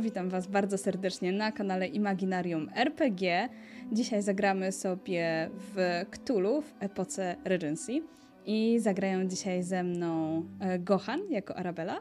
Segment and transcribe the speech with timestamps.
[0.00, 3.48] Witam Was bardzo serdecznie na kanale Imaginarium RPG.
[3.92, 8.02] Dzisiaj zagramy sobie w Cthulhu w epoce Regency
[8.46, 12.00] i zagrają dzisiaj ze mną e, Gohan jako Arabella,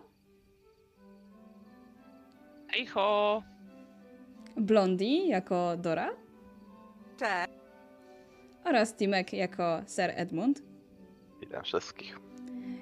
[2.74, 3.44] Ejho!
[4.58, 6.10] Blondie jako Dora
[7.18, 7.60] Cześć.
[8.66, 10.62] oraz Timek jako Sir Edmund.
[11.42, 12.29] Witam wszystkich.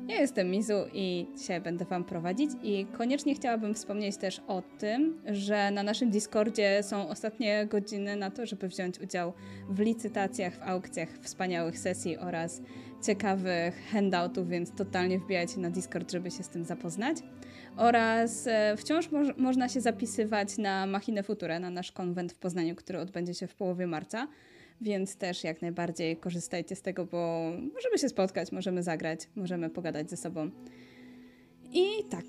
[0.08, 5.22] Ja jestem Mizu i dzisiaj będę Wam prowadzić i koniecznie chciałabym wspomnieć też o tym,
[5.26, 9.34] że na naszym Discordzie są ostatnie godziny na to, żeby wziąć udział
[9.70, 12.62] w licytacjach, w aukcjach wspaniałych sesji oraz
[13.06, 17.18] ciekawych handoutów, więc totalnie wbijajcie na Discord, żeby się z tym zapoznać.
[17.78, 22.76] Oraz e, wciąż moż- można się zapisywać na Machinę Futurę, na nasz konwent w Poznaniu,
[22.76, 24.28] który odbędzie się w połowie marca.
[24.82, 30.10] Więc też jak najbardziej korzystajcie z tego, bo możemy się spotkać, możemy zagrać, możemy pogadać
[30.10, 30.50] ze sobą.
[31.74, 32.26] I tak,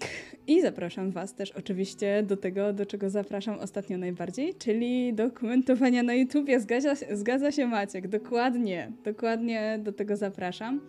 [0.47, 6.03] i zapraszam Was też oczywiście do tego, do czego zapraszam ostatnio najbardziej, czyli do komentowania
[6.03, 6.61] na YouTubie.
[6.61, 10.81] Zgadza, zgadza się Maciek, dokładnie, dokładnie do tego zapraszam,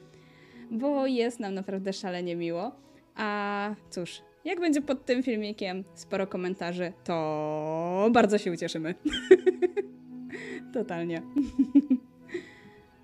[0.71, 2.71] bo jest nam naprawdę szalenie miło.
[3.15, 8.95] A cóż, jak będzie pod tym filmikiem sporo komentarzy, to bardzo się ucieszymy.
[10.73, 11.21] Totalnie.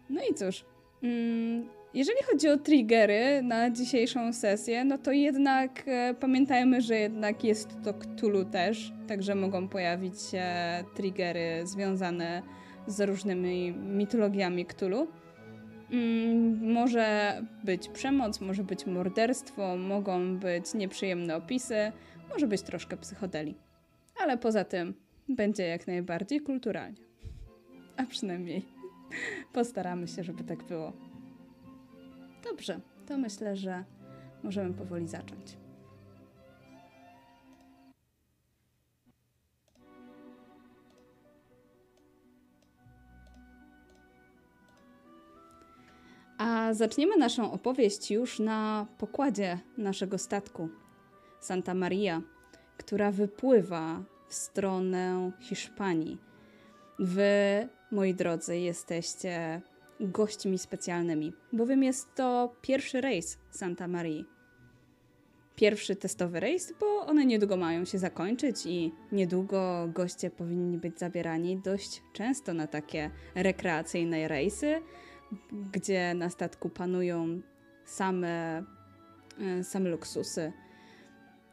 [0.09, 0.65] No i cóż,
[1.03, 7.43] mm, jeżeli chodzi o triggery na dzisiejszą sesję, no to jednak e, pamiętajmy, że jednak
[7.43, 10.43] jest to Cthulhu też, także mogą pojawić się
[10.95, 12.41] triggery związane
[12.87, 15.07] z różnymi mitologiami Cthulhu.
[15.91, 21.91] Mm, może być przemoc, może być morderstwo, mogą być nieprzyjemne opisy,
[22.33, 23.55] może być troszkę psychodeli.
[24.23, 24.93] Ale poza tym
[25.29, 27.05] będzie jak najbardziej kulturalnie.
[27.97, 28.65] A przynajmniej
[29.53, 30.93] postaramy się, żeby tak było.
[32.43, 33.83] Dobrze, to myślę, że
[34.43, 35.57] możemy powoli zacząć.
[46.37, 50.69] A zaczniemy naszą opowieść już na pokładzie naszego statku
[51.39, 52.21] Santa Maria,
[52.77, 56.17] która wypływa w stronę Hiszpanii.
[56.99, 59.61] Wy, moi drodzy, jesteście
[59.99, 64.25] gośćmi specjalnymi, bowiem jest to pierwszy rejs Santa Marii.
[65.55, 71.57] Pierwszy testowy rejs, bo one niedługo mają się zakończyć i niedługo goście powinni być zabierani
[71.57, 74.81] dość często na takie rekreacyjne rejsy,
[75.71, 77.41] gdzie na statku panują
[77.85, 78.63] same,
[79.39, 80.53] e, same luksusy.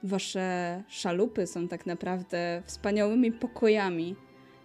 [0.02, 4.16] Wasze szalupy są tak naprawdę wspaniałymi pokojami,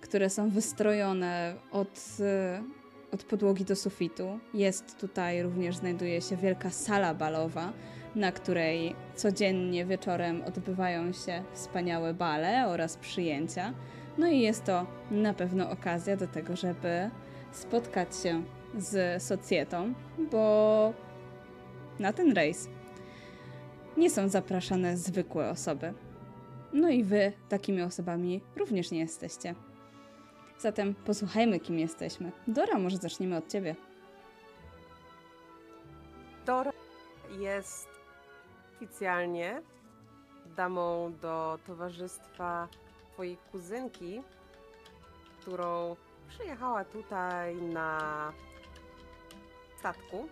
[0.08, 2.64] które są wystrojone od, e,
[3.12, 4.40] od podłogi do sufitu.
[4.54, 7.74] Jest tutaj również, znajduje się wielka sala balowa,
[8.16, 13.74] na której codziennie wieczorem odbywają się wspaniałe bale oraz przyjęcia.
[14.18, 17.10] No i jest to na pewno okazja do tego, żeby
[17.52, 18.44] spotkać się
[18.78, 19.94] z socjetą,
[20.32, 20.94] bo
[22.00, 22.70] na ten rejs
[23.98, 25.94] nie są zapraszane zwykłe osoby.
[26.74, 29.56] No i wy takimi osobami również nie jesteście.
[30.60, 32.32] Zatem posłuchajmy, kim jesteśmy.
[32.48, 33.76] Dora, może zaczniemy od ciebie.
[36.46, 36.72] Dora
[37.40, 37.88] jest
[38.76, 39.62] oficjalnie
[40.56, 42.68] damą do towarzystwa
[43.14, 44.22] twojej kuzynki,
[45.42, 45.96] którą
[46.28, 48.34] przyjechała tutaj na
[49.80, 50.28] statku.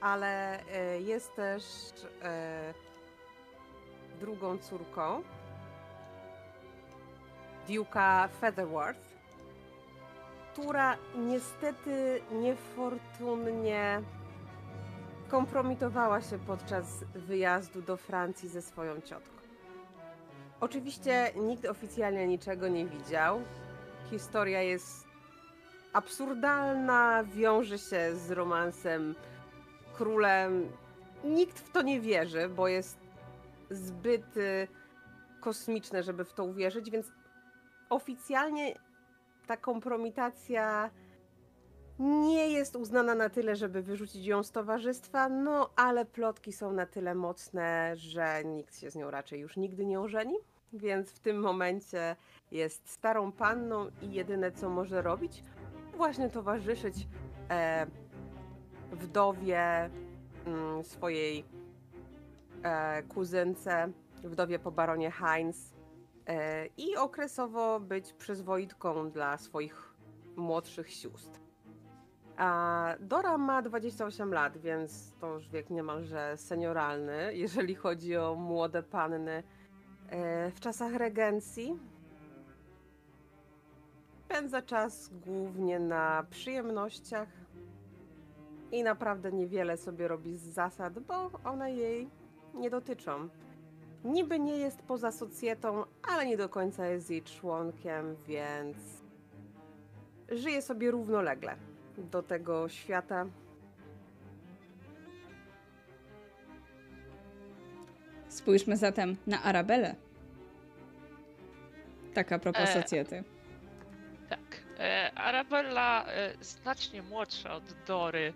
[0.00, 1.64] Ale e, jest też
[2.22, 2.74] e,
[4.20, 5.22] drugą córką
[7.68, 9.18] Duke'a Featherworth,
[10.52, 14.02] która niestety niefortunnie
[15.28, 19.38] kompromitowała się podczas wyjazdu do Francji ze swoją ciotką.
[20.60, 23.40] Oczywiście nikt oficjalnie niczego nie widział.
[24.10, 25.06] Historia jest
[25.92, 29.14] absurdalna, wiąże się z romansem
[29.96, 30.72] królem.
[31.24, 32.98] Nikt w to nie wierzy, bo jest
[33.70, 34.68] zbyt y,
[35.40, 37.06] kosmiczne, żeby w to uwierzyć, więc
[37.90, 38.74] oficjalnie
[39.46, 40.90] ta kompromitacja
[41.98, 46.86] nie jest uznana na tyle, żeby wyrzucić ją z towarzystwa, no ale plotki są na
[46.86, 50.34] tyle mocne, że nikt się z nią raczej już nigdy nie ożeni.
[50.72, 52.16] Więc w tym momencie
[52.50, 55.42] jest starą panną i jedyne co może robić,
[55.96, 56.94] właśnie towarzyszyć
[57.50, 57.86] e,
[58.92, 59.90] wdowie
[60.46, 61.44] mm, swojej
[62.62, 63.92] e, kuzynce,
[64.24, 65.77] wdowie po baronie Heinz
[66.76, 69.94] i okresowo być przyzwoitką dla swoich
[70.36, 71.40] młodszych sióstr.
[72.36, 78.82] A Dora ma 28 lat, więc to już wiek niemalże senioralny, jeżeli chodzi o młode
[78.82, 79.42] panny.
[80.10, 81.78] E, W czasach regencji
[84.24, 87.28] spędza czas głównie na przyjemnościach
[88.72, 92.10] i naprawdę niewiele sobie robi z zasad, bo one jej
[92.54, 93.28] nie dotyczą.
[94.04, 98.76] Niby nie jest poza socjetą, ale nie do końca jest jej członkiem, więc
[100.28, 101.56] żyje sobie równolegle
[101.98, 103.26] do tego świata.
[108.28, 109.94] Spójrzmy zatem na Arabelę.
[112.14, 113.24] Tak a propos E, socjety.
[114.28, 114.40] Tak.
[114.78, 118.32] E, Arabella e, znacznie młodsza od Dory.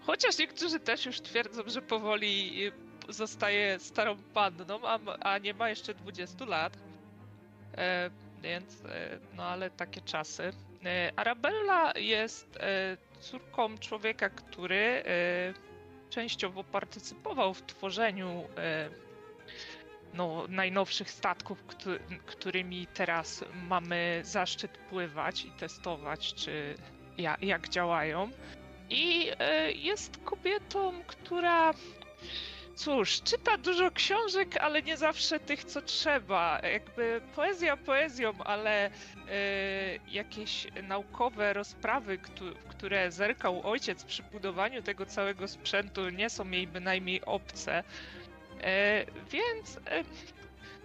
[0.00, 2.72] Chociaż niektórzy też już twierdzą, że powoli e,
[3.08, 6.76] zostaje starą panną, a, a nie ma jeszcze 20 lat.
[7.78, 8.10] E,
[8.42, 10.52] więc, e, no ale takie czasy.
[10.84, 14.76] E, Arabella jest e, córką człowieka, który
[15.06, 15.54] e,
[16.10, 18.90] częściowo partycypował w tworzeniu e,
[20.14, 26.74] no, najnowszych statków, któ- którymi teraz mamy zaszczyt pływać i testować, czy
[27.18, 28.30] ja, jak działają.
[28.90, 29.30] I
[29.74, 31.72] jest kobietą, która
[32.76, 36.60] cóż, czyta dużo książek, ale nie zawsze tych, co trzeba.
[36.72, 38.90] Jakby poezja poezją, ale e,
[40.08, 42.18] jakieś naukowe rozprawy,
[42.64, 47.84] w które zerkał ojciec przy budowaniu tego całego sprzętu, nie są jej bynajmniej obce.
[48.60, 50.04] E, więc e,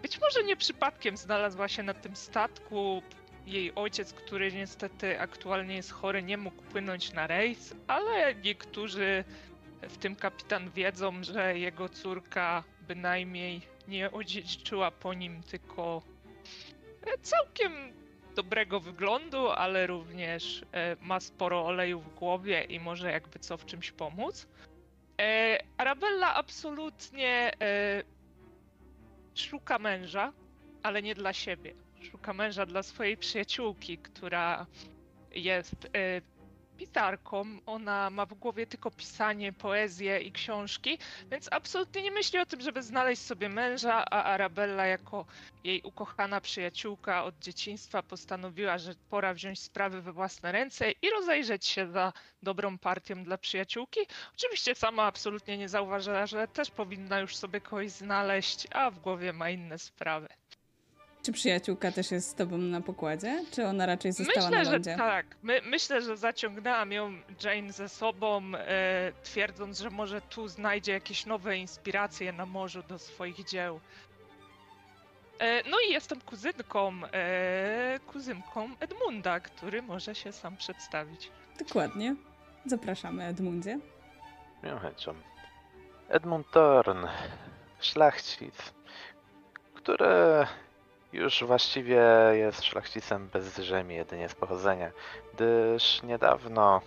[0.02, 3.02] być może nie przypadkiem znalazła się na tym statku.
[3.46, 9.24] Jej ojciec, który niestety aktualnie jest chory, nie mógł płynąć na rejs, ale niektórzy,
[9.82, 16.02] w tym kapitan, wiedzą, że jego córka bynajmniej nie odziedziczyła po nim tylko
[17.04, 17.74] e, całkiem
[18.36, 23.66] dobrego wyglądu, ale również e, ma sporo oleju w głowie i może jakby co w
[23.66, 24.48] czymś pomóc.
[25.22, 27.52] E, Arabella absolutnie
[29.36, 30.34] szuka męża,
[30.84, 31.74] ale nie dla siebie.
[32.12, 34.66] Szuka męża dla swojej przyjaciółki, która
[35.32, 35.88] jest
[36.82, 37.46] pisarką.
[37.66, 40.98] Ona ma w głowie tylko pisanie, poezję i książki,
[41.32, 45.26] więc absolutnie nie myśli o tym, żeby znaleźć sobie męża, a Arabella jako
[45.64, 51.66] jej ukochana przyjaciółka od dzieciństwa postanowiła, że pora wziąć sprawy we własne ręce i rozejrzeć
[51.66, 52.14] się za
[52.44, 54.00] dobrą partią dla przyjaciółki.
[54.38, 59.34] Oczywiście sama absolutnie nie zauważyła, że też powinna już sobie kogoś znaleźć, a w głowie
[59.34, 60.41] ma inne sprawy.
[61.24, 63.44] Czy przyjaciółka też jest z tobą na pokładzie?
[63.52, 64.96] Czy ona raczej została Myślę, na że lądzie?
[64.98, 65.26] tak.
[65.44, 67.14] My, myślę, że zaciągnęłam ją
[67.44, 73.00] Jane ze sobą, e, twierdząc, że może tu znajdzie jakieś nowe inspiracje na morzu do
[73.00, 73.80] swoich dzieł.
[75.40, 81.32] E, no i jestem kuzynką, e, kuzynką Edmunda, który może się sam przedstawić.
[81.60, 82.16] Dokładnie.
[82.66, 83.80] Zapraszamy, Edmundzie.
[84.64, 85.14] Miłą chęcią.
[86.10, 87.06] Edmund Thorn,
[87.80, 88.56] szlachcic,
[89.74, 90.06] który
[91.14, 92.02] już właściwie
[92.34, 94.92] jest szlachcicem bez rzemi, jedynie z pochodzenia,
[95.34, 96.82] gdyż niedawno,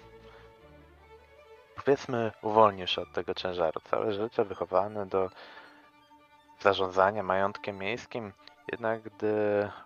[1.76, 3.80] powiedzmy, uwolnił się od tego ciężaru.
[3.80, 5.30] Całe życie wychowany do
[6.60, 8.32] zarządzania majątkiem miejskim,
[8.72, 9.34] jednak gdy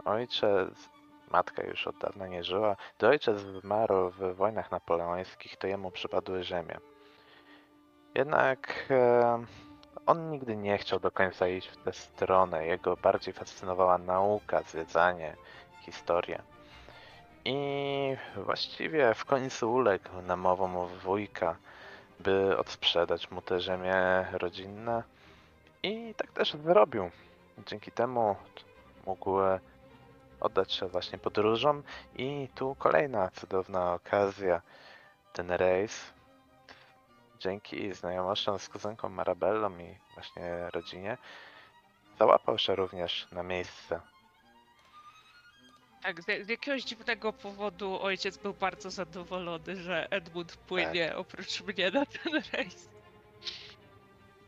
[0.05, 0.89] ojciec,
[1.31, 6.45] matka już od dawna nie żyła, gdy ojciec zmarł w wojnach napoleońskich, to jemu przypadły
[6.45, 6.79] ziemie.
[8.15, 9.45] Jednak e,
[10.09, 12.67] on nigdy nie chciał do końca iść w tę stronę.
[12.67, 15.37] Jego bardziej fascynowała nauka, zwiedzanie,
[15.83, 16.43] historia.
[17.45, 17.57] I
[18.37, 21.57] właściwie w końcu uległ namowom wujka,
[22.21, 25.03] by odsprzedać mu te ziemie rodzinne.
[25.83, 27.11] I tak też zrobił.
[27.67, 28.37] Dzięki temu
[29.07, 29.37] mógł
[30.41, 31.83] oddać się właśnie podróżom.
[32.17, 34.63] I tu kolejna cudowna okazja.
[35.33, 36.13] Ten rejs
[37.39, 41.19] dzięki znajomościom z kuzynką Marabellą i właśnie rodzinie,
[42.19, 44.01] załapał się również na miejsce.
[46.03, 51.91] Tak, z, z jakiegoś dziwnego powodu ojciec był bardzo zadowolony, że Edmund płynie oprócz mnie
[51.91, 52.89] na ten rejs.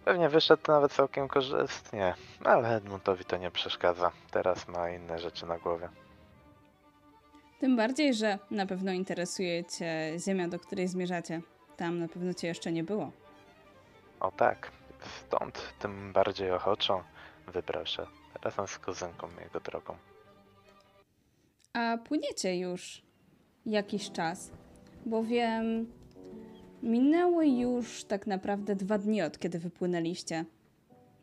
[0.05, 4.13] Pewnie wyszedł nawet całkiem korzystnie, ale Edmundowi to nie przeszkadza.
[4.31, 5.89] Teraz ma inne rzeczy na głowie.
[7.61, 11.41] Tym bardziej, że na pewno interesuje Cię ziemia, do której zmierzacie.
[11.81, 13.13] Tam na pewno Cię jeszcze nie było.
[14.21, 14.73] O tak,
[15.27, 17.05] stąd tym bardziej ochoczo
[17.53, 18.07] wybrał się
[18.43, 19.97] razem z kuzynką jego drogą.
[21.73, 23.03] A płyniecie już
[23.67, 24.51] jakiś czas,
[25.07, 25.93] bowiem
[26.83, 30.45] minęły już tak naprawdę dwa dni od kiedy wypłynęliście.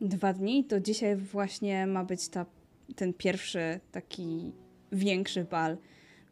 [0.00, 2.46] Dwa dni to dzisiaj właśnie ma być ta,
[2.96, 4.52] ten pierwszy taki
[4.92, 5.76] większy bal.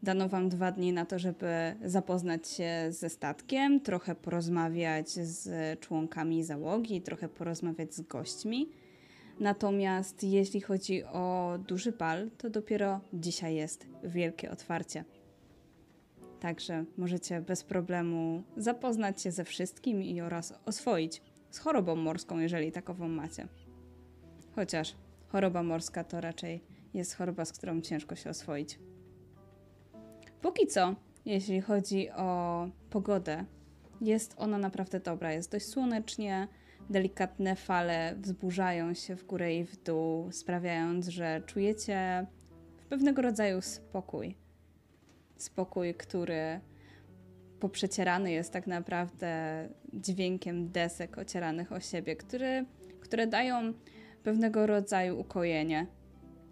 [0.07, 6.43] Dano wam dwa dni na to, żeby zapoznać się ze statkiem, trochę porozmawiać z członkami
[6.43, 8.69] załogi, trochę porozmawiać z gośćmi.
[9.39, 15.03] Natomiast jeśli chodzi o duży bal, to dopiero dzisiaj jest wielkie otwarcie.
[16.39, 22.71] Także możecie bez problemu zapoznać się ze wszystkim i oraz oswoić z chorobą morską, jeżeli
[22.71, 23.47] takową macie.
[24.55, 24.95] Chociaż
[25.27, 28.79] choroba morska to raczej jest choroba, z którą ciężko się oswoić.
[30.47, 33.45] Póki co, jeśli chodzi o pogodę,
[34.01, 35.33] jest ona naprawdę dobra.
[35.33, 36.47] Jest dość słonecznie,
[36.89, 42.27] delikatne fale wzburzają się w górę i w dół, sprawiając, że czujecie
[42.89, 44.35] pewnego rodzaju spokój.
[45.37, 46.59] Spokój, który
[47.59, 52.65] poprzecierany jest tak naprawdę dźwiękiem desek ocieranych o siebie, który,
[52.99, 53.73] które dają
[54.23, 55.87] pewnego rodzaju ukojenie.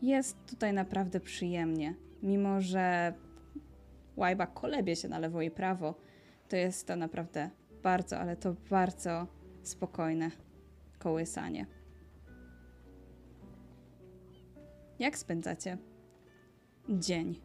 [0.02, 3.14] Jest tutaj naprawdę przyjemnie, mimo że
[4.18, 5.96] łajba kolebie się na lewo i prawo,
[6.50, 7.50] to jest to naprawdę
[7.84, 9.28] bardzo, ale to bardzo
[9.64, 10.32] spokojne
[11.00, 11.66] kołysanie.
[15.00, 15.78] Jak spędzacie
[16.90, 17.42] dzień?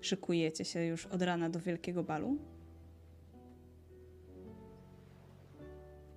[0.00, 2.36] Szykujecie się już od rana do wielkiego balu?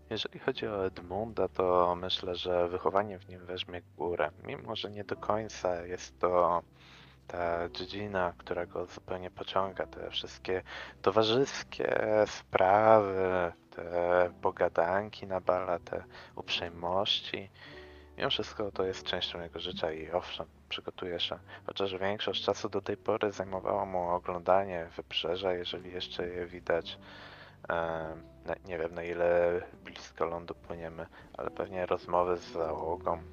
[0.10, 4.32] Jeżeli chodzi o Edmunda, to myślę, że wychowanie w nim weźmie górę.
[4.48, 6.64] Mimo, że nie do końca jest to
[7.28, 10.64] ta dziedzina, która go zupełnie pociąga, te wszystkie
[11.02, 16.04] towarzyskie sprawy, te pogadanki na bala, te
[16.36, 17.50] uprzejmości.
[18.18, 21.40] Mimo wszystko to jest częścią jego życia i owszem, przygotuje się.
[21.66, 27.00] Chociaż większość czasu do tej pory zajmowało mu oglądanie wybrzeża, jeżeli jeszcze je widać.
[28.66, 31.06] nie wiem na ile blisko lądu płyniemy,
[31.38, 33.24] ale pewnie rozmowy z załogą,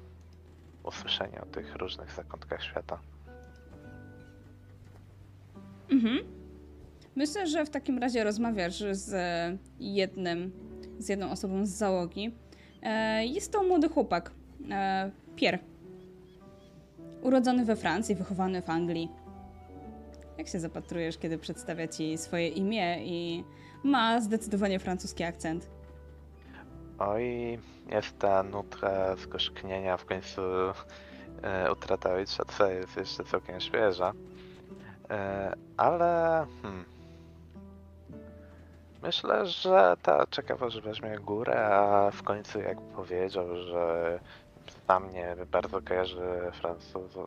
[0.83, 2.99] usłyszenie o tych różnych zakątkach świata.
[5.89, 6.19] Mhm.
[7.15, 9.11] Myślę, że w takim razie rozmawiasz z
[9.79, 10.51] jednym,
[10.99, 12.35] z jedną osobą z załogi.
[12.81, 14.31] E, jest to młody chłopak,
[14.71, 15.59] e, Pierre.
[17.21, 19.09] Urodzony we Francji, wychowany w Anglii.
[20.37, 23.43] Jak się zapatrujesz, kiedy przedstawia ci swoje imię i
[23.83, 25.69] ma zdecydowanie francuski akcent?
[26.99, 27.59] Oj,
[27.91, 30.41] jest ta nutka skoszknienia, w końcu
[31.41, 34.13] e, utrata ojca jest jeszcze całkiem świeża.
[35.13, 36.85] E, ale hmm,
[39.03, 44.19] myślę, że ta ciekawość weźmie górę, a w końcu jak powiedział, że
[44.87, 47.17] sam mnie bardzo kojarzy Francuz,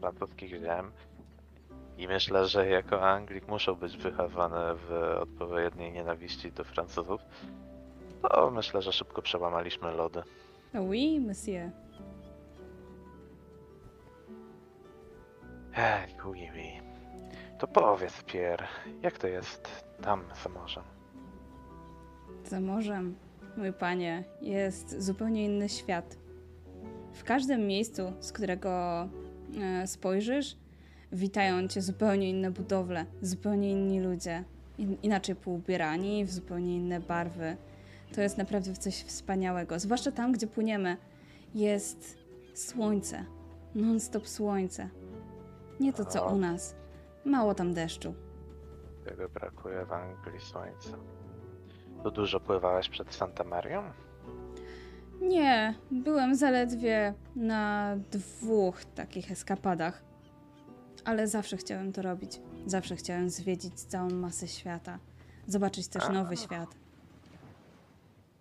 [0.00, 0.92] francuskich ziem
[1.98, 7.20] i myślę, że jako Anglik muszą być wychowane w odpowiedniej nienawiści do Francuzów,
[8.22, 10.22] to myślę, że szybko przełamaliśmy lody.
[10.74, 11.70] Oui, monsieur.
[15.74, 16.87] Ech, oui, oui.
[17.58, 18.66] To powiedz, Pierre,
[19.02, 19.68] jak to jest
[20.02, 20.84] tam za morzem?
[22.44, 23.16] Za morzem,
[23.56, 26.16] mój panie, jest zupełnie inny świat.
[27.12, 28.70] W każdym miejscu, z którego
[29.60, 30.56] e, spojrzysz,
[31.12, 34.44] witają cię zupełnie inne budowle, zupełnie inni ludzie,
[34.78, 37.56] in, inaczej poubierani, w zupełnie inne barwy.
[38.14, 40.96] To jest naprawdę coś wspaniałego, zwłaszcza tam, gdzie płyniemy.
[41.54, 42.18] Jest
[42.54, 43.24] słońce,
[43.74, 44.88] non-stop słońce.
[45.80, 46.77] Nie to co u nas.
[47.28, 48.14] Mało tam deszczu.
[49.04, 50.90] Tego brakuje w Anglii słońca.
[52.02, 53.82] Tu dużo pływałeś przed Santa Marią?
[55.20, 60.02] Nie, byłem zaledwie na dwóch takich eskapadach.
[61.04, 62.40] Ale zawsze chciałem to robić.
[62.66, 64.98] Zawsze chciałem zwiedzić całą masę świata.
[65.46, 66.08] Zobaczyć też A.
[66.08, 66.68] nowy świat.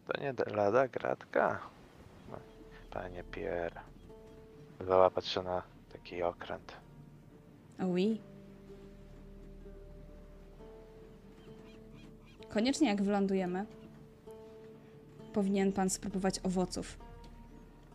[0.08, 1.60] To nie lada gratka?
[2.32, 2.38] No,
[2.92, 3.82] Panie Pierre.
[4.88, 5.64] Załapać się na
[5.94, 6.74] taki okręt.
[7.80, 8.22] Oui.
[12.58, 13.66] Koniecznie jak wylądujemy,
[15.34, 17.00] powinien pan spróbować owoców.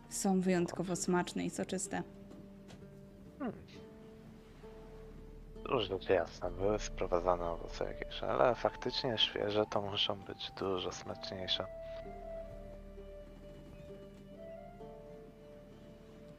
[0.09, 2.03] Są wyjątkowo smaczne i soczyste.
[5.71, 11.65] Już rzecz jasna, były sprowadzane owoce jakieś, ale faktycznie świeże to muszą być dużo smaczniejsze.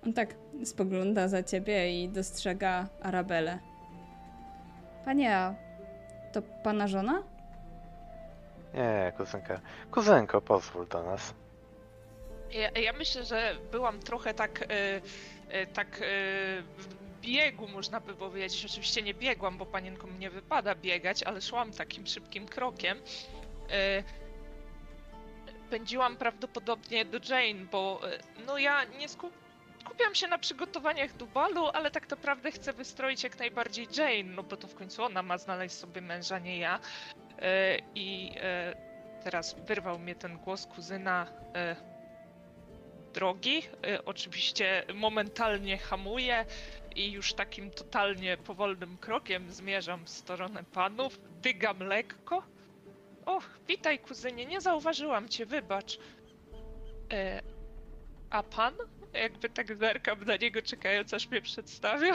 [0.06, 3.58] On tak spogląda za ciebie i dostrzega Arabelę.
[5.04, 5.54] Panie, a
[6.32, 7.33] to pana żona?
[8.74, 9.60] Nie, kuzynka.
[9.90, 11.34] Kuzynko, pozwól do nas.
[12.50, 14.66] Ja, ja myślę, że byłam trochę tak, e,
[15.48, 16.00] e, tak e,
[16.62, 16.88] w
[17.20, 18.64] biegu, można by powiedzieć.
[18.64, 22.98] Oczywiście nie biegłam, bo panienkom nie wypada biegać, ale szłam takim szybkim krokiem.
[23.70, 24.02] E,
[25.70, 29.30] Pędziłam prawdopodobnie do Jane, bo e, no ja nie sku-
[29.94, 34.42] skupiam się na przygotowaniach do balu, ale tak naprawdę chcę wystroić jak najbardziej Jane, no
[34.42, 36.80] bo to w końcu ona ma znaleźć sobie męża, nie ja.
[37.38, 38.74] E, I e,
[39.24, 41.26] teraz wyrwał mnie ten głos kuzyna.
[41.54, 41.76] E,
[43.12, 43.62] drogi.
[44.04, 46.44] Oczywiście momentalnie hamuję
[46.96, 51.20] i już takim totalnie powolnym krokiem zmierzam w stronę panów.
[51.42, 52.42] Dygam lekko.
[53.26, 55.98] O, witaj kuzynie, nie zauważyłam cię, wybacz.
[57.12, 57.42] E,
[58.30, 58.74] a pan?
[59.14, 62.14] Jakby tak zerkam na niego, czekając aż mnie przedstawia.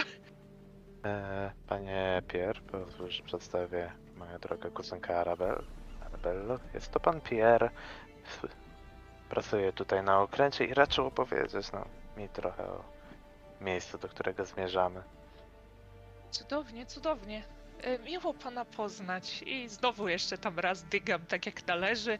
[1.05, 5.63] E, panie Pierre, pozwól, że przedstawię moją drogę kuzynkę Arabel.
[6.05, 6.59] Arabello.
[6.73, 7.69] Jest to pan Pierre.
[9.29, 11.85] Pracuje tutaj na okręcie i raczył opowiedzieć no,
[12.17, 12.83] mi trochę o
[13.61, 15.03] miejscu, do którego zmierzamy.
[16.31, 17.43] Cudownie, cudownie.
[17.81, 22.17] E, Miło pana poznać i znowu jeszcze tam raz dygam tak jak należy.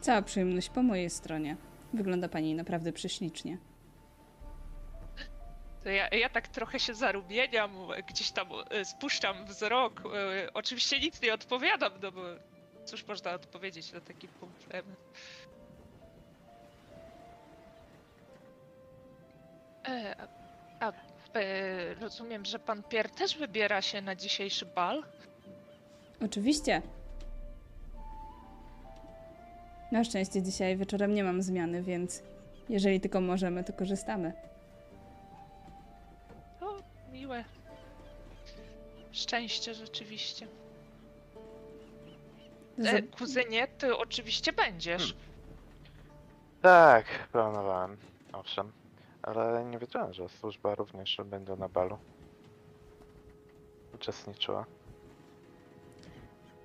[0.00, 1.56] Cała przyjemność po mojej stronie.
[1.94, 3.58] Wygląda pani naprawdę prześlicznie.
[5.84, 7.70] To ja, ja tak trochę się zarumieniam,
[8.08, 10.02] gdzieś tam e, spuszczam wzrok.
[10.14, 12.20] E, Oczywiście nic nie odpowiadam, no bo
[12.84, 14.98] cóż można odpowiedzieć na taki komplement.
[19.88, 20.16] E,
[20.80, 20.92] a
[21.32, 25.02] a e, rozumiem, że pan Pierre też wybiera się na dzisiejszy bal?
[26.24, 26.82] Oczywiście.
[29.92, 32.22] Na szczęście dzisiaj wieczorem nie mam zmiany, więc
[32.68, 34.32] jeżeli tylko możemy, to korzystamy.
[39.12, 40.46] Szczęście rzeczywiście.
[42.84, 45.16] E, kuzynie, ty oczywiście będziesz.
[46.62, 47.96] Tak, planowałem,
[48.32, 48.72] owszem.
[49.22, 51.98] Ale nie wiedziałem, że służba również będzie na balu.
[53.94, 54.64] Uczestniczyła.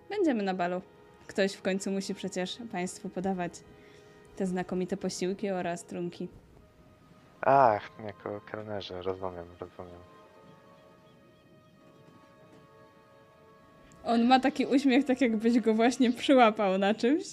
[0.10, 0.82] Będziemy na balu.
[1.28, 3.54] Ktoś w końcu musi przecież Państwu podawać
[4.36, 6.28] te znakomite posiłki oraz trunki.
[7.42, 10.15] Ach, jako kelnerze, rozumiem, rozumiem.
[14.06, 17.26] On ma taki uśmiech, tak jakbyś go właśnie przyłapał na czymś.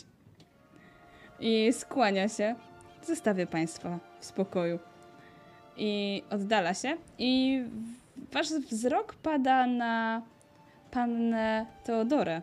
[1.40, 2.54] I skłania się.
[3.02, 4.78] Zostawię Państwa w spokoju.
[5.76, 6.96] I oddala się.
[7.18, 7.62] I
[8.32, 10.22] Wasz wzrok pada na
[10.90, 12.42] pannę Teodorę,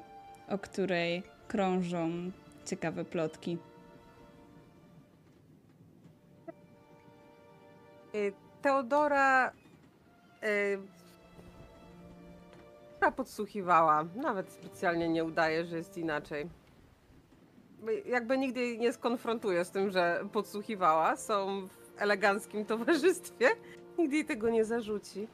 [0.49, 2.31] o której krążą
[2.65, 3.57] ciekawe plotki.
[8.15, 9.51] Y, Teodora.
[10.43, 10.98] y,
[12.99, 14.03] która podsłuchiwała.
[14.15, 16.49] Nawet specjalnie nie udaje, że jest inaczej.
[17.79, 21.15] By- Jakby nigdy jej nie skonfrontuje z tym, że podsłuchiwała.
[21.15, 23.49] Są w eleganckim towarzystwie.
[23.97, 25.27] Nigdy jej tego nie zarzuci.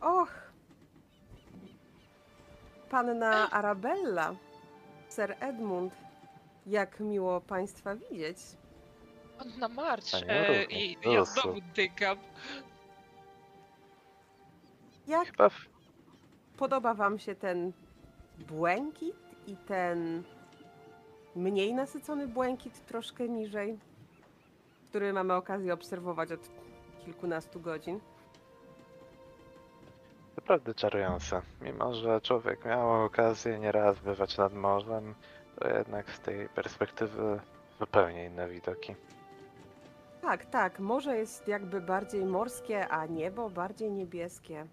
[0.00, 0.32] Och.
[2.90, 4.34] Panna Arabella.
[5.08, 5.94] Sir Edmund.
[6.66, 8.36] Jak miło Państwa widzieć.
[9.40, 10.14] On na marsz.
[10.28, 12.18] E, I ja znowu dygam.
[15.06, 15.75] Jak Chyba w...
[16.56, 17.72] Podoba Wam się ten
[18.48, 19.16] błękit
[19.46, 20.22] i ten
[21.36, 23.78] mniej nasycony błękit troszkę niżej,
[24.88, 26.50] który mamy okazję obserwować od
[27.04, 28.00] kilkunastu godzin?
[30.46, 31.42] naprawdę czarujące.
[31.60, 35.14] Mimo, że człowiek miał okazję nieraz bywać nad morzem,
[35.58, 37.40] to jednak z tej perspektywy
[37.80, 38.94] zupełnie inne widoki.
[40.22, 40.80] Tak, tak.
[40.80, 44.66] Morze jest jakby bardziej morskie, a niebo bardziej niebieskie,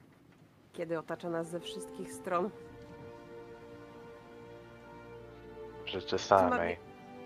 [0.74, 2.50] kiedy otacza nas ze wszystkich stron.
[5.86, 6.78] Rzeczy samej.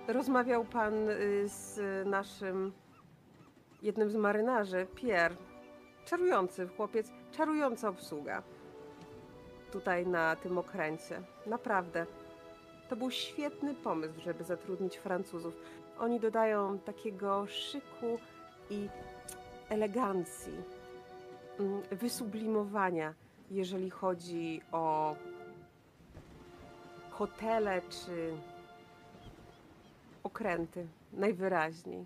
[0.08, 2.74] Rozmawiał pan y, z naszym
[3.82, 5.36] jednym z marynarzy, Pierre.
[6.06, 8.44] Czarujący chłopiec, czarująca obsługa.
[9.72, 11.22] Tutaj na tym okręcie.
[11.46, 12.06] Naprawdę.
[12.90, 15.54] To był świetny pomysł, żeby zatrudnić Francuzów.
[16.00, 18.20] Oni dodają takiego szyku
[18.70, 18.90] i
[19.70, 20.54] elegancji,
[21.60, 23.14] mm, wysublimowania,
[23.52, 25.16] jeżeli chodzi o
[27.12, 28.34] hotele czy
[30.24, 32.06] okręty, najwyraźniej.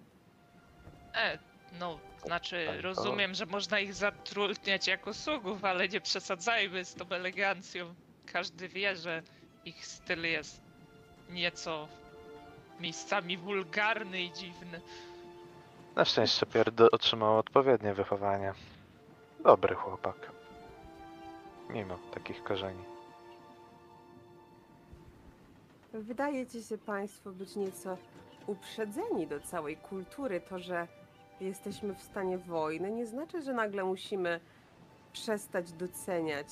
[1.16, 1.38] E,
[1.80, 6.96] no, znaczy, Tak, to- rozumiem, że można ich zatrudniać jako sługów, ale nie przesadzajmy z
[6.96, 7.94] tą elegancją.
[8.26, 9.22] Każdy wie, że
[9.66, 10.62] ich styl jest
[11.30, 11.88] nieco
[12.80, 14.82] miejscami wulgarny i dziwny.
[15.96, 18.54] Na szczęście Pierre do- otrzymał odpowiednie wychowanie.
[19.44, 20.32] Dobry chłopak
[21.74, 22.84] nie ma takich korzeni.
[25.94, 27.98] Wydajecie się Państwo być nieco
[28.48, 30.42] uprzedzeni do całej kultury.
[30.42, 30.88] To, że
[31.42, 34.40] jesteśmy w stanie wojny, nie znaczy, że nagle musimy
[35.14, 36.48] przestać doceniać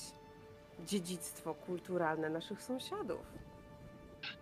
[0.85, 3.21] dziedzictwo kulturalne naszych sąsiadów.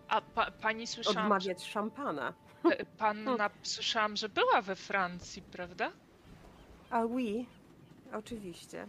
[0.08, 1.72] A pa, pani słyszała Odmawiać że...
[1.72, 2.34] szampana.
[2.98, 5.92] Panna, słyszałam, że była we Francji, prawda?
[6.90, 7.46] A oui,
[8.14, 8.88] oczywiście.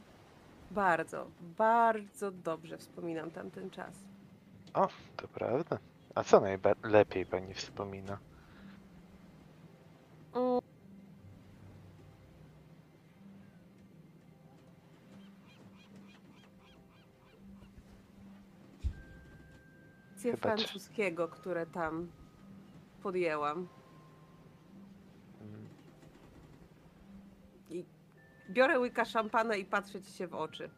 [0.70, 3.94] Bardzo, bardzo dobrze wspominam tamten czas.
[4.74, 5.78] O, to prawda.
[6.14, 8.18] A co najlepiej pani wspomina?
[10.34, 10.60] Mm.
[20.22, 22.08] Chyba francuskiego, które tam
[23.02, 23.68] podjęłam.
[25.40, 25.68] Mm,
[27.70, 27.84] I
[28.50, 30.70] biorę łyka szampana i patrzę ci się w oczy.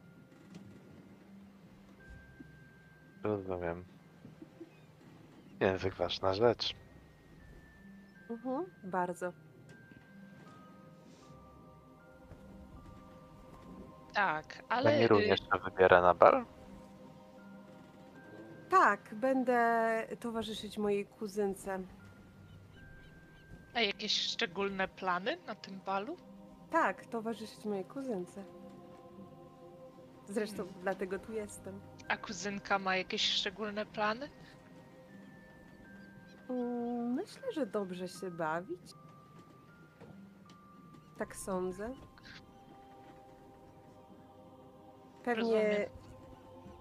[3.22, 3.84] Rozumiem.
[5.60, 6.74] Język ważna rzecz.
[8.30, 9.32] Mhm, bardzo.
[14.14, 16.44] Tak, ale Pani y, również się wybiera na bal?
[18.70, 19.58] Tak, będę
[20.20, 21.78] towarzyszyć mojej kuzynce.
[23.74, 26.16] a jakieś szczególne plany na tym balu?
[26.70, 28.44] Tak, towarzyszyć mojej kuzynce.
[30.28, 31.80] Zresztą dlatego tu jestem.
[32.08, 34.28] A kuzynka ma jakieś szczególne plany?
[36.50, 38.92] Mm, Myślę, że dobrze się bawić.
[41.18, 41.94] Tak sądzę.
[45.24, 45.88] Pewnie Rozumiem.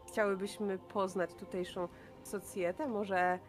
[0.07, 1.87] chciałybyśmy poznać tutejszą
[2.23, 3.39] socjetę, może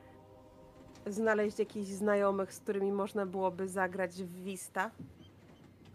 [1.06, 4.90] znaleźć jakichś znajomych, z którymi można byłoby zagrać w Wista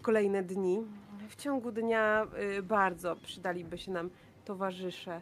[0.05, 0.83] kolejne dni.
[1.29, 4.09] W ciągu dnia y, bardzo przydaliby się nam
[4.45, 5.21] towarzysze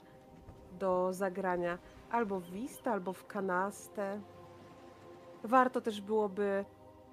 [0.80, 1.78] do zagrania
[2.12, 4.22] albo w Wista, albo w Kanastę.
[5.44, 6.66] Warto też byłoby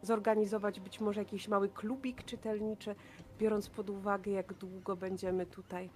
[0.02, 2.94] zorganizować być może jakiś mały klubik czytelniczy,
[3.38, 5.90] biorąc pod uwagę, jak długo będziemy tutaj.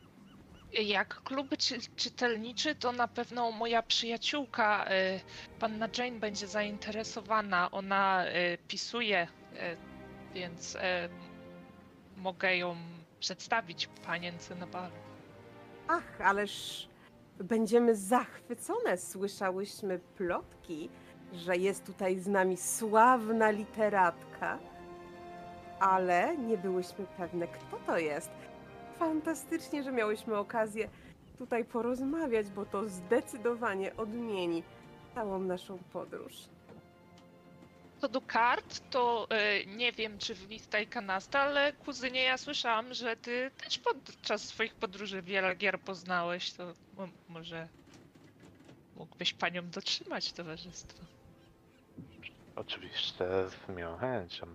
[0.73, 5.21] Jak klub czy, czytelniczy, to na pewno moja przyjaciółka, y,
[5.59, 7.71] panna Jane, będzie zainteresowana.
[7.71, 9.29] Ona y, pisuje,
[10.35, 10.77] więc
[12.25, 12.77] mogę ją
[13.21, 14.95] przedstawić panience na balu.
[15.89, 16.89] Ach, ależ
[17.39, 18.99] będziemy zachwycone.
[18.99, 20.89] Słyszałyśmy plotki,
[21.33, 24.59] że jest tutaj z nami sławna literatka,
[25.81, 28.31] ale nie byłyśmy pewne, kto to jest.
[28.99, 30.89] Fantastycznie, że miałyśmy okazję
[31.39, 34.63] tutaj porozmawiać, bo to zdecydowanie odmieni
[35.15, 36.54] całą naszą podróż.
[37.97, 42.39] Co do kart, to y, nie wiem, czy w Lista i Kanasta, ale kuzynie, ja
[42.39, 47.69] słyszałam, że ty też podczas swoich podróży wiele gier poznałeś, to mo- może
[48.95, 51.07] mógłbyś panią dotrzymać towarzystwa.
[52.57, 54.47] Oczywiście z miłą chęcią.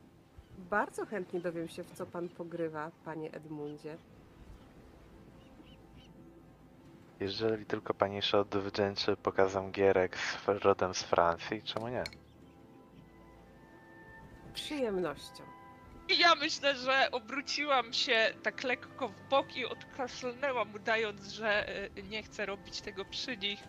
[0.57, 3.97] Bardzo chętnie dowiem się, w co pan pogrywa, panie Edmundzie.
[7.19, 12.03] Jeżeli tylko pani się odwdzięczy pokazem gierek z rodem z Francji, czemu nie?
[14.53, 15.43] Przyjemnością.
[16.09, 22.03] I ja myślę, że obróciłam się tak lekko w bok i odkaszlnęłam, udając, że y,
[22.03, 23.59] nie chcę robić tego przy nich.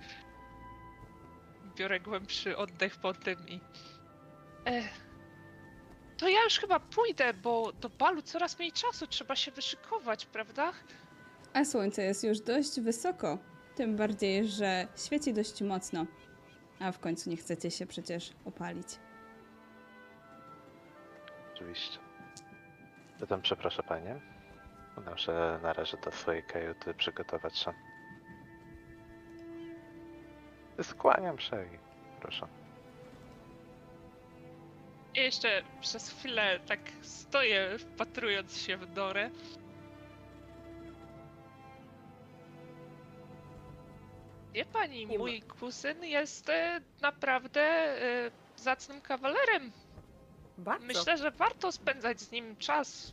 [1.77, 3.61] Biorę głębszy oddech po tym i...
[4.66, 4.83] E,
[6.16, 10.73] to ja już chyba pójdę, bo do balu coraz mniej czasu, trzeba się wyszykować, prawda?
[11.53, 13.38] A słońce jest już dość wysoko.
[13.75, 16.07] Tym bardziej, że świeci dość mocno.
[16.79, 18.88] A w końcu nie chcecie się przecież opalić.
[21.61, 21.99] Oczywiście.
[23.18, 24.20] Zatem przeproszę panie.
[24.99, 27.73] Udam się na razie do swojej kajuty przygotować się.
[30.83, 31.79] Skłaniam się i
[32.20, 32.46] proszę.
[35.14, 39.31] I jeszcze przez chwilę tak stoję, wpatrując się w Dorę.
[44.53, 49.73] Wie pani, mój kuzyn jest e, naprawdę e, zacnym kawalerem.
[50.61, 50.87] Bardzo.
[50.87, 53.12] Myślę, że warto spędzać z nim czas.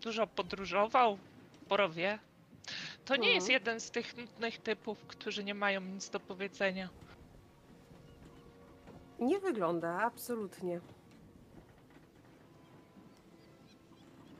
[0.00, 1.18] Dużo podróżował,
[1.66, 2.18] sporo wie.
[3.04, 3.52] To nie jest Mhm.
[3.52, 6.88] jeden z tych nudnych typów, którzy nie mają nic do powiedzenia.
[9.18, 10.80] Nie wygląda, absolutnie.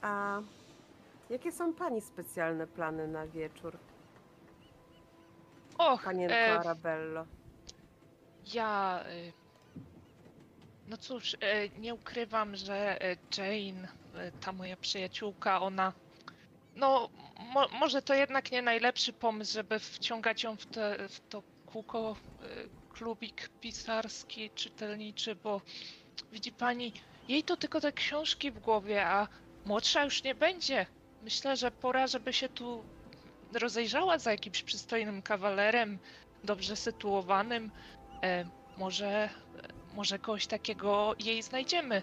[0.03, 0.41] A
[1.31, 3.77] jakie są pani specjalne plany na wieczór,
[5.79, 7.27] Och, panienko e, Arabello?
[8.55, 9.05] Ja.
[9.29, 9.33] y,
[10.87, 15.93] No cóż, y, nie ukrywam, że y, Jane, y, ta moja przyjaciółka, ona.
[16.75, 21.43] No, mo może to jednak nie najlepszy pomysł, żeby wciągać ją w, te, w to
[21.65, 22.17] kółko
[22.89, 25.63] klubik pisarski, czytelniczy, bo
[26.33, 26.93] widzi pani,
[27.29, 29.29] jej to tylko te książki w głowie, a
[29.65, 30.87] młodsza już nie będzie.
[31.21, 32.85] Myślę, że pora, żeby się tu
[33.53, 35.99] rozejrzała za jakimś przystojnym kawalerem,
[36.45, 37.73] dobrze sytuowanym.
[38.25, 38.45] E,
[38.77, 39.31] może,
[39.95, 42.03] może kogoś takiego jej znajdziemy.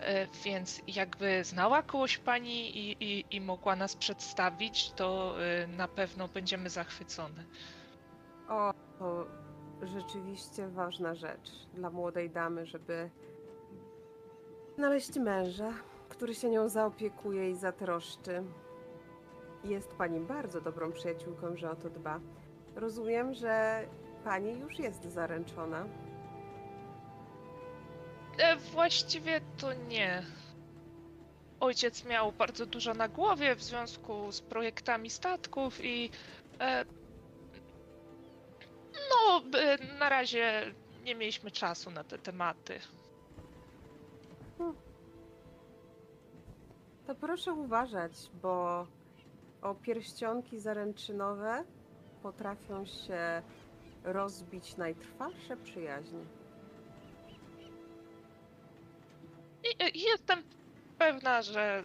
[0.00, 5.88] E, więc jakby znała kogoś pani i, i, i mogła nas przedstawić, to e, na
[5.88, 7.44] pewno będziemy zachwycone.
[8.48, 9.26] O, to
[9.82, 13.10] rzeczywiście ważna rzecz dla młodej damy, żeby
[14.76, 15.72] znaleźć męża,
[16.08, 18.42] który się nią zaopiekuje i zatroszczy.
[19.64, 22.20] Jest pani bardzo dobrą przyjaciółką, że o to dba.
[22.76, 23.84] Rozumiem, że
[24.24, 25.86] pani już jest zaręczona.
[28.38, 30.22] E, właściwie to nie.
[31.60, 36.10] Ojciec miał bardzo dużo na głowie w związku z projektami statków i.
[36.60, 36.84] E,
[39.10, 40.74] no, e, na razie
[41.04, 42.78] nie mieliśmy czasu na te tematy.
[47.06, 48.86] To proszę uważać, bo
[49.62, 51.64] o pierścionki zaręczynowe
[52.22, 53.42] potrafią się
[54.04, 56.37] rozbić najtrwalsze przyjaźnie.
[59.64, 60.42] I, e, jestem
[60.98, 61.82] pewna, że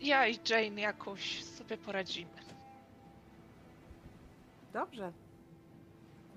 [0.00, 2.30] ja i Jane jakoś sobie poradzimy.
[4.72, 5.12] Dobrze.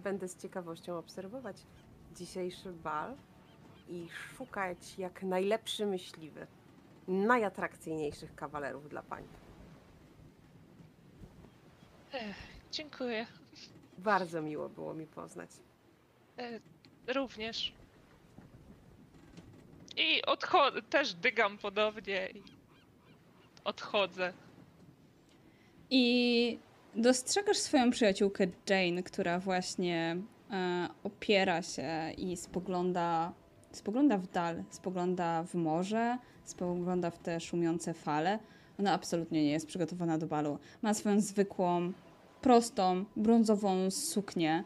[0.03, 1.58] Będę z ciekawością obserwować
[2.15, 3.15] dzisiejszy bal
[3.88, 6.47] i szukać jak najlepszy myśliwy
[7.08, 9.27] najatrakcyjniejszych kawalerów dla pani.
[12.71, 13.25] Dziękuję.
[13.97, 15.49] Bardzo miło było mi poznać.
[16.38, 16.60] E,
[17.13, 17.73] również.
[19.97, 22.41] I odchodzę, też dygam podobnie i
[23.63, 24.33] odchodzę.
[25.89, 26.60] I
[26.95, 30.17] dostrzegasz swoją przyjaciółkę Jane, która właśnie
[30.51, 33.33] e, opiera się i spogląda,
[33.71, 38.39] spogląda w dal, spogląda w morze, spogląda w te szumiące fale.
[38.79, 40.60] Ona absolutnie nie jest przygotowana do balu.
[40.81, 41.93] Ma swoją zwykłą,
[42.41, 44.63] prostą, brązową suknię.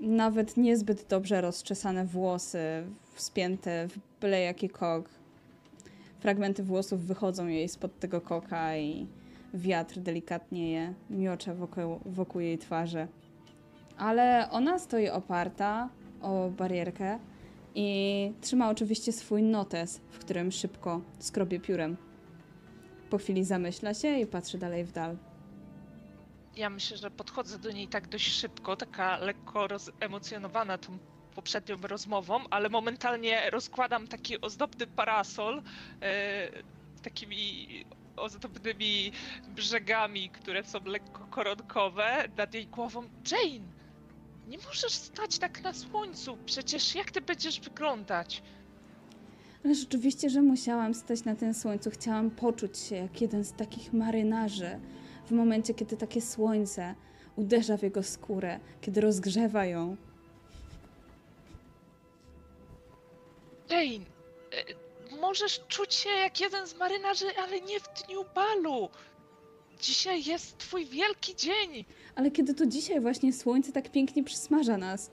[0.00, 2.86] Nawet niezbyt dobrze rozczesane włosy,
[3.20, 5.08] spięte w byle jaki kok.
[6.20, 9.06] Fragmenty włosów wychodzą jej spod tego koka i
[9.54, 13.08] wiatr delikatnie je miocze wokół, wokół jej twarzy.
[13.98, 15.88] Ale ona stoi oparta
[16.22, 17.18] o barierkę
[17.74, 21.96] i trzyma oczywiście swój notes, w którym szybko skrobie piórem.
[23.10, 25.16] Po chwili zamyśla się i patrzy dalej w dal.
[26.56, 30.98] Ja myślę, że podchodzę do niej tak dość szybko, taka lekko rozemocjonowana tą
[31.34, 35.62] poprzednią rozmową, ale momentalnie rozkładam taki ozdobny parasol
[36.02, 36.48] e,
[37.02, 37.68] takimi
[38.16, 39.12] ozdobnymi
[39.56, 43.02] brzegami, które są lekko koronkowe nad jej głową.
[43.30, 43.64] Jane!
[44.48, 48.42] Nie możesz stać tak na słońcu, przecież jak ty będziesz wyglądać?
[49.64, 51.90] Ale rzeczywiście, że musiałam stać na tym słońcu.
[51.90, 54.80] Chciałam poczuć się jak jeden z takich marynarzy.
[55.26, 56.94] W momencie, kiedy takie słońce
[57.36, 59.96] uderza w jego skórę, kiedy rozgrzewa ją.
[63.72, 64.04] Jane,
[65.14, 68.88] e, możesz czuć się jak jeden z marynarzy, ale nie w dniu balu.
[69.80, 71.84] Dzisiaj jest twój wielki dzień.
[72.14, 75.10] Ale kiedy to dzisiaj właśnie słońce tak pięknie przysmaża nas.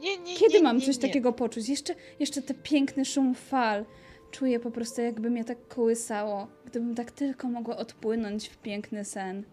[0.00, 1.68] Nie, nie, Kiedy nie, mam coś takiego poczuć?
[1.68, 3.84] Jeszcze, jeszcze ten piękny szum fal.
[4.30, 6.48] Czuję po prostu, jakby mnie tak kołysało.
[6.66, 9.44] Gdybym tak tylko mogła odpłynąć w piękny sen.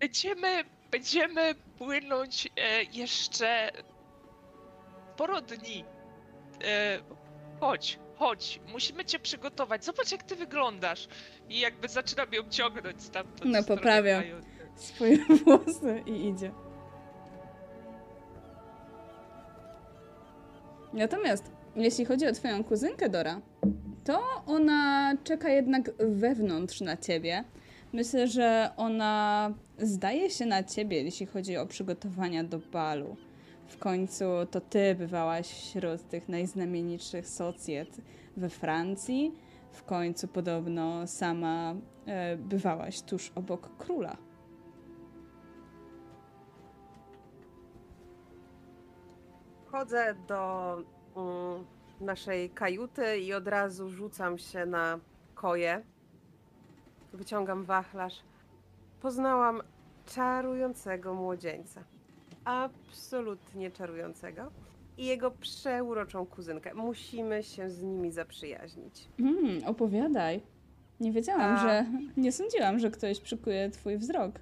[0.00, 3.70] Będziemy, będziemy płynąć e, jeszcze
[5.20, 5.84] sporo dni.
[6.64, 6.98] E,
[7.60, 9.84] chodź, chodź, musimy cię przygotować.
[9.84, 11.08] Zobacz, jak ty wyglądasz.
[11.48, 13.44] I jakby zaczynam ją ciągnąć stamtąd.
[13.44, 14.46] No, kajuty.
[14.74, 16.50] Swoje włosy i idzie.
[20.92, 23.40] Natomiast jeśli chodzi o twoją kuzynkę Dora,
[24.04, 27.44] to ona czeka jednak wewnątrz na ciebie.
[27.92, 33.16] Myślę, że ona zdaje się na ciebie, jeśli chodzi o przygotowania do balu.
[33.70, 38.00] W końcu to ty bywałaś wśród tych najznamienitszych socjet
[38.36, 39.34] we Francji.
[39.72, 41.74] W końcu podobno sama
[42.06, 44.16] e, bywałaś tuż obok króla.
[49.66, 50.76] Wchodzę do
[51.16, 51.64] mm,
[52.00, 54.98] naszej kajuty i od razu rzucam się na
[55.34, 55.82] koje.
[57.12, 58.22] Wyciągam wachlarz.
[59.00, 59.62] Poznałam
[60.06, 61.89] czarującego młodzieńca.
[62.44, 64.50] Absolutnie czarującego.
[64.98, 66.74] I jego przeuroczą kuzynkę.
[66.74, 69.08] Musimy się z nimi zaprzyjaźnić.
[69.20, 70.40] Mm, opowiadaj.
[71.00, 71.86] Nie wiedziałam, A- że.
[72.16, 74.32] Nie sądziłam, że ktoś przykuje twój wzrok.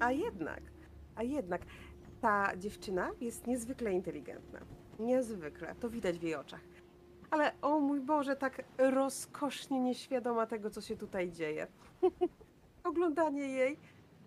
[0.00, 0.60] A jednak,
[1.16, 1.62] A jednak
[2.20, 4.60] ta dziewczyna jest niezwykle inteligentna.
[4.98, 5.74] Niezwykle.
[5.80, 6.60] To widać w jej oczach.
[7.30, 11.66] Ale o mój Boże, tak rozkosznie nieświadoma tego, co się tutaj dzieje.
[12.84, 13.76] Oglądanie jej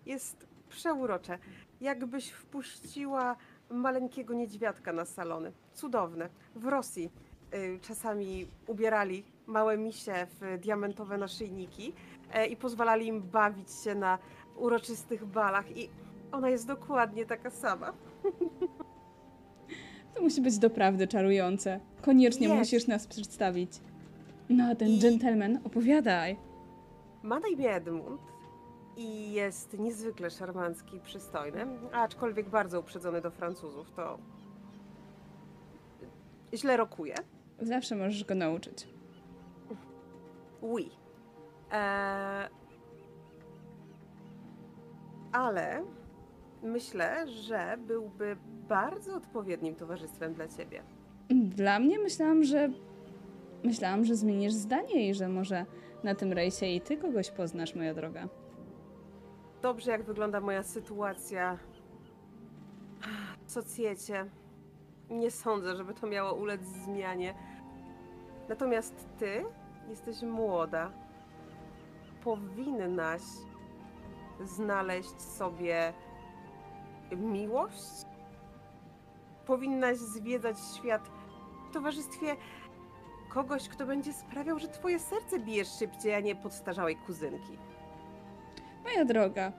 [0.06, 1.38] jest przeurocze.
[1.86, 3.36] Jakbyś wpuściła
[3.70, 5.52] maleńkiego niedźwiadka na salony.
[5.74, 6.28] Cudowne.
[6.54, 7.10] W Rosji
[7.54, 11.92] y, czasami ubierali małe misie w diamentowe naszyjniki
[12.32, 14.18] e, i pozwalali im bawić się na
[14.56, 15.88] uroczystych balach i
[16.32, 17.92] ona jest dokładnie taka sama.
[20.14, 21.80] To musi być doprawdy czarujące.
[22.02, 22.58] Koniecznie Jest.
[22.58, 23.70] musisz nas przedstawić.
[24.48, 26.36] No a ten I- gentleman, opowiadaj.
[27.22, 28.20] Ma na imię Edmund
[28.96, 34.18] i jest niezwykle szarmancki i przystojny, aczkolwiek bardzo uprzedzony do Francuzów, to
[36.54, 37.14] źle rokuje.
[37.60, 38.88] Zawsze możesz go nauczyć.
[40.60, 40.90] Oui.
[41.70, 42.48] Eee,
[45.32, 45.82] ale
[46.62, 48.36] myślę, że byłby
[48.68, 50.82] bardzo odpowiednim towarzystwem dla ciebie.
[51.30, 52.68] Dla mnie myślałam, że.
[53.64, 55.66] Myślałam, że zmienisz zdanie i że może
[56.04, 58.28] na tym rejsie i ty kogoś poznasz, moja droga.
[59.62, 61.58] Dobrze, jak wygląda moja sytuacja
[63.46, 64.26] w socjecie.
[65.10, 67.34] Nie sądzę, żeby to miało ulec zmianie.
[68.48, 69.44] Natomiast ty
[69.88, 70.90] jesteś młoda.
[72.24, 73.22] Powinnaś
[74.44, 75.92] znaleźć sobie
[77.16, 78.06] miłość.
[79.46, 81.10] Powinnaś zwiedzać świat
[81.68, 82.36] w towarzystwie
[83.28, 87.71] kogoś, kto będzie sprawiał, że twoje serce bije szybciej, a nie podstarzałej kuzynki.
[88.84, 89.52] Moja droga,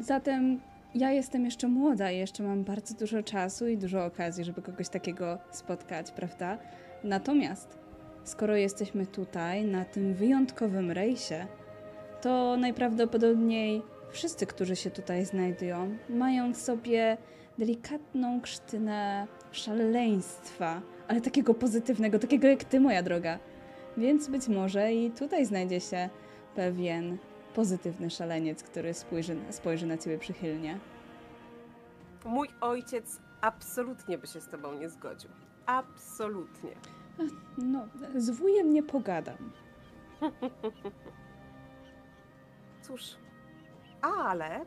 [0.00, 0.60] zatem
[0.94, 4.88] ja jestem jeszcze młoda i jeszcze mam bardzo dużo czasu i dużo okazji, żeby kogoś
[4.88, 6.58] takiego spotkać, prawda?
[7.04, 7.78] Natomiast,
[8.24, 11.46] skoro jesteśmy tutaj, na tym wyjątkowym rejsie,
[12.22, 17.16] to najprawdopodobniej wszyscy, którzy się tutaj znajdują, mają w sobie
[17.58, 23.38] delikatną krztynę szaleństwa, ale takiego pozytywnego, takiego jak ty, moja droga.
[23.96, 26.08] Więc być może i tutaj znajdzie się
[26.54, 27.18] pewien
[27.54, 30.78] pozytywny szaleniec, który spojrzy, spojrzy na ciebie przychylnie.
[32.24, 35.30] Mój ojciec absolutnie by się z tobą nie zgodził.
[35.66, 36.70] Absolutnie.
[37.58, 39.52] No, z wujem nie pogadam.
[42.82, 43.16] Cóż,
[44.02, 44.66] ale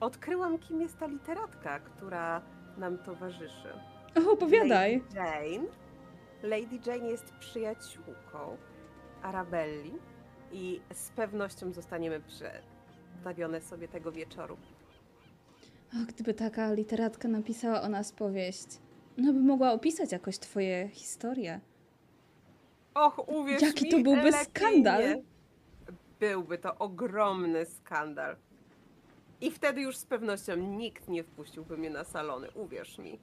[0.00, 2.42] odkryłam, kim jest ta literatka, która
[2.78, 3.68] nam towarzyszy.
[4.26, 5.02] O, opowiadaj!
[5.14, 5.68] Lady Jane.
[6.42, 8.56] Lady Jane jest przyjaciółką
[9.22, 9.92] Arabelli
[10.52, 14.56] i z pewnością zostaniemy przedstawione sobie tego wieczoru.
[15.94, 18.66] O, gdyby taka literatka napisała o nas powieść,
[19.16, 21.60] no by mogła opisać jakoś twoje historie.
[22.94, 25.02] Och, uwierz Jaki mi, to byłby lepiej skandal.
[25.02, 25.22] nie.
[26.20, 28.36] Byłby to ogromny skandal.
[29.40, 33.18] I wtedy już z pewnością nikt nie wpuściłby mnie na salony, uwierz mi.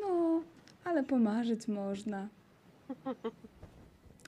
[0.00, 0.42] No,
[0.84, 2.28] ale pomarzyć można.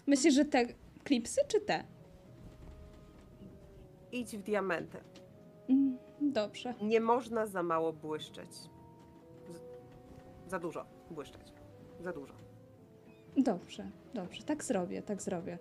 [0.07, 0.67] Myślisz, że te
[1.07, 1.85] klipsy czy te?
[4.13, 4.99] Idź w diamenty.
[5.69, 6.75] Mm, Dobrze.
[6.83, 8.55] Nie można za mało błyszczeć.
[8.55, 9.61] Z...
[10.51, 11.53] Za dużo błyszczeć.
[12.01, 12.35] Za dużo.
[13.37, 14.43] Dobrze, dobrze.
[14.43, 15.59] Tak zrobię, tak zrobię.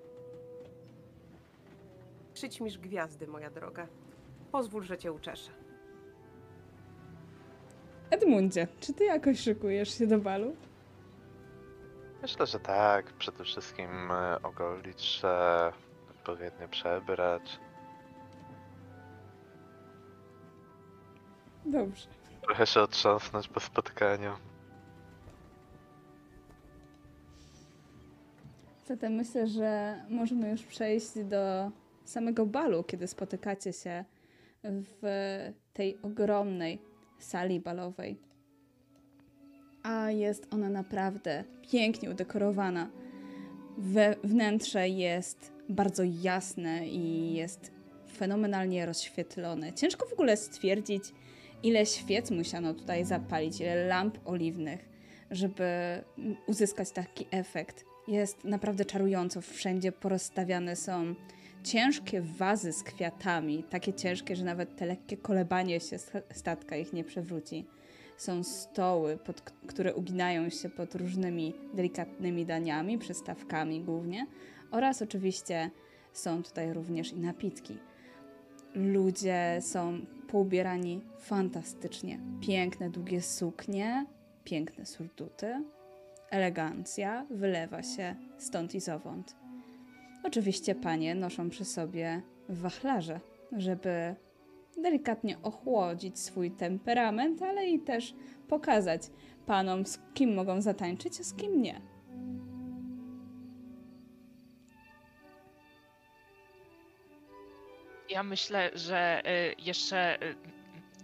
[2.33, 3.87] Przyćmisz gwiazdy, moja droga.
[4.51, 5.51] Pozwól, że cię uczeszę.
[8.09, 10.55] Edmundzie, czy ty jakoś szykujesz się do balu?
[12.25, 13.13] Myślę, że tak.
[13.13, 15.27] Przede wszystkim e, ogolić się,
[16.09, 17.59] odpowiednio przebrać.
[21.65, 22.07] Dobrze.
[22.41, 24.31] Trochę się otrząsnąć po spotkaniu.
[28.85, 31.71] Zatem myślę, że możemy już przejść do
[32.05, 34.05] samego balu, kiedy spotykacie się
[34.63, 35.01] w
[35.73, 36.81] tej ogromnej
[37.19, 38.19] sali balowej.
[39.85, 42.89] A jest ona naprawdę pięknie udekorowana.
[43.77, 47.71] We wnętrze jest bardzo jasne i jest
[48.17, 49.73] fenomenalnie rozświetlone.
[49.73, 51.03] Ciężko w ogóle stwierdzić,
[51.63, 54.89] ile świec musiano tutaj zapalić, ile lamp oliwnych,
[55.31, 55.65] żeby
[56.47, 57.85] uzyskać taki efekt.
[58.07, 59.41] Jest naprawdę czarująco.
[59.41, 61.15] Wszędzie porozstawiane są
[61.63, 66.93] ciężkie wazy z kwiatami, takie ciężkie, że nawet te lekkie kolebanie się sta- statka ich
[66.93, 67.65] nie przewróci.
[68.17, 74.27] Są stoły, pod, które uginają się pod różnymi delikatnymi daniami, przystawkami głównie,
[74.71, 75.71] oraz oczywiście
[76.13, 77.77] są tutaj również i napitki.
[78.75, 82.19] Ludzie są poubierani fantastycznie.
[82.41, 84.05] Piękne, długie suknie,
[84.43, 85.63] piękne surduty,
[86.29, 89.35] elegancja wylewa się stąd i zowąd.
[90.23, 93.19] Oczywiście panie noszą przy sobie wachlarze,
[93.51, 94.15] żeby
[94.77, 98.15] delikatnie ochłodzić swój temperament, ale i też
[98.47, 99.01] pokazać
[99.45, 101.81] panom, z kim mogą zatańczyć, a z kim nie.
[108.09, 110.35] Ja myślę, że y, jeszcze y,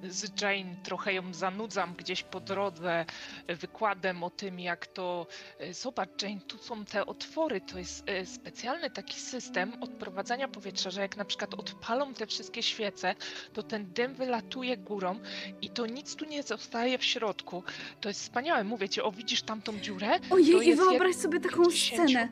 [0.10, 3.06] z Jane trochę ją zanudzam gdzieś po drodze
[3.48, 5.28] wykładem o tym, jak to.
[5.62, 7.62] y, Zobacz, Jane, tu są te otwory.
[7.62, 12.64] To jest y, specjalny taki system odprowadzania powietrza, że jak na przykład odpalą te wszystkie
[12.64, 13.16] świece,
[13.54, 15.20] to ten dym wylatuje górą
[15.62, 17.64] i to nic tu nie zostaje w środku.
[18.02, 18.64] To jest wspaniałe.
[18.64, 20.20] Mówię ci, o widzisz tamtą dziurę?
[20.30, 22.10] Ojej, i wyobraź sobie taką 50.
[22.10, 22.30] scenę.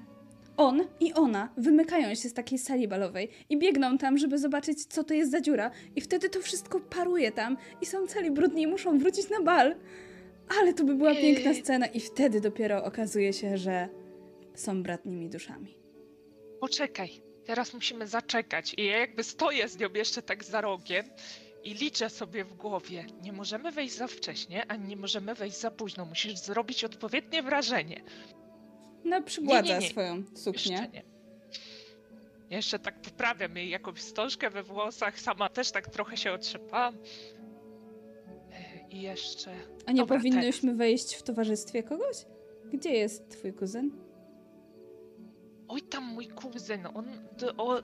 [0.59, 5.03] On i ona wymykają się z takiej sali balowej i biegną tam, żeby zobaczyć, co
[5.03, 5.71] to jest za dziura.
[5.95, 9.75] I wtedy to wszystko paruje tam i są cali brudni i muszą wrócić na bal.
[10.61, 13.89] Ale to by była piękna scena i wtedy dopiero okazuje się, że
[14.55, 15.77] są bratnimi duszami.
[16.59, 17.09] Poczekaj,
[17.45, 18.73] teraz musimy zaczekać.
[18.77, 21.05] I ja jakby stoję z nią jeszcze tak za rogiem
[21.63, 23.05] i liczę sobie w głowie.
[23.21, 26.05] Nie możemy wejść za wcześnie, ani nie możemy wejść za późno.
[26.05, 28.01] Musisz zrobić odpowiednie wrażenie.
[29.03, 29.89] No, przygładza Nie, nie, nie.
[29.89, 30.71] swoją suknię.
[30.71, 31.03] Jeszcze nie.
[32.49, 35.19] Jeszcze tak poprawiam jej jakąś wstążkę we włosach.
[35.19, 36.97] Sama też tak trochę się otrzepałam.
[38.89, 39.55] I jeszcze...
[39.85, 42.25] A nie Dobra, powinnyśmy wejść w towarzystwie kogoś?
[42.73, 43.91] Gdzie jest twój kuzyn?
[45.67, 47.05] Oj, tam mój kuzyn, on...
[47.37, 47.81] To, o,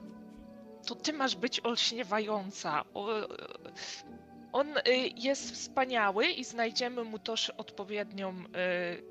[0.86, 2.84] to ty masz być olśniewająca.
[2.94, 3.08] O,
[4.56, 4.82] on y,
[5.16, 8.34] jest wspaniały i znajdziemy mu też odpowiednią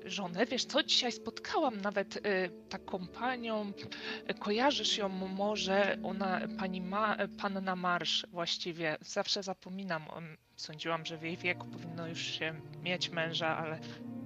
[0.04, 0.46] y, żonę.
[0.46, 2.20] Wiesz co, dzisiaj spotkałam nawet y,
[2.68, 3.72] taką panią,
[4.38, 10.24] kojarzysz ją może, ona, pani Ma, panna Marsz właściwie, zawsze zapominam, on,
[10.56, 13.78] sądziłam, że w jej wieku powinno już się mieć męża, ale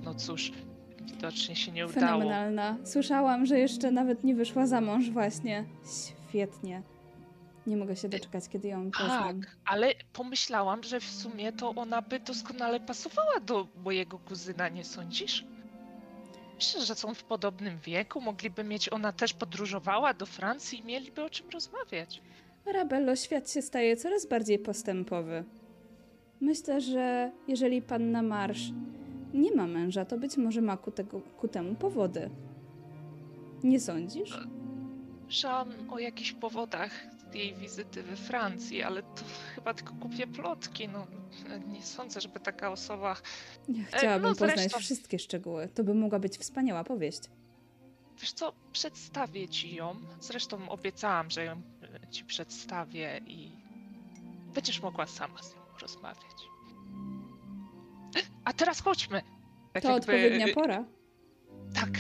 [0.05, 0.53] no cóż,
[1.01, 2.07] widocznie się nie udało.
[2.07, 2.77] Fenomenalna.
[2.85, 5.65] Słyszałam, że jeszcze nawet nie wyszła za mąż właśnie.
[6.29, 6.83] Świetnie.
[7.71, 9.41] Nie mogę się doczekać, kiedy ją poznam.
[9.41, 14.85] Tak, ale pomyślałam, że w sumie to ona by doskonale pasowała do mojego kuzyna, nie
[14.85, 15.45] sądzisz?
[16.55, 21.25] Myślę, że są w podobnym wieku, mogliby mieć, ona też podróżowała do Francji i mieliby
[21.25, 22.23] o czym rozmawiać.
[22.67, 25.45] Arabello, świat się staje coraz bardziej postępowy.
[26.41, 28.71] Myślę, że jeżeli panna Marsz
[29.35, 32.31] nie ma męża, to być może ma ku, tego, ku temu powody.
[33.65, 34.39] Nie sądzisz?
[35.23, 36.91] Słyszałam o jakichś powodach
[37.35, 39.23] jej wizyty we Francji, ale to
[39.55, 41.07] chyba tylko kupię plotki, no
[41.69, 43.17] nie sądzę, żeby taka osoba...
[43.69, 45.69] Ja chciałabym no poznać zresztą- wszystkie szczegóły.
[45.75, 47.21] To by mogła być wspaniała powieść.
[48.21, 49.97] Wiesz co, przedstawię ci ją.
[50.21, 51.53] Zresztą obiecałam, że ją
[52.05, 53.53] e, ci przedstawię i
[54.55, 56.37] będziesz mogła sama z nią rozmawiać.
[58.45, 59.23] A teraz chodźmy.
[59.73, 60.85] Tak To jakby- odpowiednia pora,
[61.75, 61.91] Tak.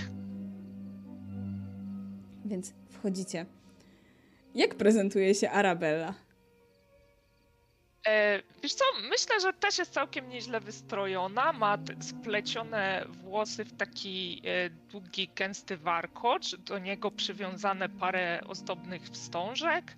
[2.44, 3.46] więc wchodzicie.
[4.54, 6.14] Jak prezentuje się Arabella?
[8.06, 11.52] E, wiesz co, myślę, że też jest całkiem nieźle wystrojona.
[11.52, 16.56] Ma splecione włosy w taki e, długi, gęsty warkocz.
[16.56, 19.96] Do niego przywiązane parę ozdobnych wstążek.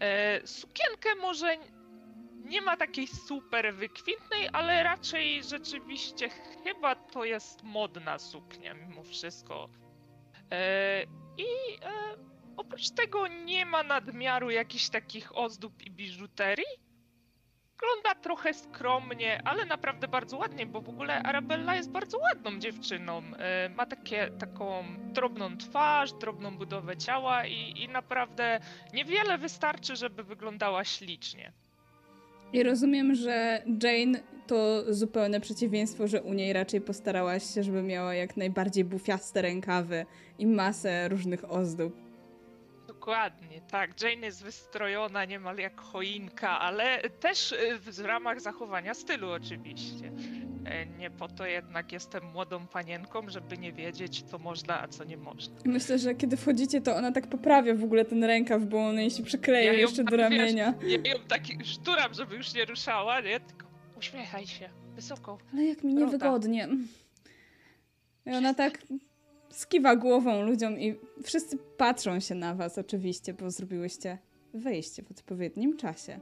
[0.00, 1.56] E, sukienkę może
[2.44, 6.28] nie ma takiej super wykwintnej, ale raczej rzeczywiście
[6.64, 9.68] chyba to jest modna suknia mimo wszystko.
[10.50, 11.02] E,
[11.38, 11.44] I
[11.82, 16.92] e, oprócz tego nie ma nadmiaru jakichś takich ozdób i biżuterii.
[17.80, 23.22] Wygląda trochę skromnie, ale naprawdę bardzo ładnie, bo w ogóle Arabella jest bardzo ładną dziewczyną.
[23.38, 28.60] E, Ma takie, taką drobną twarz, drobną budowę ciała i, i naprawdę
[28.94, 31.52] niewiele wystarczy, żeby wyglądała ślicznie.
[32.52, 38.14] I rozumiem, że Jane to zupełne przeciwieństwo, że u niej raczej postarałaś się, żeby miała
[38.14, 40.06] jak najbardziej bufiaste rękawy
[40.38, 42.11] i masę różnych ozdób.
[43.02, 44.02] Dokładnie, tak.
[44.02, 50.12] Jane jest wystrojona niemal jak choinka, ale też e, w ramach zachowania stylu oczywiście.
[50.64, 55.04] E, Nie po to jednak jestem młodą panienką, żeby nie wiedzieć, co można, a co
[55.04, 55.54] nie można.
[55.64, 59.10] Myślę, że kiedy wchodzicie, to ona tak poprawia w ogóle ten rękaw, bo on jej
[59.10, 60.74] się przykleja Ja jeszcze do tak, wiesz, ramienia.
[61.04, 63.40] Ja ją tak szturam, żeby już nie ruszała, nie?
[63.40, 63.66] Tylko
[63.98, 65.38] uśmiechaj się, wysoko.
[65.52, 66.68] Ale jak mi niewygodnie.
[68.26, 68.78] I ona tak
[69.52, 74.18] skiwa głową ludziom i wszyscy patrzą się na was oczywiście, bo zrobiłyście
[74.54, 76.20] wejście w odpowiednim czasie.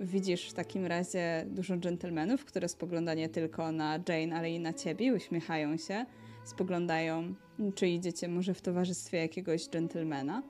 [0.00, 4.72] Widzisz w takim razie dużo dżentelmenów, które spogląda nie tylko na Jane, ale i na
[4.72, 6.06] ciebie, uśmiechają się,
[6.44, 7.34] spoglądają,
[7.74, 10.42] czy idziecie może w towarzystwie jakiegoś dżentelmena.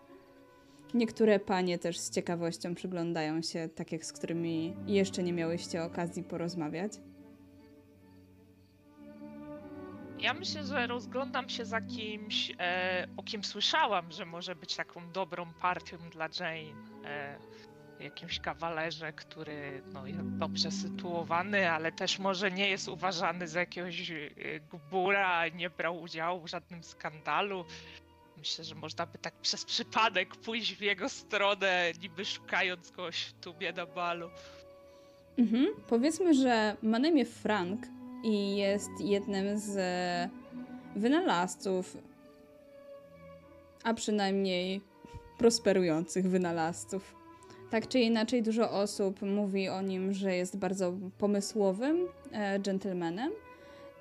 [0.94, 6.22] Niektóre panie też z ciekawością przyglądają się, tak jak z którymi jeszcze nie miałyście okazji
[6.22, 6.92] porozmawiać.
[10.20, 15.12] Ja myślę, że rozglądam się za kimś, e, o kim słyszałam, że może być taką
[15.12, 16.74] dobrą partią dla Jane.
[17.04, 17.38] E,
[18.00, 24.10] jakimś kawalerze, który no, jest dobrze sytuowany, ale też może nie jest uważany za jakiegoś
[24.10, 27.64] y, gbura, nie brał udziału w żadnym skandalu.
[28.38, 33.32] Myślę, że można by tak przez przypadek pójść w jego stronę, niby szukając kogoś w
[33.32, 34.30] tubie na balu.
[35.38, 35.66] Mhm.
[35.88, 37.86] Powiedzmy, że ma na imię Frank
[38.22, 39.78] i jest jednym z
[40.96, 41.96] wynalazców,
[43.84, 44.80] a przynajmniej
[45.38, 47.16] prosperujących wynalazców.
[47.70, 51.96] Tak czy inaczej, dużo osób mówi o nim, że jest bardzo pomysłowym
[52.32, 53.32] e, gentlemanem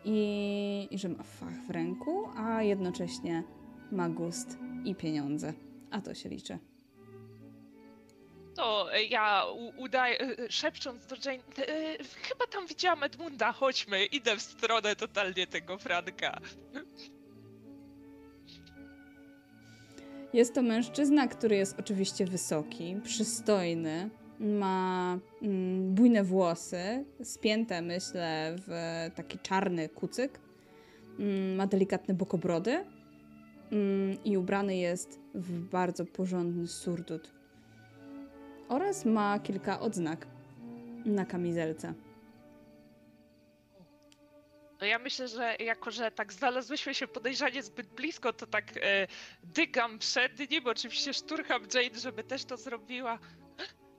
[0.06, 3.44] i, i że ma fach w ręku, a jednocześnie
[3.92, 5.54] ma gust i pieniądze.
[5.92, 6.58] A to się liczy.
[8.60, 9.45] To ja
[9.78, 15.47] udaję, e, szepcząc do Jane, e, chyba tam widziałam Edmunda, chodźmy, idę w stronę totalnie
[15.47, 16.39] tego Franka.
[20.34, 28.72] Jest to mężczyzna, który jest oczywiście wysoki, przystojny, ma mm, bujne włosy, spięte myślę w
[29.16, 30.39] taki czarny kucyk,
[31.20, 32.86] mm, ma delikatne bokobrody
[33.72, 37.39] mm, i ubrany jest w bardzo porządny surdut.
[38.70, 40.28] Oraz ma kilka odznak
[41.06, 41.94] na kamizelce.
[44.82, 49.08] No ja myślę, że jako, że tak znalazłyśmy się podejrzanie zbyt blisko, to tak e,
[49.44, 53.20] dygam przed nim, oczywiście szturcham Jane, żeby też to zrobiła.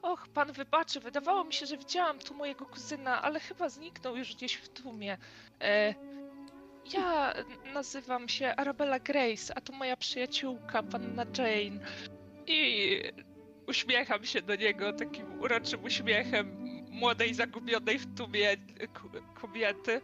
[0.02, 4.34] Och, pan wybaczy, wydawało mi się, że widziałam tu mojego kuzyna, ale chyba zniknął już
[4.34, 5.18] gdzieś w tłumie.
[5.60, 5.94] E,
[6.94, 7.34] ja
[7.74, 11.80] nazywam się Arabella Grace, a to moja przyjaciółka, panna Jane.
[12.46, 13.02] I
[13.70, 16.56] uśmiecham się do niego takim uroczym uśmiechem
[16.90, 18.56] młodej, zagubionej w tłumie
[18.92, 20.00] k- kobiety.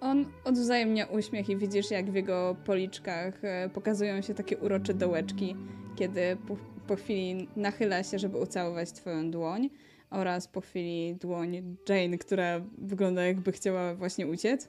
[0.00, 5.56] On odwzajemnia uśmiech i widzisz, jak w jego policzkach e, pokazują się takie urocze dołeczki,
[5.96, 9.70] kiedy po, po chwili nachyla się, żeby ucałować twoją dłoń
[10.10, 14.68] oraz po chwili dłoń Jane, która wygląda jakby chciała właśnie uciec.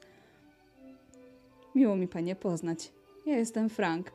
[1.76, 2.92] Miło mi panie poznać.
[3.26, 4.12] Ja jestem Frank.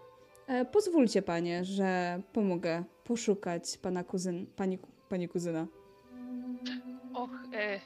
[0.47, 5.67] E, pozwólcie panie, że pomogę poszukać pana kuzyn, pani, pani kuzyna.
[7.15, 7.81] Och, e,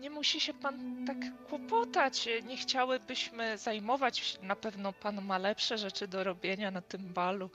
[0.00, 1.16] nie musi się pan tak
[1.48, 2.28] kłopotać.
[2.28, 4.38] E, Nie chciałybyśmy zajmować.
[4.42, 7.50] Na pewno pan ma lepsze rzeczy do robienia na tym balu.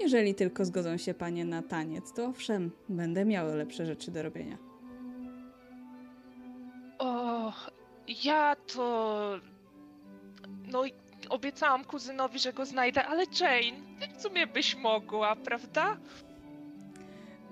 [0.00, 4.58] Jeżeli tylko zgodzą się panie na taniec, to owszem, będę miała lepsze rzeczy do robienia.
[6.98, 7.52] O,
[8.24, 9.40] ja to.
[10.72, 10.92] No, i
[11.32, 13.78] obiecałam kuzynowi, że go znajdę, ale Jane,
[14.18, 15.96] w sumie byś mogła, prawda?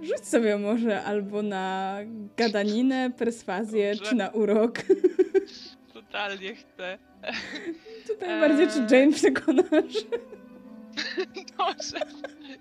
[0.02, 1.96] Rzuć sobie może albo na
[2.36, 4.10] gadaninę, perswazję, Dobrze.
[4.10, 4.78] czy na urok.
[5.94, 6.98] Totalnie chcę.
[8.08, 8.40] Tutaj Eee.
[8.40, 9.94] bardziej, czy Jane przekonasz.
[11.58, 12.00] Dobrze.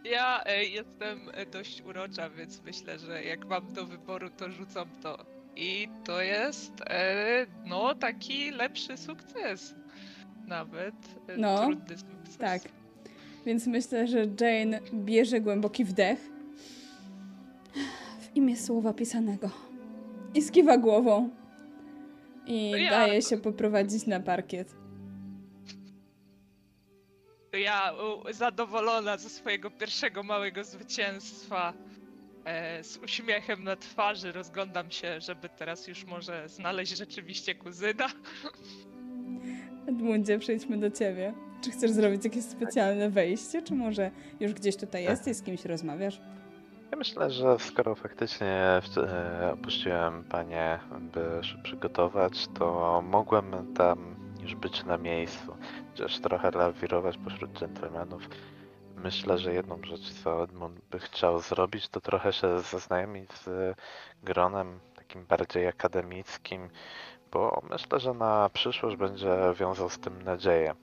[0.03, 4.89] Ja e, jestem e, dość urocza, więc myślę, że jak mam do wyboru, to rzucam
[5.03, 5.26] to.
[5.55, 9.76] I to jest, e, no, taki lepszy sukces.
[10.50, 10.95] Nawet.
[11.28, 12.38] E, No, Trudny sukces.
[12.38, 12.62] Tak.
[13.45, 16.20] Więc myślę, że Jane bierze głęboki wdech
[18.22, 19.50] w imię słowa pisanego
[20.36, 21.30] i skiwa głową.
[22.45, 24.76] I ja- daje się poprowadzić na parkiet.
[27.54, 27.93] Ja
[28.32, 31.74] zadowolona ze swojego pierwszego małego zwycięstwa,
[32.45, 38.08] e, z uśmiechem na twarzy, rozglądam się, żeby teraz już może znaleźć rzeczywiście kuzyna.
[39.90, 41.34] Edmundzie, przejdźmy do ciebie.
[41.62, 45.10] Czy chcesz zrobić jakieś specjalne wejście, czy może już gdzieś tutaj Tak.
[45.12, 46.22] jesteś, z kimś rozmawiasz?
[46.92, 50.80] Ja myślę, że skoro faktycznie w- e, opuściłem panie,
[51.14, 55.56] by się przygotować, to mogłem tam już być na miejscu.
[55.92, 58.30] Chociaż trochę lawirować pośród dżentelmenów.
[59.04, 63.76] Myślę, że jedną rzecz, co Edmund by chciał zrobić, to trochę się zaznajomić z
[64.24, 66.70] gronem takim bardziej akademickim,
[67.32, 70.75] bo myślę, że na przyszłość będzie wiązał z tym nadzieję.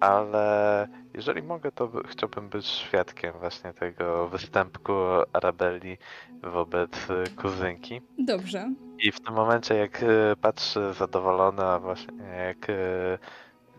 [0.00, 4.92] Ale jeżeli mogę, to by- chciałbym być świadkiem właśnie tego występku
[5.32, 5.98] Arabelli
[6.42, 8.00] wobec y, kuzynki.
[8.18, 8.74] Dobrze.
[8.98, 13.18] I w tym momencie, jak y, patrzy zadowolona, właśnie jak y,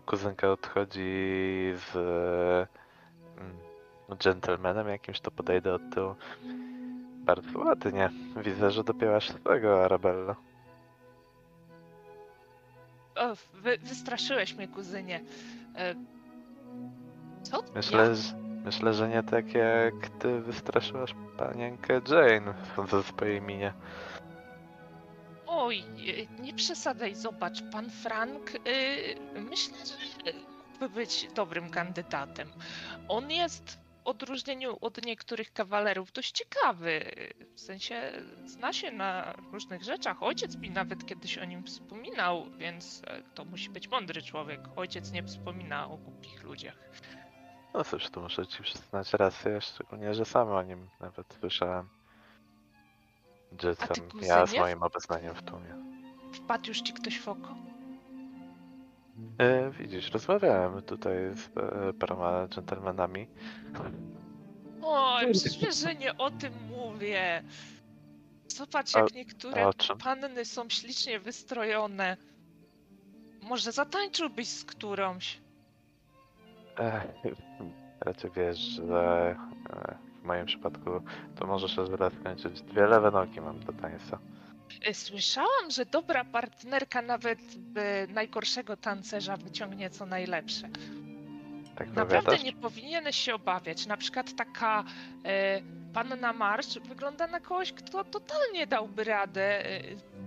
[0.06, 1.96] kuzynka odchodzi z
[3.38, 3.56] mm,
[4.24, 6.14] gentlemanem jakimś, to podejdę od tyłu.
[7.24, 8.10] Bardzo ładnie.
[8.44, 10.36] Widzę, że dopięłaś tego Arabella.
[13.16, 15.20] O, wy, wystraszyłeś mnie, kuzynie.
[15.76, 15.94] E,
[17.42, 17.62] co?
[17.74, 18.14] Myślę, Ja?
[18.14, 18.34] że,
[18.64, 23.72] myślę, że nie tak jak ty wystraszyłaś panienkę Jane, sądząc po jej minie.
[25.46, 28.60] Oj, e, nie przesadzaj, zobacz, pan Frank, y,
[29.50, 29.94] myślę, że
[30.70, 32.48] mógłby być dobrym kandydatem.
[33.08, 37.14] On jest odróżnieniu od niektórych kawalerów dość ciekawy.
[37.54, 38.12] W sensie
[38.44, 40.22] zna się na różnych rzeczach.
[40.22, 44.60] Ojciec mi nawet kiedyś o nim wspominał, więc e, to musi być mądry człowiek.
[44.76, 46.78] Ojciec nie wspomina o głupich ludziach.
[47.74, 51.88] No cóż, tu muszę ci przyznać rację, szczególnie, że sam o nim nawet słyszałem.
[53.62, 55.74] Że tam ja z moim obecnościem w tłumie.
[56.32, 57.54] Wpadł już ci ktoś w oko.
[59.38, 63.26] E, widzisz, rozmawiałem tutaj z e, paroma dżentelmenami.
[64.82, 67.42] O, przecież że nie o tym mówię.
[68.48, 69.98] Zobacz, jak a niektóre o czym?
[69.98, 72.16] panny są ślicznie wystrojone.
[73.42, 75.40] Może zatańczyłbyś z którąś?
[76.78, 77.02] E,
[78.06, 79.36] raczej wiesz, że
[79.70, 80.90] e, w moim przypadku
[81.36, 82.62] to może się źle skończyć.
[82.62, 84.18] Dwie lewe nogi mam do tańca.
[84.86, 90.68] E, Słyszałam, że dobra partnerka nawet by najgorszego tancerza wyciągnie co najlepsze.
[91.76, 92.44] Tak Naprawdę powiadasz?
[92.44, 93.86] nie powinieneś się obawiać.
[93.86, 94.84] Na przykład taka
[95.24, 95.60] e,
[95.92, 99.66] panna Marsz wygląda na kogoś, kto totalnie dałby radę.
[99.66, 99.80] E,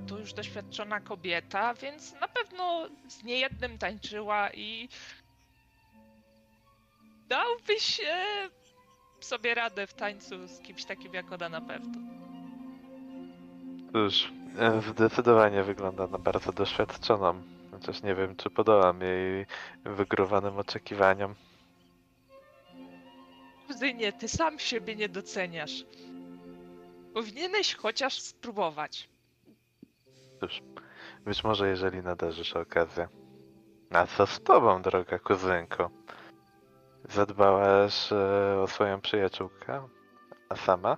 [0.07, 4.89] to już doświadczona kobieta, więc na pewno z niejednym tańczyła i
[7.29, 8.25] dałbyś e,
[9.19, 11.99] sobie radę w tańcu z kimś takim jak ona na pewno.
[13.93, 14.31] Cóż,
[14.89, 17.41] zdecydowanie wygląda na bardzo doświadczoną.
[17.71, 19.45] Chociaż nie wiem, czy podołam jej
[19.83, 21.35] wygórowanym oczekiwaniom.
[23.67, 25.85] Kuzynie, ty sam siebie nie doceniasz.
[27.13, 29.09] Powinieneś chociaż spróbować.
[30.39, 30.61] Cóż,
[31.25, 33.09] być może jeżeli nadarzy się okazja.
[33.91, 35.89] A co z tobą, droga kuzynko?
[37.09, 39.87] Zadbałaś e, o swoją przyjaciółkę,
[40.49, 40.97] a sama?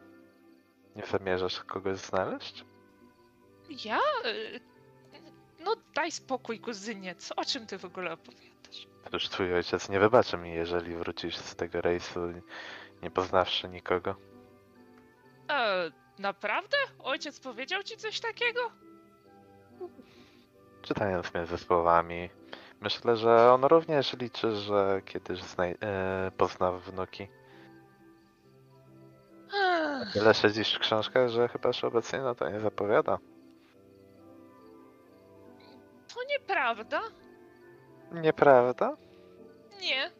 [0.95, 2.65] Nie zamierzasz kogoś znaleźć?
[3.69, 3.99] Ja?
[4.25, 4.59] Y,
[5.59, 7.15] No daj spokój, kuzynie.
[7.15, 8.87] Co, o czym ty w ogóle opowiadasz?
[9.11, 12.19] Cóż, twój ojciec nie wybaczy mi, jeżeli wrócisz z tego rejsu
[13.01, 14.15] nie poznawszy nikogo.
[15.51, 16.77] E, naprawdę?
[16.99, 18.71] Ojciec powiedział ci coś takiego?
[20.81, 22.29] Czytając między słowami,
[22.81, 27.27] myślę, że on również liczy, że kiedyś znaj- e, pozna wnuki.
[30.13, 33.17] Tyle siedzisz w książkach, że chyba się obecnie no to nie zapowiada.
[36.13, 37.01] To nieprawda?
[38.11, 38.97] Nieprawda?
[39.81, 40.11] Nie.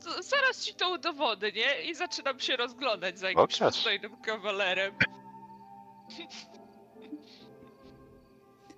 [0.00, 3.72] Z- zaraz ci to udowodnię i zaczynam się rozglądać za jakimś Pokaż.
[3.74, 4.94] przystojnym kawalerem.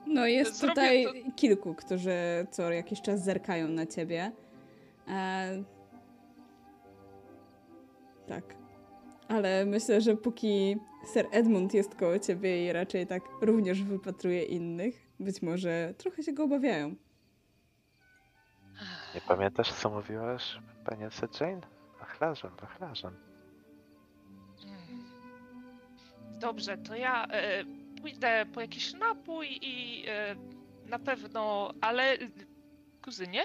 [0.06, 4.32] No jest Zrobię tutaj to- kilku, którzy co jakiś czas zerkają na ciebie.
[5.08, 5.62] E...
[8.28, 8.44] Tak.
[9.28, 10.76] Ale myślę, że póki
[11.12, 16.32] Sir Edmund jest koło ciebie i raczej tak również wypatruje innych, być może trochę się
[16.32, 16.94] go obawiają.
[19.14, 21.60] Nie pamiętasz, co mówiłaś, panience Jane?
[22.00, 23.16] Wachlarzem, wachlarzem.
[26.40, 27.64] Dobrze, to ja e,
[28.00, 30.36] pójdę po jakiś napój i e,
[30.86, 32.18] na pewno, ale
[33.04, 33.44] kuzynie,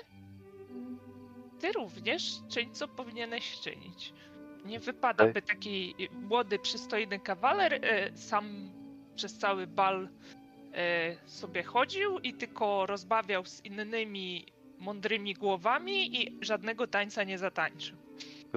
[1.59, 4.13] ty również czyń co powinieneś czynić.
[4.65, 5.34] Nie wypada, Ej.
[5.34, 8.71] by taki młody, przystojny kawaler e, sam
[9.15, 10.09] przez cały bal
[11.26, 14.45] sobie chodził i tylko rozbawiał z innymi
[14.80, 17.97] mądrymi głowami i żadnego tańca nie zatańczył.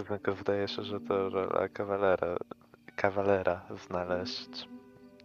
[0.08, 2.36] Tylko zdaje się, że to rola kawalera,
[2.96, 4.68] kawalera znaleźć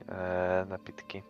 [0.09, 1.23] e, napitki.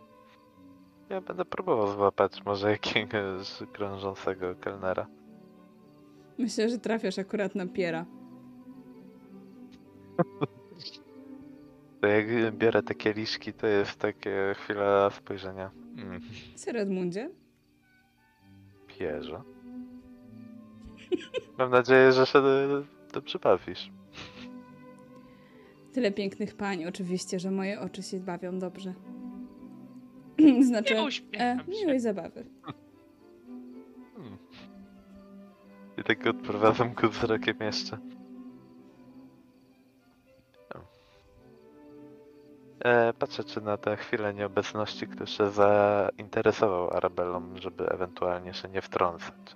[1.10, 5.08] Ja będę próbował złapać może jakiegoś krążącego kelnera.
[6.38, 8.06] Myślę, że trafiasz akurat na Piera.
[12.04, 15.72] To jak biorę te kieliszki, to jest takie chwila spojrzenia.
[15.98, 16.22] Mm,
[16.58, 17.30] Sir Edmundzie?
[18.88, 19.42] Pierze.
[21.58, 22.84] Mam nadzieję, że się do-
[23.14, 23.92] dobrze bawisz.
[25.94, 28.94] Tyle pięknych pań, oczywiście, że moje oczy się bawią dobrze.
[30.70, 30.96] znaczy,
[31.40, 32.46] e, miłej zabawy.
[34.16, 34.38] Hmm.
[35.98, 37.98] I tak odprowadzam go wzrokiem jeszcze.
[43.20, 49.56] Patrzę, czy na tę chwilę nieobecności ktoś się zainteresował Arabellą, żeby ewentualnie się nie wtrącać.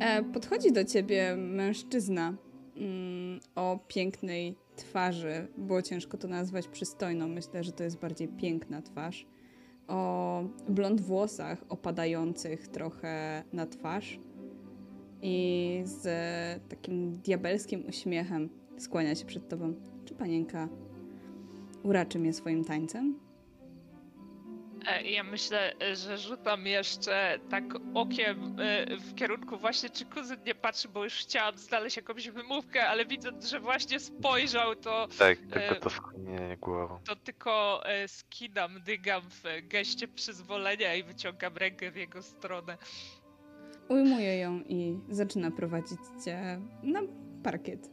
[0.00, 2.34] E, podchodzi do ciebie mężczyzna
[2.76, 5.46] mm, o pięknej twarzy.
[5.58, 7.28] Było ciężko to nazwać przystojną.
[7.28, 9.26] Myślę, że to jest bardziej piękna twarz.
[9.88, 14.18] O blond włosach opadających trochę na twarz
[15.22, 16.08] i z
[16.68, 19.74] takim diabelskim uśmiechem skłania się przed tobą.
[20.04, 20.68] Czy panienka
[21.84, 23.18] uraczy mnie swoim tańcem?
[24.86, 27.64] E, Ja myślę, że rzucam jeszcze tak
[27.94, 32.86] okiem e, w kierunku właśnie, czy kuzyn nie patrzy, bo już chciałam znaleźć jakąś wymówkę,
[32.88, 36.98] ale widząc, że właśnie spojrzał, to, Tak, E, tylko to skinienie głową.
[37.04, 42.78] to tylko skinam, dygam w geście przyzwolenia i wyciągam rękę w jego stronę.
[43.88, 47.00] Ujmuje ją i zaczyna prowadzić cię na
[47.42, 47.90] parkiet,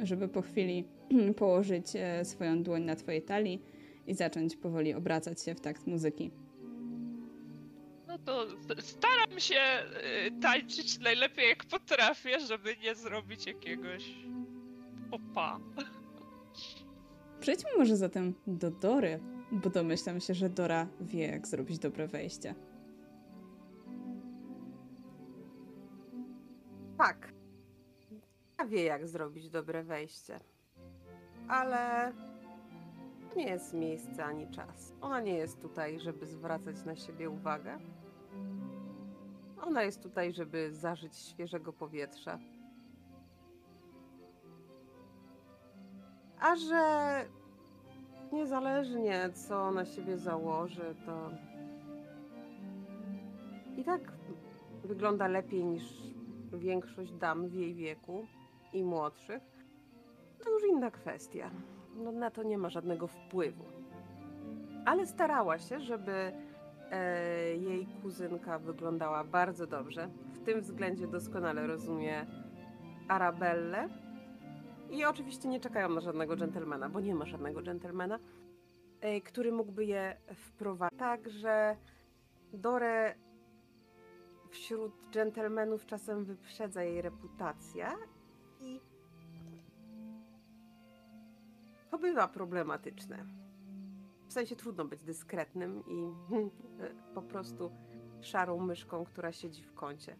[0.00, 0.84] żeby po chwili
[1.38, 3.62] położyć e, swoją dłoń na twojej talii
[4.06, 6.30] i zacząć powoli obracać się w takt muzyki.
[8.06, 8.46] No to
[8.80, 14.14] staram się e, tańczyć najlepiej jak potrafię, żeby nie zrobić jakiegoś
[15.10, 15.60] opa.
[17.40, 19.20] Przejdźmy może zatem do Dory,
[19.52, 22.54] bo domyślam się, że Dora wie, jak zrobić dobre wejście.
[26.98, 27.32] Tak.
[28.58, 30.40] Ja wie, jak zrobić dobre wejście.
[31.48, 32.12] Ale
[33.36, 34.94] nie jest miejsce ani czas.
[35.00, 37.78] Ona nie jest tutaj, żeby zwracać na siebie uwagę.
[39.62, 42.38] Ona jest tutaj, żeby zażyć świeżego powietrza.
[46.40, 47.24] A że
[48.32, 51.30] niezależnie co na siebie założy, to
[53.76, 54.12] i tak
[54.84, 55.82] wygląda lepiej niż
[56.52, 58.26] większość dam w jej wieku
[58.72, 59.57] i młodszych,
[60.48, 61.50] to już inna kwestia.
[61.96, 63.64] No, na to nie ma żadnego wpływu.
[64.84, 66.32] Ale starała się, żeby
[66.90, 70.08] e, jej kuzynka wyglądała bardzo dobrze.
[70.32, 72.26] W tym względzie doskonale rozumie
[73.08, 73.88] Arabellę.
[74.90, 78.18] I oczywiście nie czekają na żadnego dżentelmena, bo nie ma żadnego dżentelmena,
[79.00, 80.98] e, który mógłby je wprowadzić.
[80.98, 81.76] Także
[82.52, 83.14] Dorę
[84.50, 87.96] wśród dżentelmenów czasem wyprzedza jej reputacja
[88.60, 88.80] i
[91.90, 93.26] to bywa problematyczne.
[94.28, 96.12] W sensie trudno być dyskretnym i
[97.14, 97.70] po prostu
[98.20, 100.16] szarą myszką, która siedzi w kącie.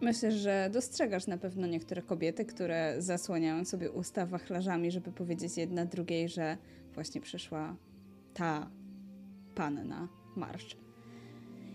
[0.00, 5.84] Myślę, że dostrzegasz na pewno niektóre kobiety, które zasłaniają sobie usta wachlarzami, żeby powiedzieć jedna
[5.84, 6.56] drugiej, że
[6.94, 7.76] właśnie przyszła
[8.34, 8.70] ta
[9.54, 10.76] panna marsz.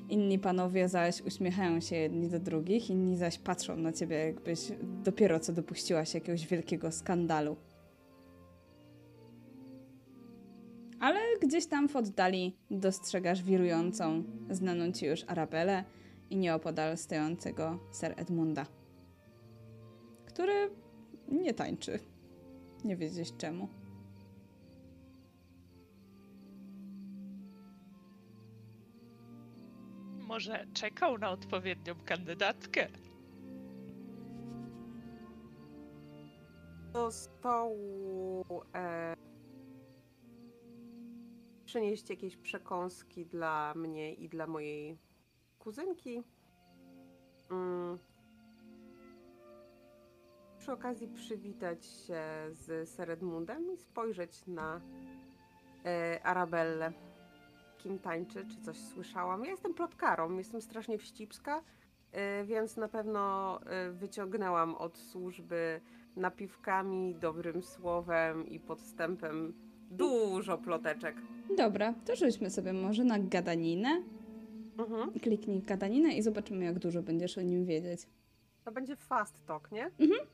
[0.10, 4.60] Inni panowie zaś uśmiechają się jedni do drugich, inni zaś patrzą na ciebie, jakbyś
[5.04, 7.58] dopiero co dopuściła się jakiegoś wielkiego skandalu.
[11.04, 15.84] Ale gdzieś tam w oddali dostrzegasz wirującą, znaną ci już Arabelę
[16.30, 18.66] i nieopodal stojącego Sir Edmunda,
[20.26, 20.70] który
[21.28, 22.00] nie tańczy.
[22.84, 23.70] Nie wiedzieć czemu.
[30.20, 32.88] Może czekał na odpowiednią kandydatkę?
[36.94, 38.46] Do stołu
[38.76, 39.33] e,
[41.74, 44.98] przynieść jakieś przekąski dla mnie i dla mojej
[45.60, 46.24] kuzynki.
[47.52, 47.98] Mm.
[50.60, 54.82] Przy okazji przywitać się z Sir Edmundem i spojrzeć na
[55.86, 56.94] e, Arabellę.
[57.78, 59.46] Kim tańczy, czy coś słyszałam.
[59.46, 61.64] Ja jestem plotkarą, jestem strasznie wścibska,
[62.12, 65.82] e, więc na pewno e, wyciągnęłam od służby
[66.16, 69.54] napiwkami, dobrym słowem i podstępem
[69.92, 71.16] dużo ploteczek.
[71.58, 74.04] Dobra, to rzućmy sobie może na gadaninę.
[74.78, 75.20] Mhm.
[75.20, 78.02] Kliknij gadaninę i zobaczymy, jak dużo będziesz o nim wiedzieć.
[78.66, 79.86] To będzie fast talk, nie?
[79.86, 80.28] Mhm.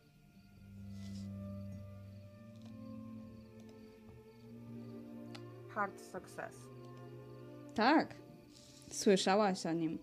[5.70, 6.55] Hard success.
[7.76, 8.16] Tak,
[8.91, 9.99] słyszałaś o nim.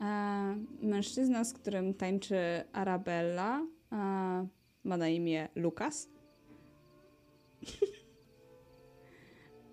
[0.00, 2.36] E, mężczyzna, z którym tańczy
[2.72, 3.60] Arabella,
[3.92, 3.96] e,
[4.84, 6.08] ma na imię Lukas.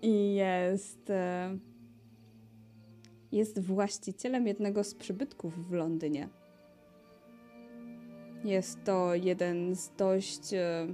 [0.02, 1.10] I jest.
[1.10, 1.58] E,
[3.32, 6.28] jest właścicielem jednego z przybytków w Londynie.
[8.44, 10.86] Jest to jeden z dość, e,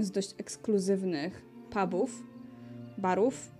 [0.00, 2.26] z dość ekskluzywnych pubów,
[2.98, 3.52] barów,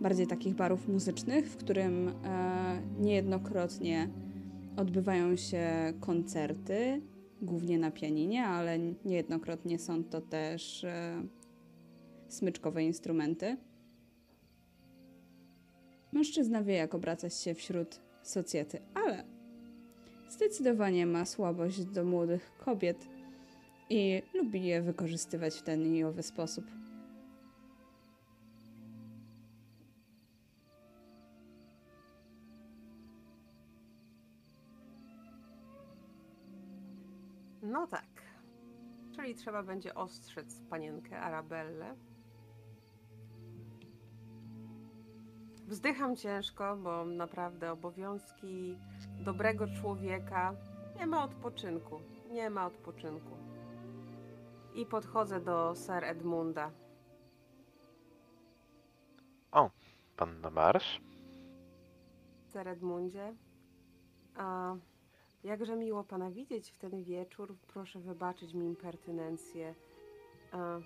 [0.00, 2.12] bardziej takich barów muzycznych, w którym e,
[3.00, 4.08] niejednokrotnie
[4.76, 5.68] odbywają się
[6.00, 7.02] koncerty,
[7.42, 11.22] głównie na pianinie, ale niejednokrotnie są to też e,
[12.28, 13.56] smyczkowe instrumenty.
[16.12, 19.24] Mężczyzna wie, jak obracać się wśród socjety, ale
[20.28, 23.08] zdecydowanie ma słabość do młodych kobiet
[23.90, 26.64] i lubi je wykorzystywać w ten i owy sposób.
[37.62, 38.06] No tak.
[39.16, 41.96] Czyli trzeba będzie ostrzec panienkę Arabellę.
[45.66, 48.76] Wzdycham ciężko, bo naprawdę obowiązki
[49.24, 50.54] dobrego człowieka
[50.98, 52.00] nie ma odpoczynku.
[52.30, 53.36] Nie ma odpoczynku.
[54.74, 56.70] I podchodzę do Sir Edmunda.
[60.16, 61.00] Pan na marsz?
[62.52, 63.34] Sir Edmundzie,
[64.36, 64.74] a
[65.44, 67.56] jakże miło pana widzieć w ten wieczór.
[67.66, 69.74] Proszę wybaczyć mi impertynencję.
[70.52, 70.78] A,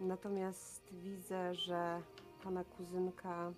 [0.00, 2.02] natomiast widzę, że
[2.44, 3.52] pana kuzynka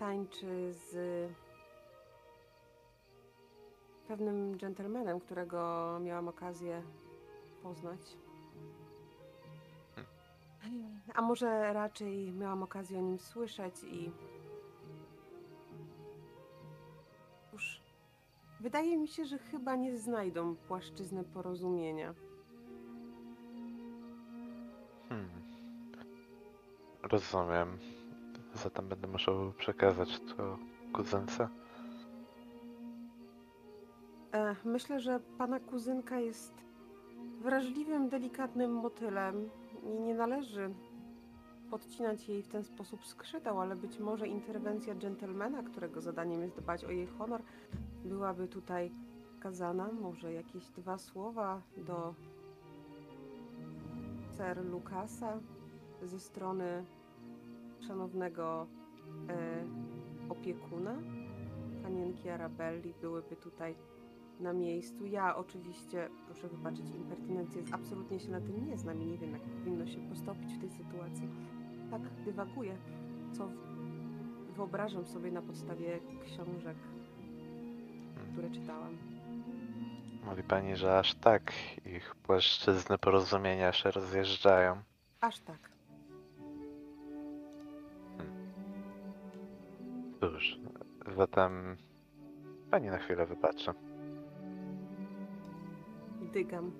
[0.00, 0.96] tańczy z
[4.08, 6.82] pewnym dżentelmenem, którego miałam okazję
[7.62, 8.00] poznać.
[11.14, 14.12] A może raczej miałam okazję o nim słyszeć i
[17.50, 17.80] Cóż,
[18.60, 22.14] wydaje mi się, że chyba nie znajdą płaszczyzny porozumienia.
[25.08, 25.30] Hmm.
[27.02, 27.99] Rozumiem.
[28.54, 30.58] Zatem będę musiał przekazać to
[30.92, 31.48] kuzynce.
[34.32, 36.52] E, myślę, że pana kuzynka jest
[37.40, 39.50] wrażliwym, delikatnym motylem
[39.82, 40.74] i nie należy
[41.70, 46.84] podcinać jej w ten sposób skrzydeł, ale być może interwencja dżentelmena, którego zadaniem jest dbać
[46.84, 47.42] o jej honor,
[48.04, 48.92] byłaby tutaj
[49.40, 49.88] kazana.
[49.92, 52.14] Może jakieś dwa słowa do
[54.36, 55.38] Sir Lukasa
[56.02, 56.84] ze strony
[57.80, 58.66] szanownego
[59.28, 59.64] e,
[60.28, 60.96] opiekuna,
[61.82, 63.74] panienki Arabelli, byłyby tutaj
[64.40, 65.06] na miejscu.
[65.06, 69.42] Ja oczywiście, proszę wybaczyć impertynencję, absolutnie się na tym nie znam i nie wiem, jak
[69.42, 71.28] powinno się postąpić w tej sytuacji.
[71.90, 72.76] Tak dywaguję,
[73.32, 73.48] co
[74.56, 76.76] wyobrażam sobie na podstawie książek,
[78.32, 78.96] które czytałam.
[80.24, 81.52] Mówi pani, że aż tak
[81.86, 84.82] ich płaszczyzny porozumienia się rozjeżdżają.
[85.20, 85.69] Aż tak.
[90.20, 90.58] Cóż,
[91.16, 91.76] zatem
[92.70, 93.70] pani na chwilę wybaczy.
[96.32, 96.72] Dygam.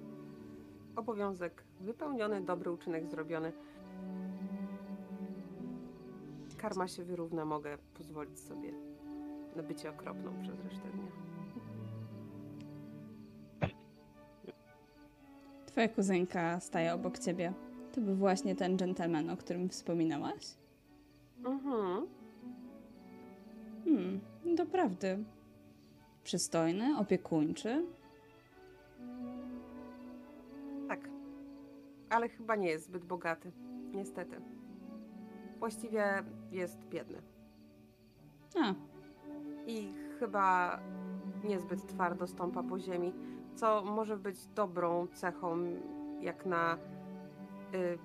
[0.96, 3.52] Obowiązek wypełniony, dobry uczynek zrobiony.
[6.58, 8.72] Karma się wyrówna, mogę pozwolić sobie
[9.56, 11.10] na bycie okropną przez resztę dnia.
[15.66, 17.52] Twoja kuzynka staje obok ciebie.
[17.92, 20.56] To był właśnie ten gentleman, o którym wspominałaś?
[21.44, 22.19] Mhm.
[23.84, 24.20] Hmm,
[24.56, 25.24] doprawdy.
[26.24, 27.86] Przystojny, opiekuńczy.
[30.88, 31.08] Tak.
[32.10, 33.52] Ale chyba nie jest zbyt bogaty.
[33.94, 34.40] Niestety.
[35.58, 36.04] Właściwie
[36.50, 37.22] jest biedny.
[38.62, 38.74] A,
[39.66, 40.78] I chyba
[41.44, 43.12] niezbyt twardo stąpa po ziemi,
[43.54, 45.56] co może być dobrą cechą,
[46.20, 46.78] jak na
[47.74, 47.98] y,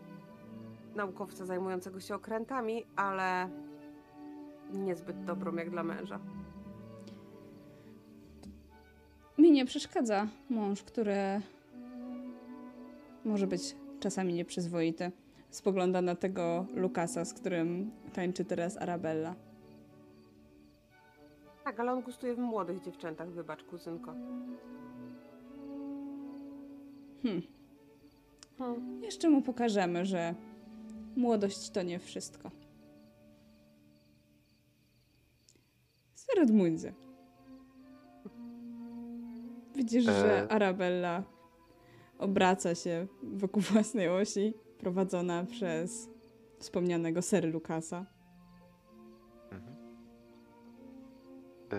[0.95, 3.49] naukowca zajmującego się okrętami, ale
[4.75, 6.19] niezbyt dobrą jak dla męża.
[9.45, 11.41] mi nie przeszkadza mąż, który
[13.25, 15.11] może być czasami nieprzyzwoity.
[15.49, 19.35] Spogląda na tego Lukasa, z którym tańczy teraz Arabella.
[21.63, 24.13] Tak, ale on gustuje w młodych dziewczętach, wybacz, kuzynko.
[27.23, 27.41] Hmm.
[28.57, 29.03] Hmm.
[29.03, 30.35] Jeszcze mu pokażemy, że
[31.15, 32.51] młodość to nie wszystko.
[36.35, 36.93] Sir Edmundzie.
[39.75, 40.51] Widzisz, że E.
[40.51, 41.23] Arabella
[42.17, 46.09] obraca się wokół własnej osi, prowadzona przez
[46.59, 48.05] wspomnianego Sir Lukasa.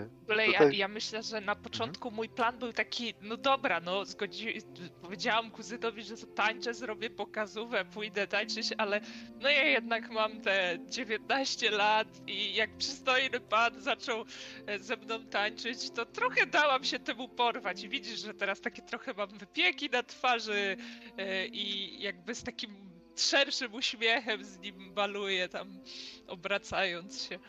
[0.03, 4.05] Y, ja, tutaj- ja myślę, że na początku mój plan był taki, no dobra, no
[4.05, 4.53] zgodzi...
[5.01, 9.01] powiedziałam kuzynowi, że tańczę, zrobię pokazówę, pójdę tańczyć, ale
[9.41, 14.25] no ja jednak mam te 19 lat i jak przystojny pan zaczął
[14.67, 18.81] e, ze mną tańczyć, to trochę dałam się temu porwać i widzisz, że teraz takie
[18.81, 20.77] trochę mam wypieki na twarzy
[21.17, 25.79] e, i jakby z takim szerszym uśmiechem z nim baluję tam,
[26.27, 27.39] obracając się.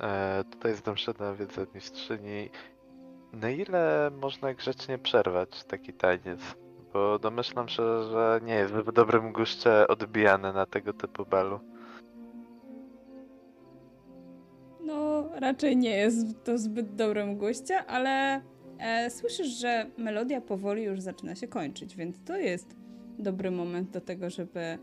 [0.00, 2.50] E, tutaj zdążę na wiedzę mistrzyni.
[3.32, 6.40] Na ile można grzecznie przerwać taki taniec?
[6.92, 11.60] Bo domyślam się, że nie jest w dobrym guście odbijany na tego typu balu.
[14.80, 18.40] No, raczej nie jest to zbyt dobrym guście, ale
[18.78, 22.76] e, słyszysz, że melodia powoli już zaczyna się kończyć, więc to jest
[23.18, 24.78] dobry moment do tego, żeby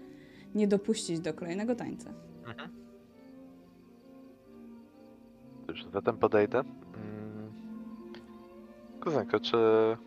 [0.55, 2.26] nie dopuścić do kolejnego tańca.
[5.77, 6.59] Dobrze, zatem podejdę.
[6.59, 7.51] Mm.
[9.03, 9.57] Kuzynko, czy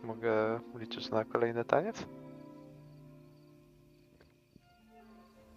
[0.03, 2.07] mogę liczyć na kolejny taniec?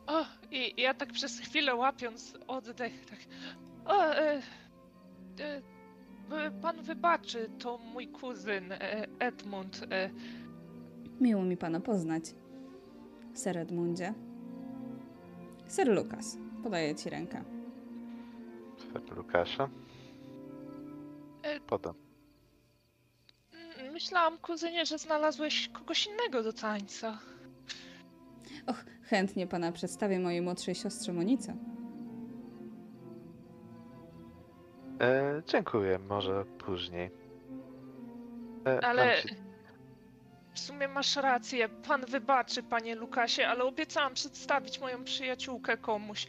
[0.07, 3.19] O, i ja tak przez chwilę łapiąc oddech, tak.
[3.85, 4.41] O, e,
[5.39, 5.61] e,
[6.31, 9.81] e, pan wybaczy, to mój kuzyn e, Edmund.
[9.91, 10.09] E,
[11.21, 12.23] Miło mi pana poznać.
[13.33, 14.13] Ser Edmundzie.
[15.67, 16.37] Ser Lukas.
[16.63, 17.43] Podaję ci rękę.
[18.93, 19.69] Ser Lukasza.
[21.43, 21.93] E- Potem.
[23.91, 27.19] myślałam, kuzynie, że znalazłeś kogoś innego do tańca.
[28.67, 31.55] Och, chętnie pana przedstawię mojej młodszej siostrze Monice.
[35.01, 37.11] E, dziękuję, może później.
[38.67, 39.35] E, Ale ci-
[40.53, 41.69] w sumie masz rację.
[41.69, 46.27] Pan wybaczy, panie Lukasie, ale obiecałam przedstawić moją przyjaciółkę komuś.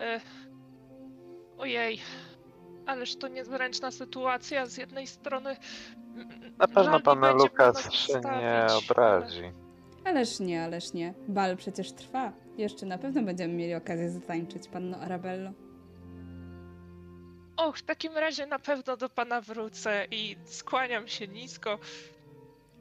[0.00, 0.20] E...
[1.58, 2.00] Ojej,
[2.86, 4.66] ależ to niezręczna sytuacja.
[4.66, 5.56] Z jednej strony.
[6.14, 9.52] mm, Na pewno żal mi pan będzie Lukas pana się nie obrazi.
[10.04, 11.14] Ależ nie, ależ nie.
[11.28, 12.32] Bal przecież trwa.
[12.56, 15.50] Jeszcze na pewno będziemy mieli okazję zatańczyć, panno Arabello.
[17.56, 21.78] Och, w takim razie na pewno do pana wrócę i skłaniam się nisko,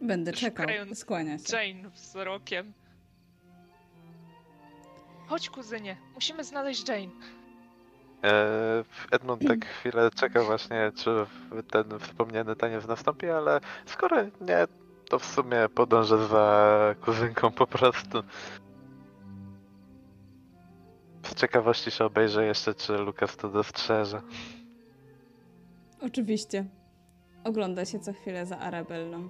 [0.01, 0.67] Będę czekał.
[0.93, 1.57] Skłania się.
[1.57, 2.73] Jane wzrokiem.
[5.27, 7.11] Chodź, kuzynie, musimy znaleźć Jane.
[8.23, 11.25] E, Edmund tak chwilę czeka właśnie, czy
[11.71, 14.67] ten wspomniany taniec nastąpi, ale skoro nie,
[15.09, 18.23] to w sumie podążę za kuzynką po prostu.
[21.23, 24.21] Z ciekawości się obejrzę jeszcze, czy Lukas to dostrzeże.
[26.01, 26.65] Oczywiście.
[27.43, 29.29] Ogląda się co chwilę za Arabellą.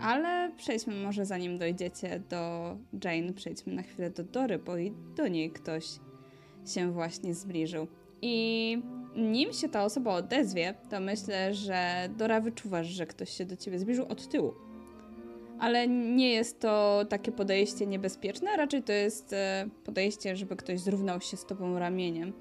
[0.00, 5.28] Ale przejdźmy może zanim dojdziecie do Jane, przejdźmy na chwilę do Dory, bo i do
[5.28, 5.84] niej ktoś
[6.66, 7.86] się właśnie zbliżył.
[8.22, 8.82] I
[9.16, 13.78] nim się ta osoba odezwie, to myślę, że Dora wyczuwasz, że ktoś się do ciebie
[13.78, 14.54] zbliżył od tyłu.
[15.58, 21.20] Ale nie jest to takie podejście niebezpieczne, raczej to jest e, podejście, żeby ktoś zrównał
[21.20, 22.32] się z tobą ramieniem.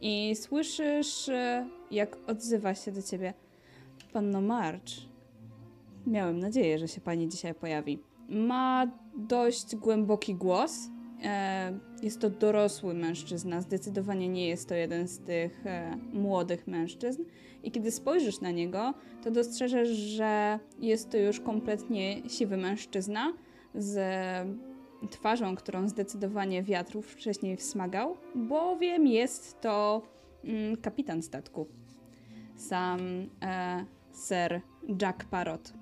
[0.00, 3.34] I słyszysz, e, jak odzywa się do ciebie
[4.12, 4.92] Panno March.
[6.06, 7.98] Miałem nadzieję, że się pani dzisiaj pojawi.
[8.28, 10.72] Ma dość głęboki głos.
[11.24, 13.60] E, jest to dorosły mężczyzna.
[13.60, 17.22] Zdecydowanie nie jest to jeden z tych e, młodych mężczyzn.
[17.62, 23.32] I kiedy spojrzysz na niego, to dostrzeżesz, że jest to już kompletnie siwy mężczyzna
[23.74, 23.98] z
[25.10, 30.02] twarzą, którą zdecydowanie wiatrów wcześniej wsmagał, bowiem jest to
[30.44, 31.66] mm, kapitan statku.
[32.56, 33.00] Sam
[33.42, 34.60] e, Sir
[35.02, 35.79] Jack Parrot.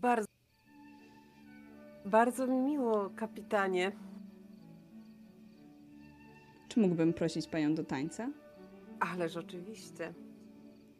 [0.00, 0.28] Bardzo.
[2.04, 3.92] Bardzo mi miło, kapitanie.
[6.68, 8.30] Czy mógłbym prosić panią do tańca?
[9.00, 10.14] Ależ oczywiście.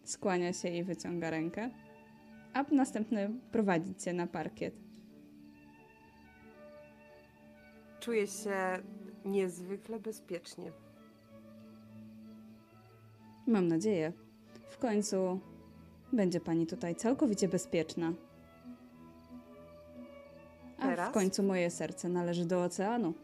[0.04, 1.70] Skłania się i wyciąga rękę,
[2.52, 4.74] a następny prowadzić cię na parkiet.
[8.00, 8.82] Czuję się
[9.24, 10.72] niezwykle bezpiecznie.
[13.46, 14.12] Mam nadzieję.
[14.68, 15.40] W końcu
[16.12, 18.12] będzie pani tutaj całkowicie bezpieczna.
[20.80, 21.14] A w Teraz?
[21.14, 23.14] końcu moje serce należy do oceanu.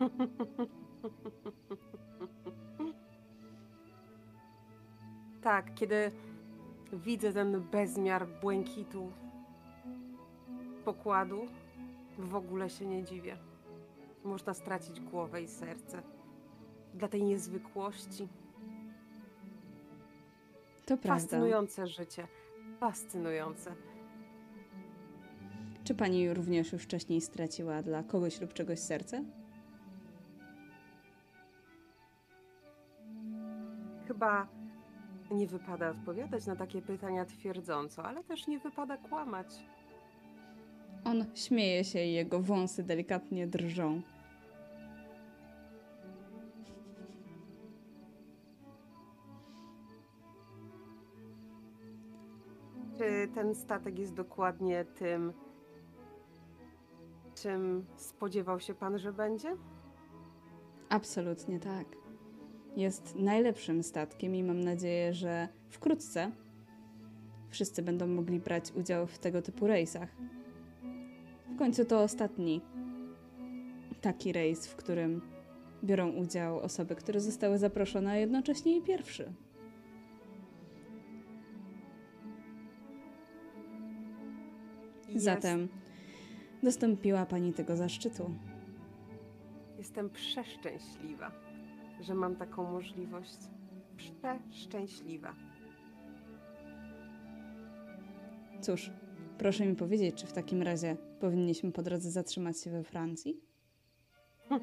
[5.42, 6.10] Tak, kiedy
[6.92, 9.12] widzę ten bezmiar błękitu
[10.84, 11.46] pokładu,
[12.18, 13.36] w ogóle się nie dziwię.
[14.24, 16.02] Można stracić głowę i serce.
[16.94, 18.28] Dla tej niezwykłości.
[20.86, 21.22] To prawda.
[21.22, 22.28] Fascynujące życie.
[22.80, 23.74] Fascynujące.
[25.86, 29.24] Czy pani również już wcześniej straciła dla kogoś lub czegoś serce?
[34.08, 34.48] Chyba
[35.30, 39.46] nie wypada odpowiadać na takie pytania twierdząco, ale też nie wypada kłamać.
[41.04, 44.02] On śmieje się i jego wąsy delikatnie drżą.
[52.98, 55.32] Czy ten statek jest dokładnie tym,
[57.46, 59.56] czym spodziewał się pan, że będzie?
[60.88, 61.86] Absolutnie tak.
[62.76, 66.30] Jest najlepszym statkiem i mam nadzieję, że wkrótce
[67.50, 70.08] wszyscy będą mogli brać udział w tego typu rejsach.
[71.54, 72.60] W końcu to ostatni
[74.00, 75.22] taki rejs, w którym
[75.84, 79.32] biorą udział osoby, które zostały zaproszone, a jednocześnie i pierwszy.
[85.08, 85.68] Jest- Zatem
[86.62, 88.30] dostąpiła pani tego zaszczytu.
[89.78, 91.32] Jestem przeszczęśliwa,
[92.00, 93.38] że mam taką możliwość.
[93.96, 95.34] przeszczęśliwa.
[98.60, 98.90] Cóż,
[99.38, 103.40] proszę mi powiedzieć, czy w takim razie powinniśmy po drodze zatrzymać się we Francji?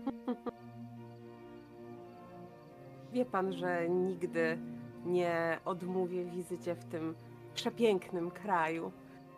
[3.13, 4.57] Wie pan, że nigdy
[5.05, 7.15] nie odmówię wizycie w tym
[7.53, 8.91] przepięknym kraju,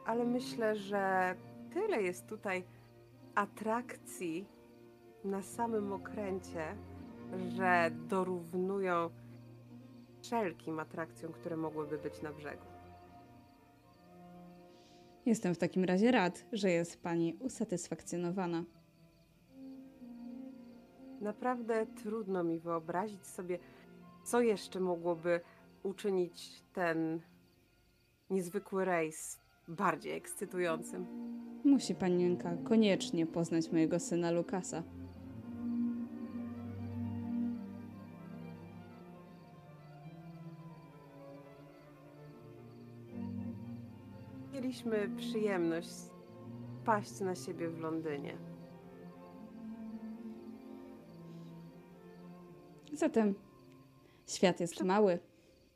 [0.05, 1.35] ale myślę, że
[1.75, 2.63] tyle jest tutaj
[3.35, 4.47] atrakcji
[5.23, 6.77] na samym okręcie,
[7.49, 9.09] że dorównują
[10.21, 12.65] wszelkim atrakcjom, które mogłyby być na brzegu.
[15.25, 18.63] Jestem w takim razie rad, że jest pani usatysfakcjonowana.
[21.21, 23.59] Naprawdę trudno mi wyobrazić sobie,
[24.23, 25.41] co jeszcze mogłoby
[25.83, 27.21] uczynić ten
[28.29, 31.05] niezwykły rejs bardziej ekscytującym.
[31.63, 34.83] Musi panienka koniecznie poznać mojego syna Lukasa.
[44.53, 45.89] Mieliśmy przyjemność
[46.85, 48.37] paść na siebie w Londynie.
[52.93, 53.35] Zatem
[54.27, 55.19] świat jest mały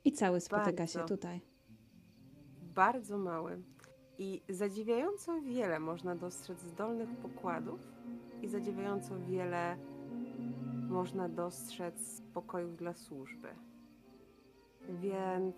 [0.04, 1.16] i cały spotyka się Bardzo.
[1.16, 1.40] tutaj.
[2.74, 3.62] Bardzo mały.
[4.20, 7.80] I zadziwiająco wiele można dostrzec zdolnych pokładów
[8.42, 9.76] i zadziwiająco wiele
[10.88, 13.48] można dostrzec pokojów dla służby.
[14.88, 15.56] Więc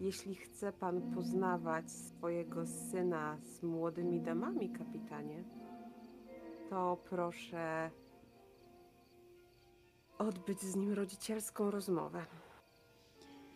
[0.00, 5.44] jeśli chce pan poznawać swojego syna z młodymi damami, kapitanie,
[6.70, 7.90] to proszę
[10.18, 12.26] odbyć z nim rodzicielską rozmowę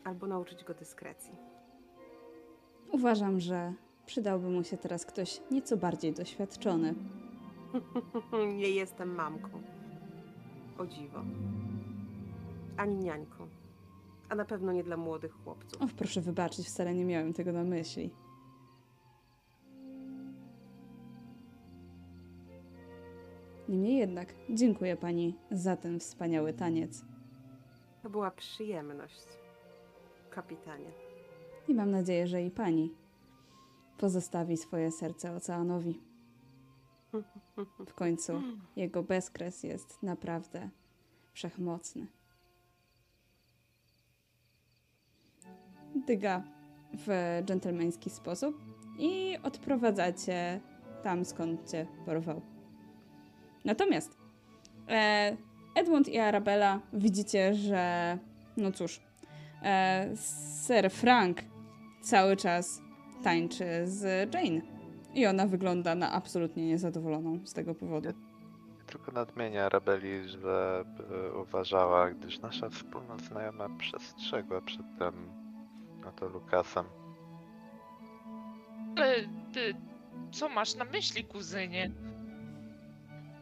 [0.05, 1.46] albo nauczyć go dyskrecji.
[2.93, 3.73] Uważam, że
[4.07, 6.95] przydałby mu się teraz ktoś nieco bardziej doświadczony.
[8.59, 9.63] Nie jestem mamką.
[10.79, 11.19] O dziwo.
[12.77, 13.49] Ani niańką.
[14.29, 15.83] A na pewno nie dla młodych chłopców.
[15.83, 18.11] Och, proszę wybaczyć, wcale nie miałem tego na myśli.
[23.69, 27.05] Niemniej jednak, dziękuję pani za ten wspaniały taniec
[28.03, 29.27] To była przyjemność,
[30.31, 31.06] kapitanie.
[31.69, 32.95] I mam nadzieję, że i pani
[33.99, 36.01] pozostawi swoje serce oceanowi.
[37.87, 38.43] W końcu
[38.77, 40.69] jego bezkres jest naprawdę
[41.33, 42.07] wszechmocny.
[46.07, 46.43] Dyga
[46.93, 48.57] w dżentelmeński sposób
[48.99, 50.61] i odprowadza cię
[51.03, 52.41] tam, skąd cię porwał.
[53.65, 54.17] Natomiast
[54.89, 55.37] e,
[55.75, 58.19] Edmund i Arabella widzicie, że
[58.57, 59.01] no cóż,
[59.63, 60.11] e,
[60.67, 61.56] Sir Frank
[62.07, 62.83] cały czas
[63.25, 64.61] tańczy z Jane.
[65.15, 68.09] I ona wygląda na absolutnie niezadowoloną z tego powodu.
[68.87, 75.31] Tylko nadmienia Rebeli, że by uważała, gdyż nasza wspólna znajoma przestrzegła przed tym,
[76.05, 76.85] no to Lukasem.
[78.97, 79.15] Ale
[79.53, 79.75] ty,
[80.33, 81.91] co masz na myśli, kuzynie?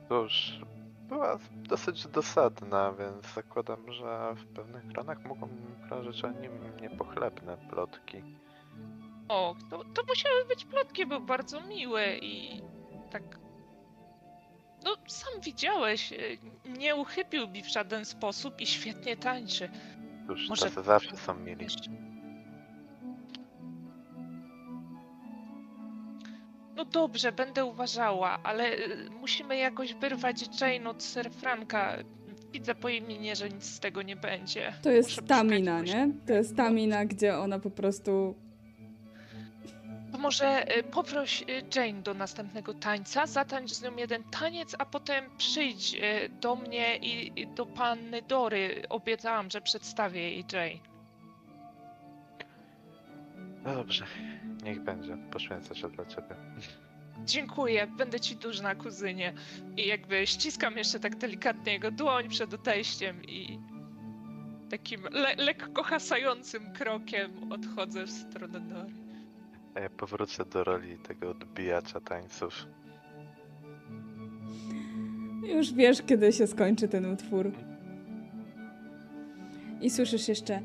[0.08, 0.60] Cóż,
[1.08, 1.38] była
[1.68, 5.48] dosyć dosadna, więc zakładam, że w pewnych ranach mogą
[5.88, 6.52] krążyć o nim
[6.82, 8.22] niepochlebne plotki.
[9.28, 12.62] O, to, to musiały być plotki, był bardzo miły i
[13.10, 13.22] tak.
[14.84, 16.16] No, sam widziałeś, e,
[16.78, 19.70] nie uchybił mi w żaden sposób i świetnie tańczy.
[20.26, 21.44] Cóż, Może- tacy zawsze są.
[21.44, 21.90] Jeszcze-
[26.76, 31.96] No dobrze, będę uważała, ale y, musimy jakoś wyrwać Jane od Sir Franka.
[32.52, 34.72] Widzę po minie, że nic z tego nie będzie.
[34.82, 36.08] To jest Muszę ta mina, nie?
[36.26, 38.34] To jest ta mina, gdzie ona po prostu
[40.14, 41.46] To może y, poproś y,
[41.76, 46.96] Jane do następnego tańca, zatańcz z nią jeden taniec, a potem przyjdź y, do mnie
[46.96, 48.82] i, do panny Dory.
[48.88, 50.80] Obiecałam, że przedstawię jej Jane.
[53.64, 54.04] No dobrze,
[54.64, 55.16] niech będzie.
[55.30, 56.36] Poświęcę się dla ciebie.
[57.24, 59.32] Dziękuję, będę ci dłużna, kuzynie.
[59.76, 63.58] I jakby ściskam jeszcze tak delikatnie jego dłoń przed odejściem i
[64.70, 69.03] takim le- lekko hasającym krokiem odchodzę w stronę Dory.
[69.74, 72.52] A ja powrócę do roli tego odbijacza tańców.
[75.42, 77.52] już wiesz, kiedy się skończy ten utwór.
[79.80, 80.60] I słyszysz jeszcze,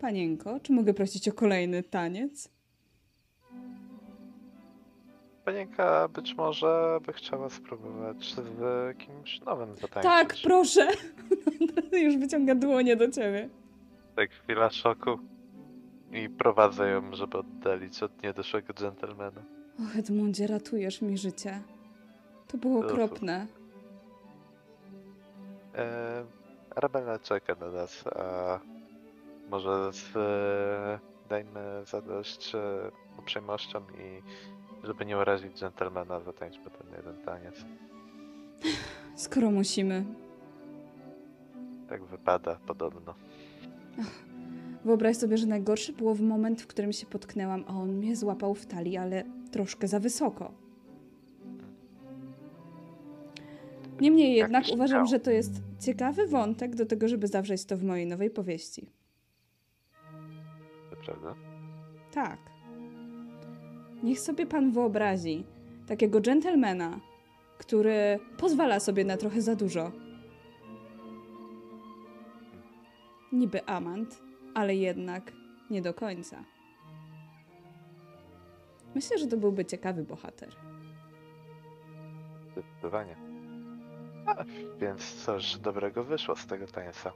[0.00, 2.48] panienko, czy mogę prosić o kolejny taniec?
[5.44, 10.02] Panienka być może by chciała spróbować z kimś nowym zatańczyć.
[10.02, 10.88] Tak, proszę!
[12.04, 13.48] już wyciąga dłonie do ciebie.
[14.16, 15.18] Tak, chwila szoku.
[16.12, 19.42] I prowadzę ją, żeby oddalić od niedoszłego dżentelmena.
[19.78, 21.62] O, Edmundzie, ratujesz mi życie.
[22.48, 22.88] To było Uhu.
[22.88, 23.46] okropne.
[25.74, 26.24] E,
[26.76, 28.60] Arabella czeka na nas, a
[29.50, 30.98] może z, e,
[31.28, 32.60] dajmy zadość e,
[33.18, 34.22] uprzejmościom i
[34.86, 37.64] żeby nie urazić dżentelmena, zatańczmy ten jeden taniec.
[39.16, 40.04] Skoro musimy.
[41.88, 43.14] Tak wypada podobno.
[44.84, 48.54] Wyobraź sobie, że najgorszy było w moment, w którym się potknęłam, a on mnie złapał
[48.54, 50.52] w talii, ale troszkę za wysoko.
[54.00, 57.82] Niemniej jednak Jakiś uważam, że to jest ciekawy wątek do tego, żeby zawrzeć to w
[57.84, 58.86] mojej nowej powieści.
[60.90, 61.34] To prawda?
[62.12, 62.38] Tak.
[64.02, 65.44] Niech sobie pan wyobrazi
[65.86, 67.00] takiego dżentelmena,
[67.58, 69.92] który pozwala sobie na trochę za dużo.
[73.32, 74.22] Niby amant,
[74.54, 75.32] ale jednak
[75.70, 76.44] nie do końca.
[78.94, 80.56] Myślę, że to byłby ciekawy bohater.
[82.52, 83.16] Zdecydowanie.
[84.26, 84.44] A,
[84.80, 87.12] więc coś dobrego wyszło z tego tańca.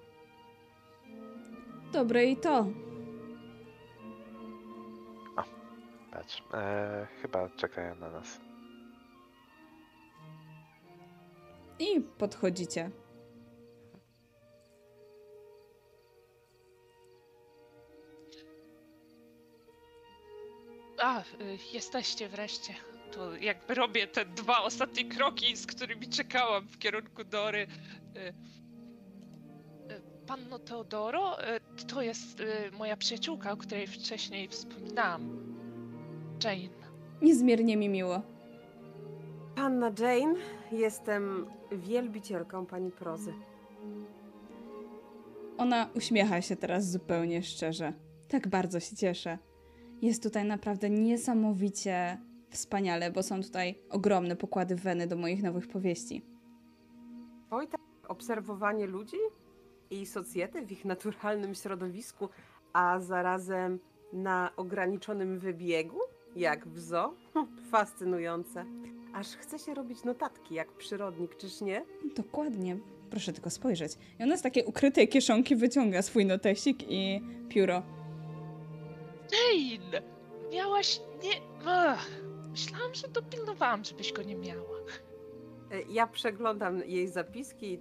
[1.93, 2.67] Dobre i to.
[6.13, 8.41] Patrz, e, chyba czekają na nas.
[11.79, 12.91] I podchodzicie.
[21.03, 21.25] A, y,
[21.73, 22.75] jesteście wreszcie.
[23.13, 27.67] To jakby robię te dwa ostatnie kroki, z którymi czekałam w kierunku Dory.
[28.17, 28.21] Y,
[29.93, 31.37] y, Panno Teodoro,
[31.89, 32.43] to jest
[32.73, 35.57] moja przyjaciółka, o której wcześniej wspominałam.
[36.45, 36.87] Jane.
[37.23, 38.23] Niezmiernie mi miło.
[39.55, 40.35] Panna Jane,
[40.73, 43.33] jestem wielbicielką pani prozy.
[45.59, 47.93] Ona uśmiecha się teraz zupełnie szczerze.
[48.29, 49.39] Tak bardzo się cieszę.
[50.03, 52.19] Jest tutaj naprawdę niesamowicie
[52.51, 56.23] wspaniale, bo są tutaj ogromne pokłady weny do moich nowych powieści.
[57.51, 59.17] Oj, tak, obserwowanie ludzi
[59.91, 62.29] i socjety w ich naturalnym środowisku,
[62.73, 63.79] a zarazem
[64.13, 65.99] na ograniczonym wybiegu,
[66.37, 67.15] jak w zoo.
[67.35, 68.65] Hm, Fascynujące.
[69.15, 71.85] Aż chce się robić notatki, jak przyrodnik, czyż nie?
[72.17, 72.79] Dokładnie.
[73.11, 73.93] Proszę tylko spojrzeć.
[74.21, 77.83] I ona z takiej ukrytej kieszonki wyciąga swój notesik i pióro.
[79.33, 80.03] Jane!
[80.53, 81.33] Miałaś nie...
[81.67, 82.11] Ach,
[82.51, 84.79] myślałam, że dopilnowałam, żebyś go nie miała.
[85.71, 87.79] E, Ja przeglądam jej zapiski,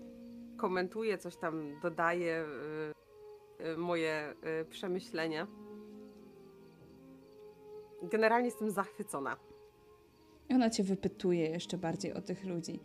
[0.58, 2.46] komentuję, coś tam dodaję,
[3.60, 4.34] y, y, moje
[4.70, 5.48] przemyślenia.
[8.04, 9.38] Generalnie jestem zachwycona.
[10.50, 12.80] I ona cię wypytuje jeszcze bardziej o tych ludzi.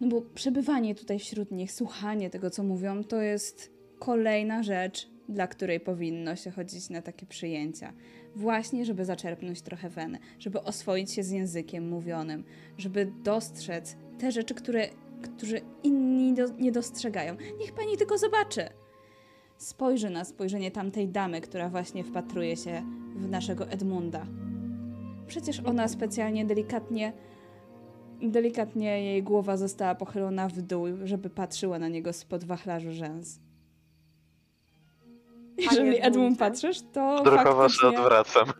[0.00, 5.46] No bo przebywanie tutaj wśród nich, słuchanie tego, co mówią, to jest kolejna rzecz, dla
[5.46, 7.92] której powinno się chodzić na takie przyjęcia.
[8.36, 12.44] Właśnie, żeby zaczerpnąć trochę weny, żeby oswoić się z językiem mówionym,
[12.78, 14.88] żeby dostrzec te rzeczy, które,
[15.22, 17.36] które inni do, nie dostrzegają.
[17.58, 18.68] Niech pani tylko zobaczy.
[19.58, 22.82] Spojrzy na spojrzenie tamtej damy, która właśnie wpatruje się
[23.16, 24.26] w naszego Edmunda.
[25.26, 27.12] Przecież ona specjalnie delikatnie,
[28.22, 33.43] delikatnie jej głowa została pochylona w dół, żeby patrzyła na niego spod wachlarzu rzęs.
[35.58, 36.02] Jeżeli?
[36.02, 38.52] Edmund patrzysz, to Odruchowo się odwracam.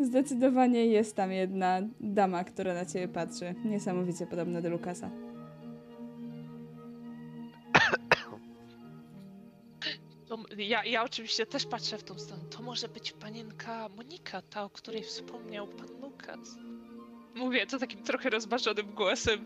[0.00, 3.54] zdecydowanie jest tam jedna dama, która na ciebie patrzy.
[3.64, 5.10] Niesamowicie podobna do Lukasa.
[10.28, 12.42] To, ja, ja oczywiście też patrzę w tą stronę.
[12.50, 16.56] To może być panienka Monika, ta, o której wspomniał pan Lukas.
[17.34, 19.44] Mówię to takim trochę rozmarzonym głosem,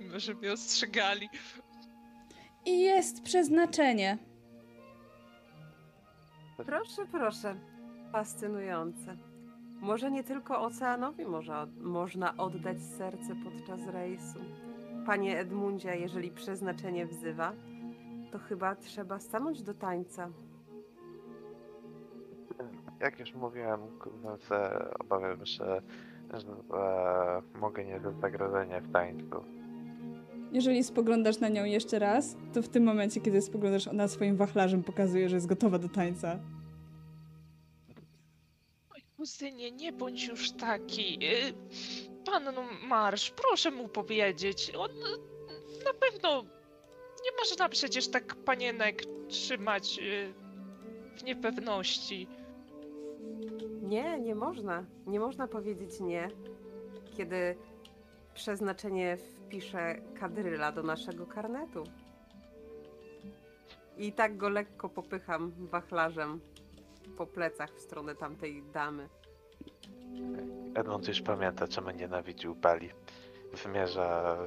[0.00, 1.28] mimo że mnie ostrzegali.
[2.64, 4.18] I jest przeznaczenie.
[6.56, 7.56] Proszę, proszę.
[8.12, 9.16] Fascynujące.
[9.80, 14.38] Może nie tylko oceanowi może, można oddać serce podczas rejsu.
[15.06, 17.52] Panie Edmundzie, jeżeli przeznaczenie wzywa,
[18.32, 20.28] to chyba trzeba stanąć do tańca.
[23.00, 24.38] Jak już mówiłem, kurwa,
[25.00, 25.64] obawiam się,
[26.34, 29.44] że e, mogę nie do zagrożenia w tańcu.
[30.56, 34.82] Jeżeli spoglądasz na nią jeszcze raz, to w tym momencie, kiedy spoglądasz, ona swoim wachlarzem
[34.82, 36.38] pokazuje, że jest gotowa do tańca.
[38.94, 41.18] Oj, kuzynie, nie bądź już taki.
[41.24, 41.52] Y,
[42.24, 44.72] Panno Marsz, proszę mu powiedzieć.
[44.78, 46.42] On y, na pewno
[47.24, 50.34] nie można przecież tak panienek trzymać y,
[51.16, 52.28] w niepewności.
[53.82, 54.84] Nie, nie można.
[55.06, 56.28] Nie można powiedzieć nie,
[57.16, 57.56] kiedy
[58.36, 61.84] przeznaczenie wpiszę kadryla do naszego karnetu.
[63.98, 66.40] I tak go lekko popycham wachlarzem
[67.16, 69.08] po plecach w stronę tamtej damy.
[70.74, 72.90] Edmund już pamięta, czemu nienawidził Bali.
[73.64, 74.38] Wymierza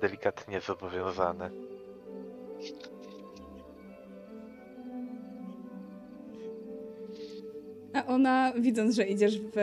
[0.00, 1.50] delikatnie zobowiązany.
[7.94, 9.56] A ona, widząc, że idziesz w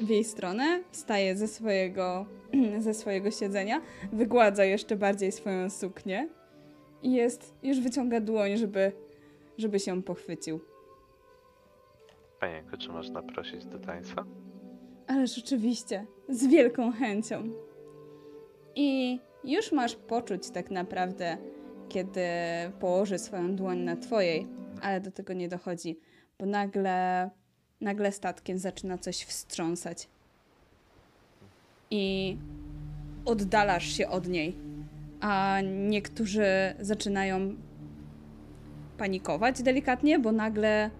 [0.00, 2.26] w jej stronę, wstaje ze swojego,
[2.78, 3.80] ze swojego siedzenia,
[4.12, 6.28] wygładza jeszcze bardziej swoją suknię
[7.02, 8.92] i jest, już wyciąga dłoń, żeby,
[9.58, 10.60] żeby się pochwycił.
[12.40, 14.24] Panienko, czy można prosić do tańca?
[15.06, 17.42] Ależ oczywiście, z wielką chęcią.
[18.74, 21.36] I już masz poczuć tak naprawdę,
[21.88, 22.20] kiedy
[22.80, 24.46] położy swoją dłoń na twojej,
[24.82, 25.98] ale do tego nie dochodzi,
[26.38, 27.30] bo nagle,
[27.84, 30.08] nagle statkiem zaczyna coś wstrząsać.
[31.90, 32.36] I
[33.24, 34.56] oddalasz się od niej,
[35.20, 35.58] a
[35.88, 36.46] niektórzy
[36.80, 37.56] zaczynają
[38.98, 40.90] panikować delikatnie, bo nagle,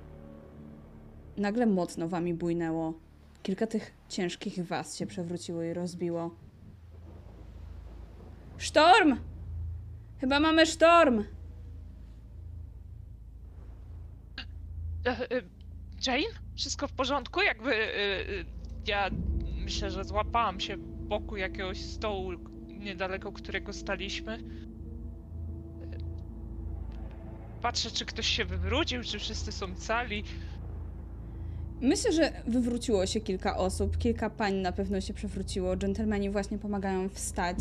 [1.37, 2.95] nagle mocno wami bujnęło.
[3.43, 6.35] Kilka tych ciężkich was się przewróciło i rozbiło.
[8.59, 9.17] Sztorm!
[10.21, 11.25] Chyba mamy sztorm!
[15.07, 15.43] E, e,
[16.07, 16.44] Jane?
[16.57, 17.43] Wszystko w porządku?
[17.43, 17.89] Jakby e,
[18.87, 19.11] ja
[19.65, 20.77] myślę, że złapałam się
[21.09, 22.31] boku jakiegoś stołu
[22.69, 24.39] niedaleko którego staliśmy.
[27.63, 30.25] Patrzę, czy ktoś się wywrócił, czy wszyscy są cali.
[31.81, 37.09] Myślę, że wywróciło się kilka osób, kilka pań na pewno się przewróciło, dżentelmeni właśnie pomagają
[37.09, 37.57] wstać,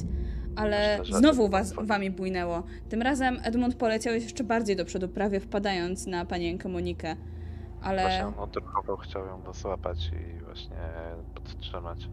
[0.56, 2.64] ale znowu was, po- wami bujnęło.
[2.90, 7.16] Tym razem Edmund poleciał jeszcze bardziej do przodu, prawie wpadając na panienkę Monikę.
[7.84, 10.78] Właśnie Ale on odruchowo chciał ją złapać i właśnie
[11.36, 12.10] podtrzymać.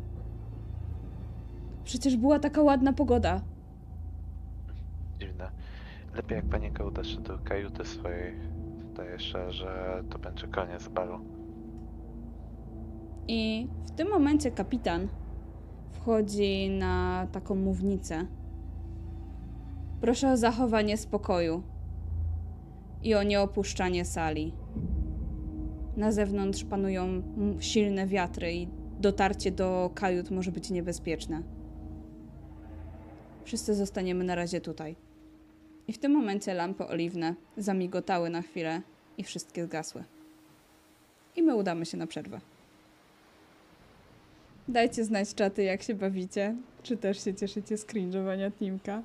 [1.85, 3.41] przecież była taka ładna pogoda.
[5.21, 5.51] Dziwne.
[6.15, 8.35] Lepiej jak panienka uda się do kajuty swojej.
[8.79, 11.21] Wydaje się, że to będzie koniec balu.
[13.29, 15.09] I w tym momencie kapitan
[15.91, 18.27] wchodzi na taką mównicę.
[20.01, 21.63] Proszę o zachowanie spokoju
[23.03, 24.53] i o nieopuszczanie sali.
[26.01, 27.23] Na zewnątrz panują
[27.61, 28.69] silne wiatry i
[29.01, 31.43] dotarcie do kajut może być niebezpieczne.
[33.45, 34.97] Wszyscy zostaniemy na razie tutaj.
[35.89, 38.83] I w tym momencie lampy oliwne zamigotały na chwilę
[39.19, 40.05] i wszystkie zgasły.
[41.37, 42.41] I my udamy się na przerwę.
[44.69, 46.57] Dajcie znać czaty, jak się bawicie.
[46.83, 49.03] Czy też się cieszycie z cringe'owania Timka?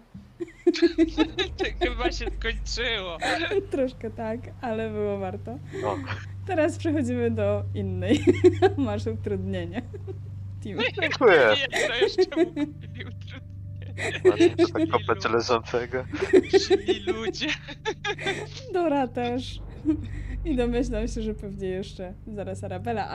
[1.83, 3.17] Chyba się skończyło.
[3.71, 5.59] Troszkę tak, ale było warto.
[5.81, 5.97] No,
[6.45, 8.25] Teraz przechodzimy do innej.
[8.77, 9.81] Masz utrudnienie.
[10.63, 10.77] Tim.
[11.01, 11.55] dziękuję.
[11.71, 13.11] Nie, to jeszcze mógł utrudnienie.
[14.91, 16.05] Kopać leżącego.
[16.59, 17.47] Źli ludzie.
[18.73, 19.59] Dora też.
[20.45, 23.13] I domyślam się, że pewnie jeszcze zaraz Arabella.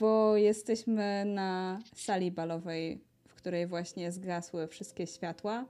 [0.00, 5.66] Bo jesteśmy na sali balowej, w której właśnie zgasły wszystkie światła,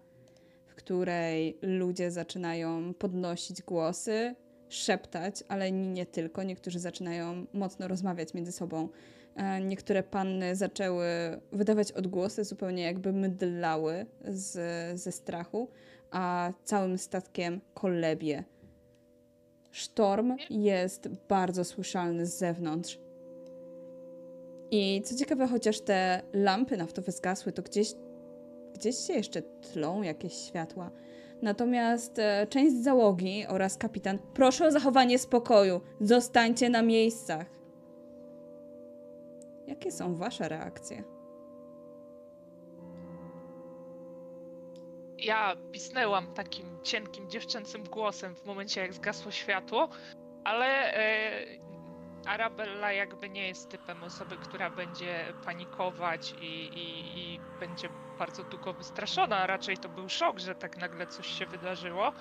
[0.66, 4.35] w której ludzie zaczynają podnosić głosy,
[4.69, 6.43] szeptać, ale nie tylko.
[6.43, 8.89] Niektórzy zaczynają mocno rozmawiać między sobą.
[9.36, 11.07] E, Niektóre panny zaczęły
[11.53, 15.69] wydawać odgłosy, zupełnie jakby mydlały z, ze strachu,
[16.11, 18.45] a całym statkiem kolebie.
[19.70, 22.99] Sztorm jest bardzo słyszalny z zewnątrz.
[24.70, 27.95] I co ciekawe, chociaż te lampy naftowe zgasły, to gdzieś,
[28.74, 30.90] gdzieś się jeszcze tlą jakieś światła.
[31.43, 35.81] Natomiast e, część załogi oraz kapitan, proszę o zachowanie spokoju.
[36.01, 37.47] Zostańcie na miejscach.
[39.66, 41.05] Jakie są wasze reakcje?
[45.19, 49.89] Ja pisnęłam takim cienkim, dziewczęcym głosem w momencie, jak zgasło światło,
[50.44, 51.47] ale e,
[52.27, 57.89] Arabella jakby nie jest typem osoby, która będzie panikować i, i, i będzie
[58.19, 59.47] bardzo długo wystraszona.
[59.47, 62.12] Raczej to był szok, że tak nagle coś się wydarzyło.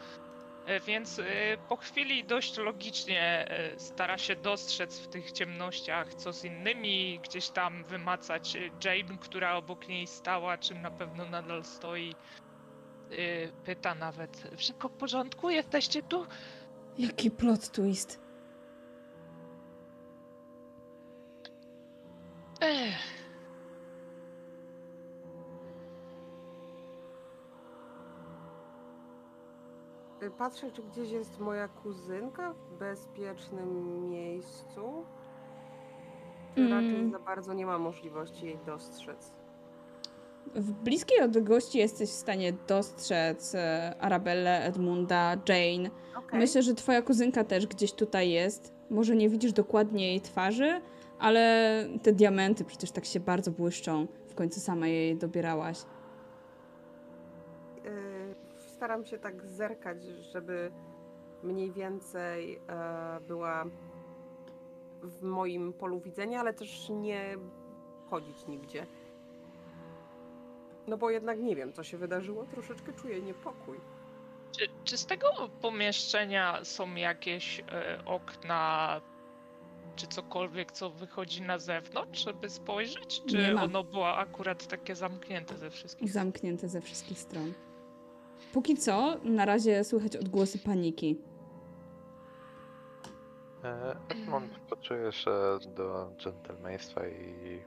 [0.66, 1.24] E, Więc e,
[1.70, 3.22] po chwili dość logicznie
[3.52, 9.56] e, stara się dostrzec w tych ciemnościach, co z innymi, gdzieś tam wymacać Jane, która
[9.56, 12.16] obok niej stała, czy na pewno nadal stoi.
[13.66, 15.50] Pyta nawet, wszystko w porządku?
[15.50, 16.26] Jesteście tu?
[16.98, 18.20] Jaki plot twist.
[22.62, 23.17] Ech,
[30.38, 35.06] Patrzę, czy gdzieś jest moja kuzynka w bezpiecznym miejscu.
[36.56, 36.72] Czy Mm.
[36.74, 39.32] raczej za bardzo nie ma możliwości jej dostrzec?
[40.56, 45.90] W bliskiej odległości jesteś w stanie dostrzec e, Arabellę, Edmunda, Jane.
[46.18, 46.40] Okej.
[46.40, 48.74] Myślę, że twoja kuzynka też gdzieś tutaj jest.
[48.90, 50.82] Może nie widzisz dokładnie jej twarzy,
[51.20, 54.08] ale te diamenty przecież tak się bardzo błyszczą.
[54.28, 55.78] W końcu sama jej dobierałaś.
[58.78, 60.72] Staram się tak zerkać, żeby
[61.44, 63.66] mniej więcej e, była
[65.04, 67.38] w moim polu widzenia, ale też nie
[68.10, 68.86] chodzić nigdzie.
[70.88, 73.78] No bo jednak nie wiem, co się wydarzyło, troszeczkę czuję niepokój.
[74.52, 75.28] Czy, czy z tego
[75.62, 77.66] pomieszczenia są jakieś e,
[78.06, 79.02] okna,
[79.96, 83.22] czy cokolwiek, co wychodzi na zewnątrz, żeby spojrzeć?
[83.26, 83.64] Czy Nie ma.
[83.64, 86.12] ono było akurat takie zamknięte ze wszystkich?
[86.12, 87.54] Zamknięte ze wszystkich stron.
[88.54, 91.22] Póki co, na razie słychać odgłosy paniki.
[93.64, 95.32] E, Edmund poczuje się
[95.76, 97.60] do dżentelmeństwa i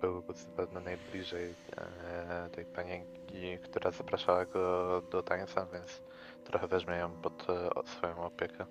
[0.00, 6.02] był zapewne najbliżej e, tej panienki, która zapraszała go do tańca, więc
[6.44, 8.66] trochę weźmie ją pod e, swoją opiekę.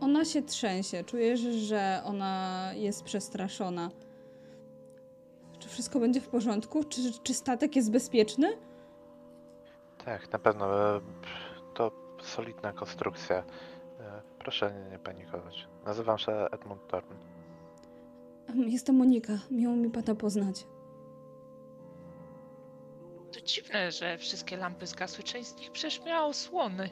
[0.00, 1.04] Ona się trzęsie.
[1.04, 3.90] Czujesz, że ona jest przestraszona.
[5.58, 6.84] Czy wszystko będzie w porządku?
[6.84, 8.56] Czy, czy statek jest bezpieczny?
[10.04, 11.00] Tak, na pewno e,
[11.74, 11.92] to
[12.22, 13.36] solidna konstrukcja.
[14.00, 15.68] E, Proszę nie, nie panikować.
[15.84, 17.14] Nazywam się Edmund Thorn.
[18.54, 19.32] Jestem Monika.
[19.50, 20.66] Miło mi pana poznać.
[23.32, 25.24] To dziwne, że wszystkie lampy zgasły.
[25.24, 26.90] Część z nich przecież miała osłony.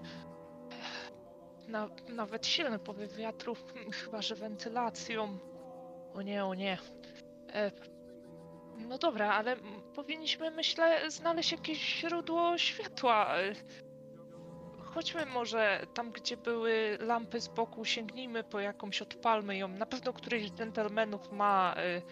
[1.68, 3.56] Na, nawet silny powiew wiatru,
[4.04, 5.38] chyba że wentylacją.
[6.14, 6.78] O nie, o nie.
[7.52, 7.70] E,
[8.88, 9.56] no dobra, ale
[9.94, 13.34] powinniśmy, myślę, znaleźć jakieś źródło światła.
[14.94, 19.68] Chodźmy może tam, gdzie były lampy z boku, sięgnijmy po jakąś, odpalmy ją.
[19.68, 22.02] Na pewno któryś z dżentelmenów ma e,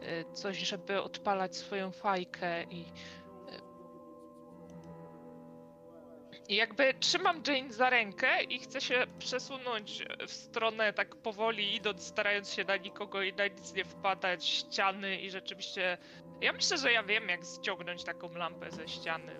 [0.00, 2.84] e, coś, żeby odpalać swoją fajkę i
[6.48, 12.02] I jakby trzymam Jane za rękę i chcę się przesunąć w stronę tak powoli idąc,
[12.02, 15.98] starając się na nikogo i na nic nie wpadać, ściany i rzeczywiście...
[16.40, 19.32] Ja myślę, że ja wiem jak ściągnąć taką lampę ze ściany.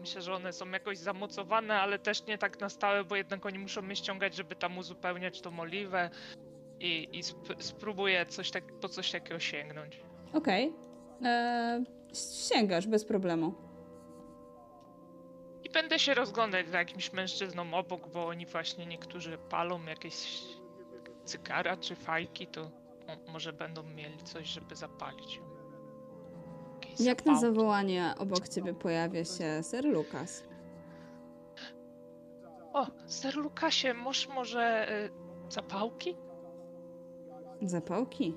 [0.00, 3.58] Myślę, że one są jakoś zamocowane, ale też nie tak na stałe, bo jednak oni
[3.58, 6.10] muszą mnie ściągać, żeby tam uzupełniać tą oliwę
[6.80, 10.00] i, i sp- spróbuję coś tak, po coś takiego sięgnąć.
[10.34, 10.72] Okej.
[11.24, 11.84] Eee,
[12.48, 13.54] Sięgasz bez problemu.
[15.68, 20.42] I będę się rozglądać za jakimś mężczyzną obok, bo oni właśnie niektórzy palą jakieś
[21.24, 22.62] cygara czy fajki, to
[23.08, 25.40] mo- może będą mieli coś, żeby zapalić.
[26.82, 27.40] Jakieś Jak na zapałki.
[27.56, 30.44] zawołanie obok ciebie pojawia się Sir Lucas.
[32.72, 35.10] O, Sir Lukasie, masz może y,
[35.52, 36.16] zapałki?
[37.62, 38.34] Zapałki?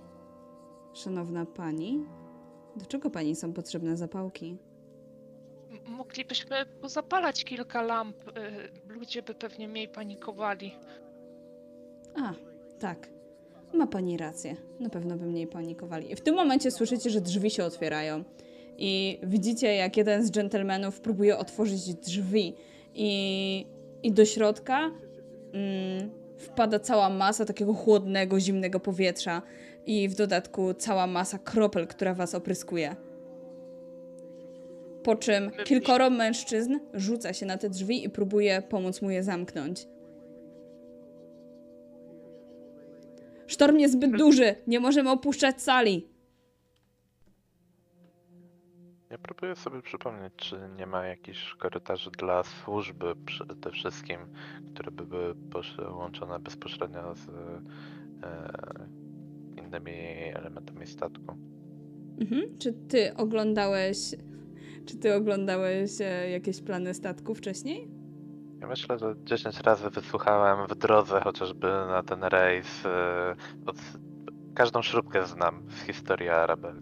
[0.93, 2.05] Szanowna pani,
[2.75, 4.57] do czego pani są potrzebne zapałki?
[5.85, 8.18] Moglibyśmy pozapalać kilka lamp.
[8.27, 10.72] Y, ludzie by pewnie mniej panikowali.
[12.15, 12.34] A,
[12.80, 13.07] tak.
[13.73, 14.56] Ma pani rację.
[14.80, 16.11] Na pewno by mniej panikowali.
[16.11, 18.23] I w tym momencie słyszycie, że drzwi się otwierają.
[18.77, 22.56] I widzicie, jak jeden z dżentelmenów próbuje otworzyć drzwi.
[22.95, 23.65] I,
[24.03, 24.91] i do środka
[25.53, 29.41] mm, wpada cała masa takiego chłodnego, zimnego powietrza.
[29.85, 32.95] I w dodatku cała masa kropel, która was opryskuje.
[35.03, 39.87] Po czym kilkoro mężczyzn rzuca się na te drzwi i próbuje pomóc mu je zamknąć.
[43.47, 46.07] Sztorm jest zbyt duży, nie możemy opuszczać sali.
[49.09, 54.19] Ja próbuję sobie przypomnieć, czy nie ma jakichś korytarzy dla służby przede wszystkim,
[54.73, 55.35] które by były
[55.77, 58.51] połączone bezpośrednio z e,
[59.57, 59.91] innymi
[60.33, 61.37] elementami statku.
[62.19, 62.57] Mhm.
[62.59, 63.97] Czy ty oglądałeś.
[64.85, 67.88] Czy ty oglądałeś e, jakieś plany statku wcześniej?
[68.61, 72.85] Ja myślę, że 10 razy wysłuchałem w drodze chociażby na ten rejs.
[72.85, 73.35] e,
[73.65, 73.77] Od...
[74.55, 76.81] Każdą śrubkę znam z historii Arabeli.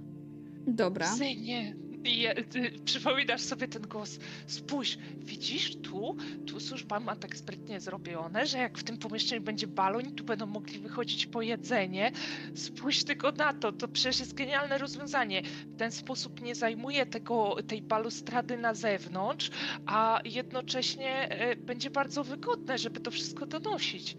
[0.68, 1.06] Dobra.
[1.06, 4.20] Synie, je, ty, przypominasz sobie ten głos.
[4.48, 6.18] Spójrz, widzisz tu?
[6.48, 10.46] Tu służba ma tak sprytnie zrobione, że jak w tym pomieszczeniu będzie balon, tu będą
[10.46, 12.12] mogli wychodzić po jedzenie.
[12.56, 15.42] Spójrz tylko na to, to przecież jest genialne rozwiązanie.
[15.42, 19.52] W ten sposób nie zajmuje tego, tej balustrady na zewnątrz,
[19.86, 24.18] a jednocześnie e, będzie bardzo wygodne, żeby to wszystko donosić.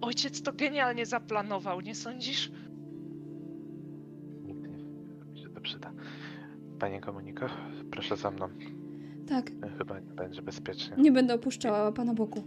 [0.00, 2.50] Ojciec to genialnie zaplanował, nie sądzisz?
[4.42, 5.93] Nigdy nie mi się to przyda.
[6.78, 7.46] Panie Komuniko,
[7.90, 8.48] proszę za mną.
[9.28, 10.96] Tak, Chyba nie będzie bezpiecznie.
[10.96, 12.42] nie będę opuszczała pana boku.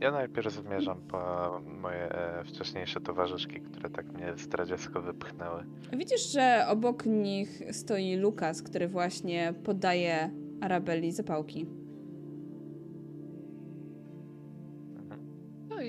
[0.00, 1.18] Ja najpierw zmierzam po
[1.82, 5.64] moje e, wcześniejsze towarzyszki, które tak mnie zdradziecko wypchnęły.
[5.92, 10.30] Widzisz, że obok nich stoi Lukas, który właśnie podaje
[10.60, 11.66] Arabeli zapałki.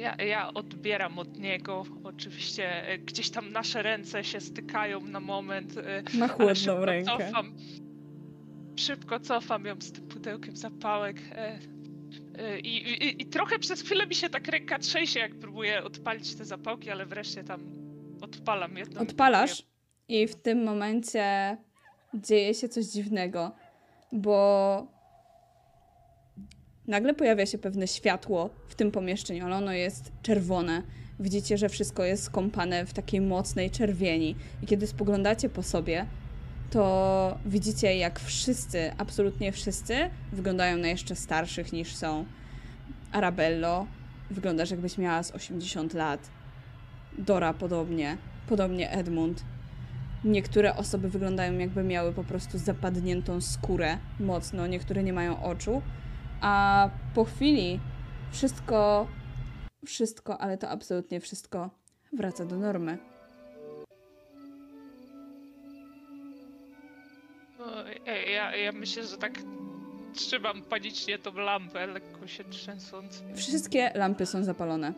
[0.08, 1.84] Ja, ja odbieram od niego.
[2.04, 5.78] Oczywiście e, gdzieś tam nasze ręce się stykają na moment.
[5.78, 7.12] e, ale chłodną rękę.
[7.18, 7.56] Cofam,
[8.76, 11.18] szybko cofam ją z tym pudełkiem zapałek.
[11.36, 11.60] E,
[12.60, 16.46] I, i, I trochę przez chwilę mi się tak ręka trzęsie, jak próbuję odpalić te
[16.46, 17.62] zapałki, ale wreszcie tam
[18.22, 19.02] odpalam jedną.
[19.02, 19.64] Odpalasz
[20.08, 21.58] i w tym momencie
[22.14, 23.52] dzieje się coś dziwnego,
[24.12, 24.97] bo
[26.88, 30.84] nagle pojawia się pewne światło w tym pomieszczeniu, ale ono jest czerwone.
[31.20, 34.36] Widzicie, że wszystko jest skąpane w takiej mocnej czerwieni.
[34.64, 36.06] I kiedy spoglądacie po sobie,
[36.70, 39.96] to widzicie, jak wszyscy, absolutnie wszyscy,
[40.32, 42.26] wyglądają na jeszcze starszych niż są.
[43.12, 43.88] Arabello,
[44.32, 46.30] wyglądasz jakbyś miała z 80 lat.
[47.18, 49.44] Dora podobnie, podobnie Edmund.
[50.24, 55.82] Niektóre osoby wyglądają jakby miały po prostu zapadniętą skórę mocno, niektóre nie mają oczu,
[56.42, 57.80] a po chwili
[58.32, 59.08] wszystko,
[59.86, 61.70] wszystko, ale to absolutnie wszystko
[62.14, 62.98] wraca do normy.
[67.60, 67.66] No,
[68.34, 69.34] ja, ja, myślę, że tak
[70.14, 73.24] trzymam panicznie tą lampę, lekko się trzęsąc.
[73.36, 74.94] Wszystkie lampy są zapalone.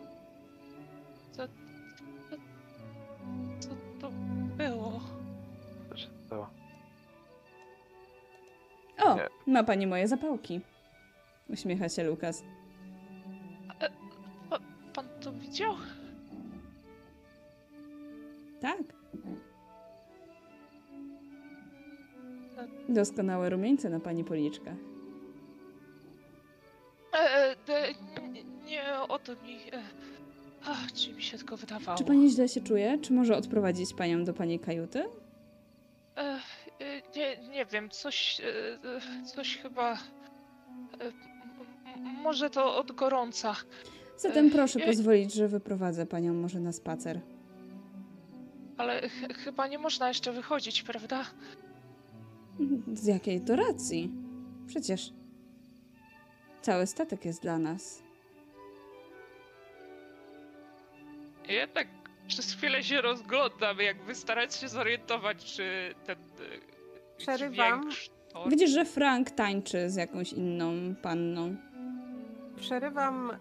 [3.60, 3.70] Co
[4.02, 4.12] to
[4.58, 5.00] było?
[5.90, 6.50] Co się stało?
[8.98, 9.28] O, Nie.
[9.54, 10.62] ma pani moje zapałki.
[11.50, 12.44] Uśmiecha się Lukas.
[14.94, 15.76] Pan to widział?
[18.62, 18.78] Tak.
[22.90, 24.76] Doskonałe rumieńce na pani policzkach.
[27.14, 27.94] E, e,
[28.32, 29.56] nie, nie o to mi.
[29.74, 29.84] E,
[30.66, 31.98] ach, czy mi się tylko wydawało.
[31.98, 32.98] Czy pani źle się czuje?
[33.02, 35.04] Czy może odprowadzić panią do pani kajuty?
[36.18, 38.42] E, e, nie, nie wiem, coś.
[38.42, 38.44] E,
[39.22, 39.98] e, coś chyba.
[42.04, 43.56] Może to od gorąca.
[44.18, 47.20] Zatem proszę ja- pozwolić, że wyprowadzę panią może na spacer.
[48.78, 51.26] Ale ch chyba nie można jeszcze wychodzić, prawda?
[52.94, 54.12] Z jakiej to racji?
[54.68, 55.14] Przecież
[56.62, 58.04] cały statek jest dla nas.
[61.50, 61.88] Jednak
[62.28, 66.18] przez chwilę się rozglądam, jakby starać się zorientować, czy ten.
[66.18, 67.92] e, Przerywam.
[67.92, 71.56] dźwięk, Widzisz, że Frank tańczy z jakąś inną panną.
[72.60, 73.40] Przerywam e,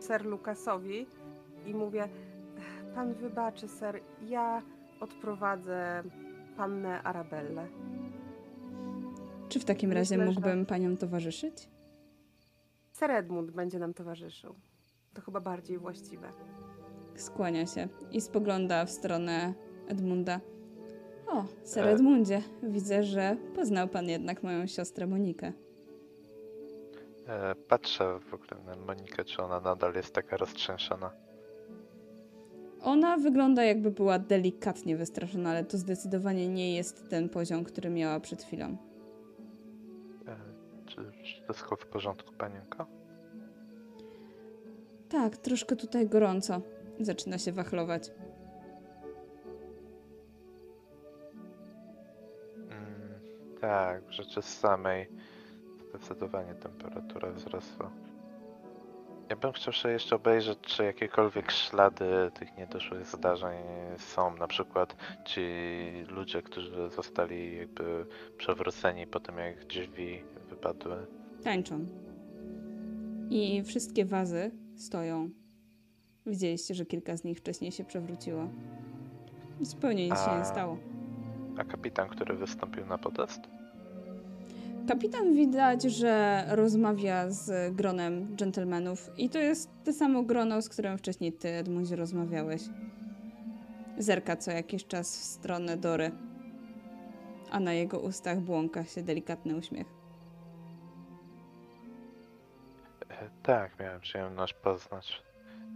[0.00, 1.06] ser Lukasowi
[1.66, 2.08] i mówię:
[2.94, 4.62] Pan wybaczy, ser, ja
[5.00, 6.02] odprowadzę
[6.56, 7.66] pannę Arabellę.
[9.48, 11.68] Czy w takim razie Myślę, że- mógłbym panią towarzyszyć?
[12.92, 14.54] Ser Edmund będzie nam towarzyszył.
[15.14, 16.32] To chyba bardziej właściwe.
[17.14, 19.54] Skłania się i spogląda w stronę
[19.88, 20.40] Edmunda.
[21.28, 21.90] O, ser E.
[21.90, 25.52] Edmundzie, widzę, że poznał pan jednak moją siostrę Monikę.
[27.30, 31.10] E, patrzę w ogóle na Monikę, czy ona nadal jest taka roztrzęsiona.
[32.82, 38.20] Ona wygląda jakby była delikatnie wystraszona, ale to zdecydowanie nie jest ten poziom, który miała
[38.20, 38.76] przed chwilą.
[40.26, 40.36] E,
[40.86, 42.86] czy wszystko w porządku, panienko?
[45.08, 46.60] Tak, troszkę tutaj gorąco.
[47.00, 48.10] Zaczyna się wachlować.
[52.70, 53.20] Mm,
[53.60, 55.08] tak, rzeczy samej
[55.90, 57.90] zdecydowanie temperatura wzrosła.
[59.30, 63.58] Ja bym chciał sobie jeszcze obejrzeć, czy jakiekolwiek ślady tych niedoszłych zdarzeń
[63.98, 64.36] są.
[64.36, 65.40] Na przykład ci
[66.08, 68.06] ludzie, którzy zostali jakby
[68.38, 71.06] przewróceni po tym, jak drzwi wypadły.
[71.44, 71.86] Tańczą.
[73.30, 75.30] I wszystkie wazy stoją.
[76.26, 78.48] Widzieliście, że kilka z nich wcześniej się przewróciło.
[79.60, 80.76] Zupełnie nic się A- nie stało.
[81.58, 83.40] A kapitan, który wystąpił na podest?
[84.88, 90.98] Kapitan widać, że rozmawia z gronem dżentelmenów i to jest to samo grono, z którym
[90.98, 92.62] wcześniej ty, Edmundzie, rozmawiałeś.
[93.98, 96.10] Zerka co jakiś czas w stronę Dory,
[97.50, 99.86] a na jego ustach błąka się delikatny uśmiech.
[103.10, 105.22] E, Tak, miałem przyjemność poznać.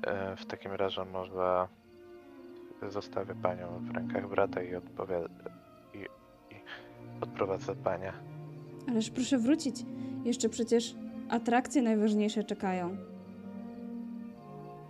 [0.06, 1.68] E, W takim razie może
[2.88, 5.28] zostawię panią w rękach brata i odpowiada
[5.94, 5.98] i,
[6.54, 6.60] i
[7.20, 8.12] odprowadzę panią.
[8.88, 9.76] Ależ proszę wrócić.
[10.24, 10.94] Jeszcze przecież
[11.28, 12.96] atrakcje najważniejsze czekają.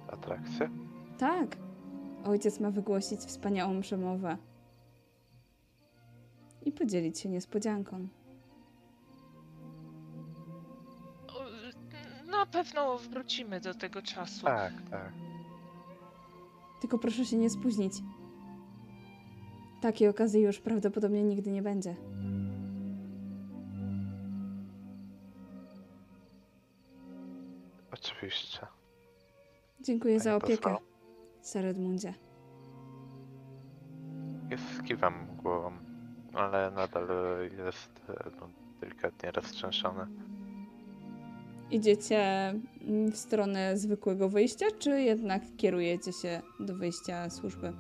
[0.09, 0.71] Atrakcję?
[1.19, 1.57] Tak.
[2.25, 4.37] Ojciec ma wygłosić wspaniałą przemowę.
[6.63, 8.09] I podzielić się niespodzianką.
[12.31, 14.47] Na pewno wrócimy do tego czasu.
[14.47, 15.13] Tak, tak.
[16.81, 17.93] Tylko proszę się nie spóźnić.
[19.81, 21.97] Takiej okazji już prawdopodobnie nigdy nie będzie.
[28.17, 28.67] Oczywiście.
[29.81, 30.79] Dziękuję za opiekę, pozwala?
[31.43, 32.15] Sir Edmundzie.
[34.51, 35.73] Jest kiwam głową,
[36.35, 37.07] ale nadal
[37.67, 38.49] jest no,
[38.81, 40.07] delikatnie roztrzęsiony.
[41.71, 42.55] Idziecie
[43.13, 47.73] w stronę zwykłego wyjścia, czy jednak kierujecie się do wyjścia służby?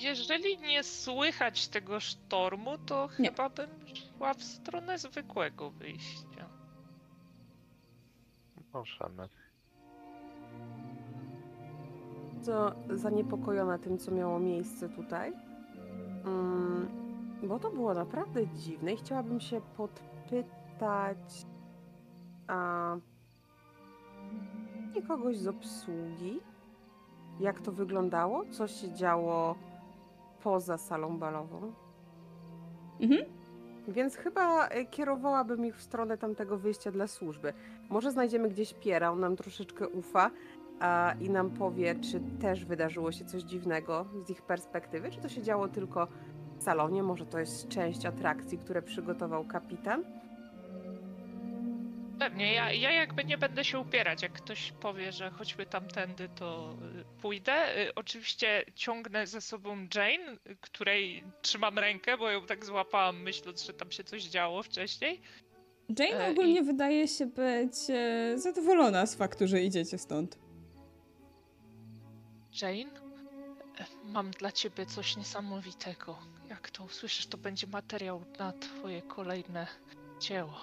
[0.00, 3.28] Jeżeli nie słychać tego sztormu, to Nie.
[3.28, 6.31] chyba bym szła w stronę zwykłego wyjścia.
[8.74, 9.28] Możemy.
[12.42, 15.32] bardzo zaniepokojona tym, co miało miejsce tutaj.
[16.24, 16.88] Mm,
[17.42, 21.46] bo to było naprawdę dziwne i chciałabym się podpytać
[22.48, 22.96] a,
[24.94, 26.40] nie kogoś z obsługi,
[27.40, 29.54] jak to wyglądało, co się działo
[30.42, 31.72] poza salą balową.
[33.00, 33.24] Mhm.
[33.88, 37.52] Więc chyba e, kierowałabym ich w stronę tamtego wyjścia dla służby.
[37.88, 40.30] Może znajdziemy gdzieś Piera, on nam troszeczkę ufa
[40.80, 45.28] a, i nam powie, czy też wydarzyło się coś dziwnego z ich perspektywy, czy to
[45.28, 46.08] się działo tylko
[46.58, 50.04] w salonie, może to jest część atrakcji, które przygotował kapitan.
[52.22, 54.22] Pewnie, ja, ja jakby nie będę się upierać.
[54.22, 56.76] Jak ktoś powie, że chodźmy tamtędy, to
[57.16, 57.78] y, pójdę.
[57.88, 63.72] Y, Oczywiście ciągnę ze sobą Jane, której trzymam rękę, bo ją tak złapałam, myśląc, że
[63.74, 65.20] tam się coś działo wcześniej.
[65.98, 70.38] Jane E, ogólnie i- wydaje się być e, zadowolona z faktu, że idziecie stąd.
[72.62, 72.90] Jane,
[74.04, 76.18] mam dla ciebie coś niesamowitego.
[76.48, 79.66] Jak to usłyszysz, to będzie materiał na twoje kolejne
[80.20, 80.54] dzieło.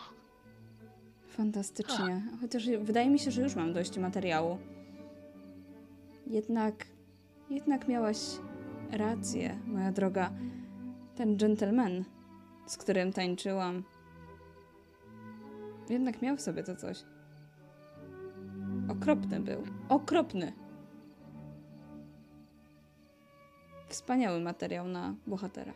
[1.39, 2.21] Fantastycznie.
[2.41, 4.57] Chociaż wydaje mi się, że już mam dość materiału.
[6.27, 6.85] Jednak,
[7.49, 8.17] jednak miałaś
[8.91, 10.31] rację, moja droga.
[11.15, 12.05] Ten gentleman,
[12.65, 13.83] z którym tańczyłam,
[15.89, 17.03] jednak miał w sobie to coś.
[18.89, 19.63] Okropny był.
[19.89, 20.53] Okropny.
[23.87, 25.73] Wspaniały materiał na bohatera.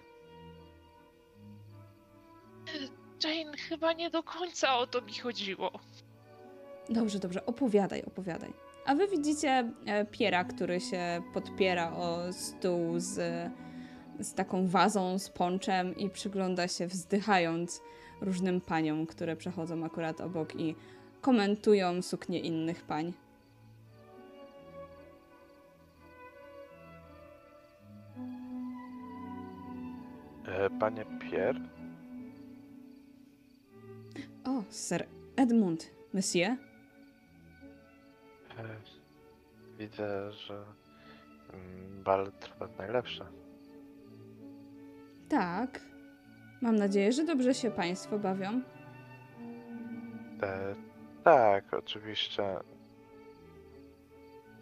[3.23, 5.71] Jane, chyba nie do końca o to mi chodziło.
[6.89, 8.53] Dobrze, dobrze, opowiadaj, opowiadaj.
[8.85, 13.11] A wy widzicie e, Piera, który się podpiera o stół z,
[14.19, 17.81] z taką wazą, z ponczem i przygląda się wzdychając
[18.21, 20.75] różnym paniom, które przechodzą akurat obok i
[21.21, 23.13] komentują suknie innych pań.
[30.47, 31.59] E, Panie Pierre,
[34.45, 35.05] O, Sir
[35.35, 36.51] Edmund, monsieur?
[38.57, 38.63] e,
[39.77, 40.65] widzę, że
[41.53, 43.25] mm, bal trwa najlepsze.
[45.29, 45.79] Tak.
[46.61, 48.61] Mam nadzieję, że dobrze się państwo bawią.
[50.43, 50.75] E,
[51.23, 52.43] tak, oczywiście.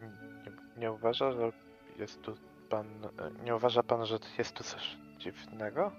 [0.02, 1.52] Nie, nie uważa, że
[1.99, 2.36] jest tu
[2.70, 2.88] pan.
[3.06, 5.91] e, Nie uważa pan, że jest tu coś dziwnego?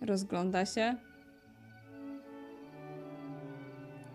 [0.00, 0.96] Rozgląda się.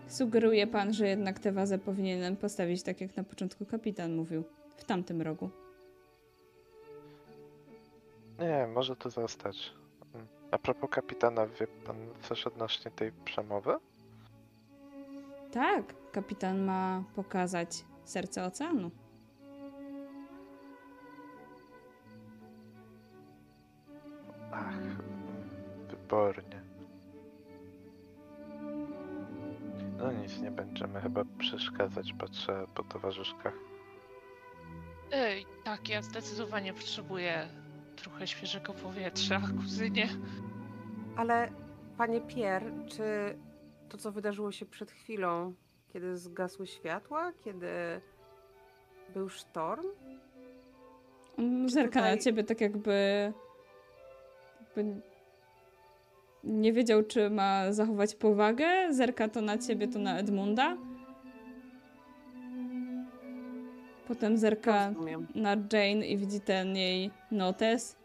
[0.08, 4.44] Sugeruje pan, że jednak tę wazę powinienem postawić tak, jak na początku kapitan mówił.
[4.76, 5.50] W tamtym rogu.
[8.38, 9.72] Nie, może tu zostać.
[10.50, 13.76] A propos kapitana, wie pan coś odnośnie tej przemowy?
[15.52, 18.90] Tak, kapitan ma pokazać serce oceanu.
[24.52, 24.74] Ach,
[25.90, 26.55] wybornie.
[30.36, 33.54] Nic, nie będziemy chyba przeszkadzać, patrzę po towarzyszkach.
[35.12, 37.48] Ej, tak, ja zdecydowanie potrzebuję
[37.96, 40.08] trochę świeżego powietrza, kuzynie.
[41.16, 41.48] Ale
[41.98, 43.02] panie Pierre, czy
[43.88, 45.54] to, co wydarzyło się przed chwilą,
[45.92, 47.68] kiedy zgasły światła, kiedy
[49.14, 49.86] był sztorm?
[51.36, 53.32] Czy Zerka na tutaj- ciebie tak jakby,
[54.60, 55.00] jakby
[56.44, 58.66] nie wiedział, czy ma zachować powagę.
[58.90, 60.76] Zerka to na ciebie, to na Edmunda.
[64.08, 65.26] Potem zerka Rozumiem.
[65.34, 67.96] na Jane i widzi ten jej notes.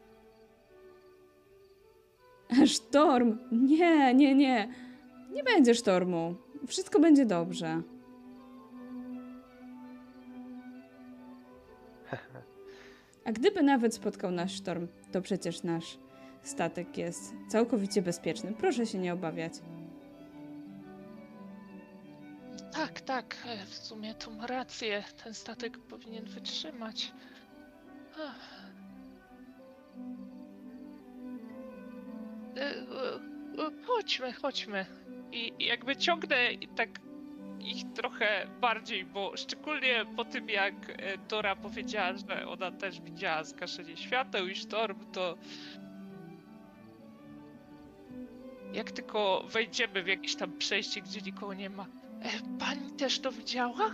[2.65, 3.37] Sztorm!
[3.51, 4.67] Nie, nie, nie.
[5.33, 6.35] Nie będzie sztormu.
[6.67, 7.81] Wszystko będzie dobrze.
[13.25, 15.97] A gdyby nawet spotkał nas sztorm, to przecież nasz
[16.43, 18.53] statek jest całkowicie bezpieczny.
[18.59, 19.53] Proszę się nie obawiać.
[22.73, 25.03] Tak, tak, e, w sumie to ma rację.
[25.23, 27.11] Ten statek powinien wytrzymać.
[32.57, 33.31] E, e,
[33.85, 34.85] Chodźmy, chodźmy.
[35.31, 36.89] I jakby ciągnę i tak
[37.59, 40.73] ich trochę bardziej, bo szczególnie po tym jak
[41.29, 45.37] Dora powiedziała, że ona też widziała zgaszenie świateł i sztorm, to
[48.73, 51.85] jak tylko wejdziemy w jakieś tam przejście, gdzie nikogo nie ma.
[52.21, 52.29] E,
[52.59, 53.91] pani też to widziała?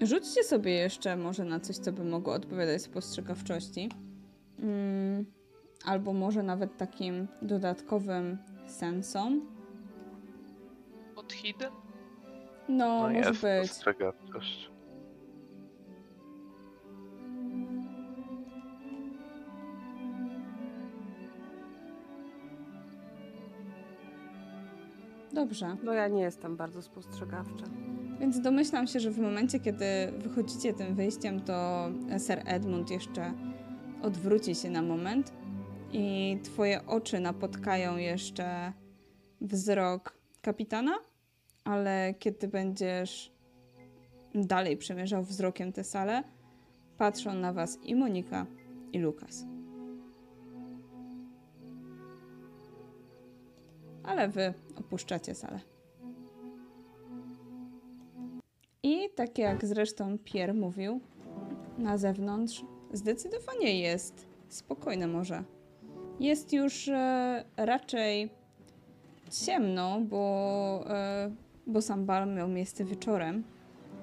[0.00, 3.88] Rzućcie sobie jeszcze może na coś, co by mogło odpowiadać spostrzegawczości.
[4.58, 5.24] Mm,
[5.84, 9.40] albo może nawet takim dodatkowym sensom.
[11.16, 11.72] Od Hidden?
[12.68, 13.70] No, No może jest być.
[13.70, 14.70] spostrzegawczość.
[25.34, 25.76] Dobrze.
[25.82, 27.64] No ja nie jestem bardzo spostrzegawcza.
[28.20, 29.84] Więc domyślam się, że w momencie, kiedy
[30.18, 31.88] wychodzicie tym wyjściem, to
[32.26, 33.32] Sir Edmund jeszcze
[34.02, 35.32] odwróci się na moment
[35.92, 38.72] i twoje oczy napotkają jeszcze
[39.40, 40.94] wzrok kapitana,
[41.64, 43.32] ale kiedy będziesz
[44.34, 46.22] dalej przemierzał wzrokiem tę salę,
[46.98, 48.46] patrzą na was i Monika,
[48.92, 49.44] i Lukas.
[54.04, 55.60] Ale wy opuszczacie salę.
[58.82, 61.00] I tak jak zresztą Pierre mówił,
[61.78, 65.44] na zewnątrz zdecydowanie jest spokojne morze.
[66.20, 68.30] Jest już e, raczej
[69.30, 71.30] ciemno, bo, e,
[71.66, 73.44] bo sam bal miał miejsce wieczorem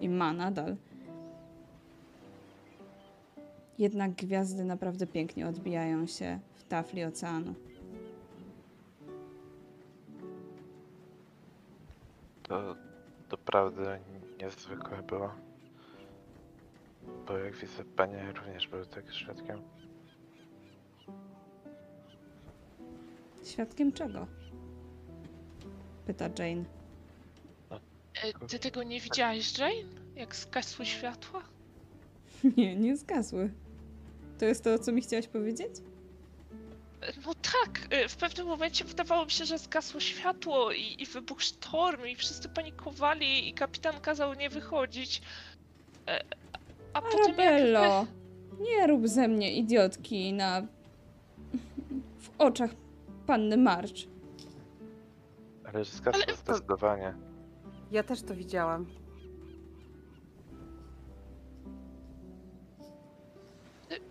[0.01, 0.75] i ma nadal.
[3.77, 7.53] Jednak gwiazdy naprawdę pięknie odbijają się w tafli oceanu.
[12.51, 12.75] To
[13.29, 13.99] doprawdy
[14.41, 15.31] niezwykłe było.
[17.27, 19.61] Bo jak widzę, panie również były tego świadkiem.
[23.43, 24.27] Świadkiem czego?
[26.05, 26.63] Pyta Jane.
[28.23, 29.73] E, ty tego nie widziałaś, Jane?
[30.15, 31.43] Jak zgasły światła?
[32.57, 33.51] Nie, nie zgasły.
[34.39, 35.71] To jest to, co mi chciałaś powiedzieć?
[37.25, 41.41] No tak, e, w pewnym momencie wydawało mi się, że zgasło światło i, i wybuchł
[41.41, 45.21] sztorm i wszyscy panikowali i kapitan kazał nie wychodzić.
[46.07, 46.23] E,
[46.93, 47.01] A.
[47.01, 48.05] Arabello!
[48.59, 50.61] Nie rób ze mnie idiotki na...
[52.19, 52.71] w oczach
[53.27, 53.95] panny March.
[55.65, 57.13] Ale zgasło Ale- zdecydowanie.
[57.91, 58.85] Ja też to widziałam.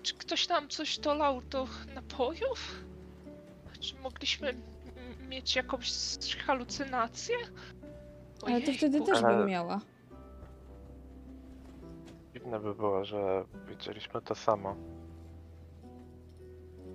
[0.02, 2.84] Czy ktoś nam coś dolał do napojów?
[3.80, 4.54] Czy mogliśmy
[5.28, 5.92] mieć jakąś
[6.46, 7.36] halucynację?
[8.46, 9.80] Ale to wtedy też bym miała.
[12.34, 14.76] Dziwne by było, że widzieliśmy to samo.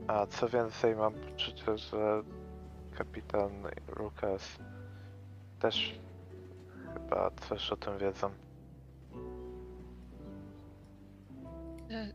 [0.07, 2.23] A co więcej, mam poczucie, że
[2.97, 3.51] kapitan
[3.99, 4.57] Lucas
[5.59, 5.99] też
[6.93, 8.29] chyba coś o tym wiedzą.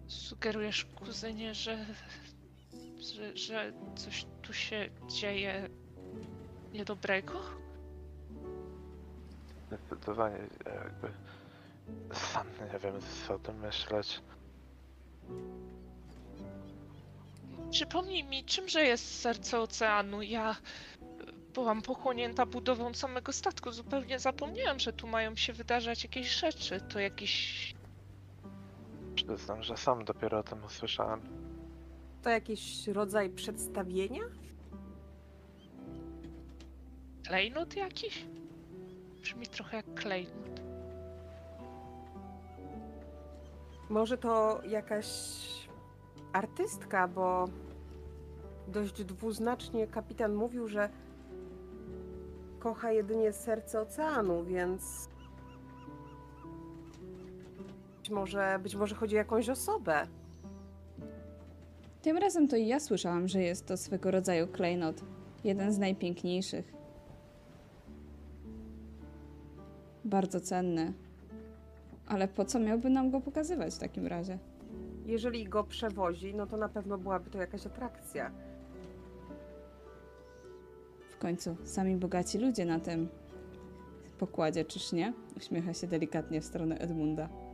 [0.06, 1.86] Sugerujesz kuzynie, że,
[2.98, 5.68] że, że coś tu się dzieje
[6.72, 7.40] niedobrego?
[9.66, 11.12] Zdecydowanie jakby
[12.14, 12.94] sam nie wiem
[13.26, 14.20] co o tym myśleć.
[17.70, 20.22] Przypomnij mi, czymże jest serce oceanu?
[20.22, 20.56] Ja e,
[21.54, 23.72] byłam pochłonięta budową samego statku.
[23.72, 26.80] Zupełnie zapomniałam, że tu mają się wydarzać jakieś rzeczy.
[26.80, 27.74] To jakiś.
[29.36, 31.20] Przyznam, że sam dopiero o tym usłyszałem.
[32.22, 34.22] To jakiś rodzaj przedstawienia?
[37.26, 38.26] klejnot jakiś?
[39.22, 40.60] Brzmi trochę jak klejnot.
[43.88, 45.06] Może to jakaś
[46.32, 47.48] artystka, bo
[48.68, 50.88] dość dwuznacznie kapitan mówił, że
[52.58, 55.09] kocha jedynie serce oceanu, więc
[58.10, 60.06] być może, być może chodzi o jakąś osobę.
[62.02, 65.04] Tym razem to i ja słyszałam, że jest to swego rodzaju klejnot.
[65.44, 66.72] Jeden z najpiękniejszych.
[70.04, 70.92] Bardzo cenny.
[72.06, 74.38] Ale po co miałby nam go pokazywać w takim razie?
[75.06, 78.30] Jeżeli go przewozi, no to na pewno byłaby to jakaś atrakcja.
[81.10, 83.08] W końcu sami bogaci ludzie na tym
[84.18, 85.12] pokładzie, czyż nie?
[85.36, 87.49] Uśmiecha się delikatnie w stronę Edmunda.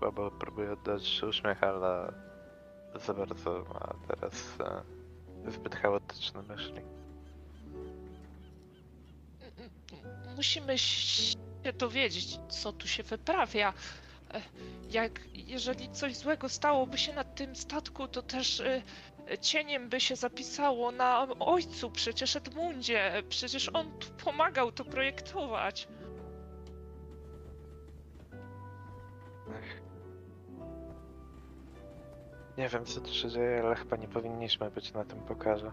[0.00, 2.12] Baba próbuje oddać uśmiech, ale
[3.06, 4.56] za bardzo ma teraz
[5.46, 6.80] e, zbyt chaotyczne myśli.
[10.36, 11.36] Musimy się
[11.78, 13.72] dowiedzieć, co tu się wyprawia.
[14.34, 14.40] E,
[14.90, 18.82] Jak jeżeli coś złego stałoby się na tym statku, to też e,
[19.40, 23.22] cieniem by się zapisało na ojcu, przecież Edmundzie.
[23.28, 25.88] Przecież on tu pomagał to projektować.
[32.58, 35.70] Nie wiem co tu się dzieje, ale chyba nie powinniśmy być na tym pokazie.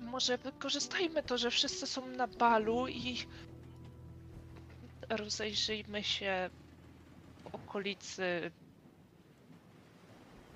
[0.00, 3.16] Może wykorzystajmy to, że wszyscy są na balu i
[5.08, 6.50] rozejrzyjmy się
[7.42, 8.50] w okolicy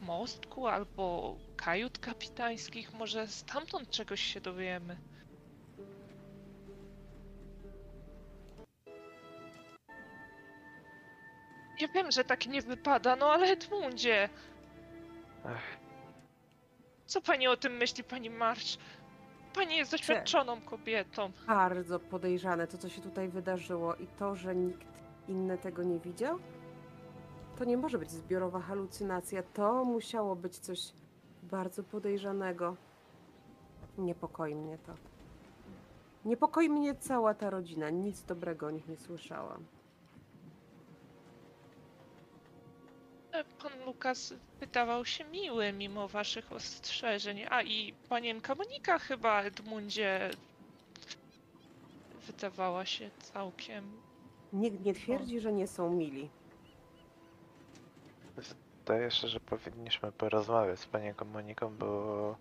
[0.02, 2.92] mostku albo kajut kapitańskich.
[2.92, 4.96] Może stamtąd czegoś się dowiemy.
[11.80, 14.28] Ja wiem, że tak nie wypada, no ale Edmundzie,
[15.44, 15.78] Ech,
[17.06, 18.78] co pani o tym myśli, pani Marsz?
[19.54, 21.32] Pani jest doświadczoną kobietą.
[21.46, 24.86] Bardzo podejrzane to, co się tutaj wydarzyło i to, że nikt
[25.28, 26.38] inny tego nie widział.
[27.58, 29.42] To nie może być zbiorowa halucynacja.
[29.42, 30.92] To musiało być coś
[31.42, 32.76] bardzo podejrzanego.
[33.98, 34.92] Niepokoi mnie to.
[36.24, 37.90] Niepokoi mnie cała ta rodzina.
[37.90, 39.64] Nic dobrego o nich nie słyszałam.
[43.62, 47.44] Pan Lukas wydawał się miły mimo waszych ostrzeżeń.
[47.50, 50.30] A i panienka Monika chyba Edmundzie
[52.26, 53.92] wydawała się całkiem.
[54.52, 56.30] Nikt nie twierdzi, że nie są mili.
[58.78, 62.36] Wydaje się, że powinniśmy porozmawiać z panią Moniką, bo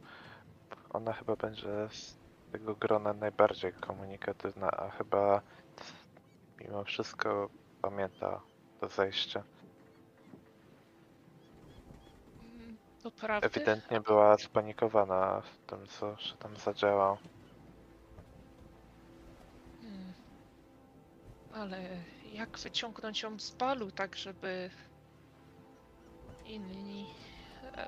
[0.89, 2.15] ona chyba będzie z
[2.51, 5.41] tego grona najbardziej komunikatywna, a chyba
[6.59, 7.49] mimo wszystko
[7.81, 8.41] pamięta
[8.79, 9.43] to zejście.
[12.43, 13.47] Mm, Doprawdy?
[13.47, 17.17] Ewidentnie była spanikowana w tym, co się tam zadziało.
[19.81, 20.13] Hmm.
[21.53, 21.77] Ale
[22.33, 24.69] jak wyciągnąć ją z balu, tak żeby
[26.45, 27.05] inni.
[27.77, 27.87] e,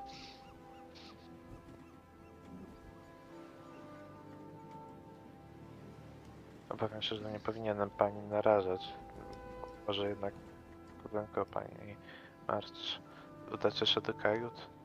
[6.68, 8.80] Obawiam się, że nie powinienem pani narażać.
[9.88, 10.34] Może jednak
[11.02, 11.96] kuzynko pani
[12.48, 13.00] Marcz,
[13.54, 14.75] udacie się do kajut?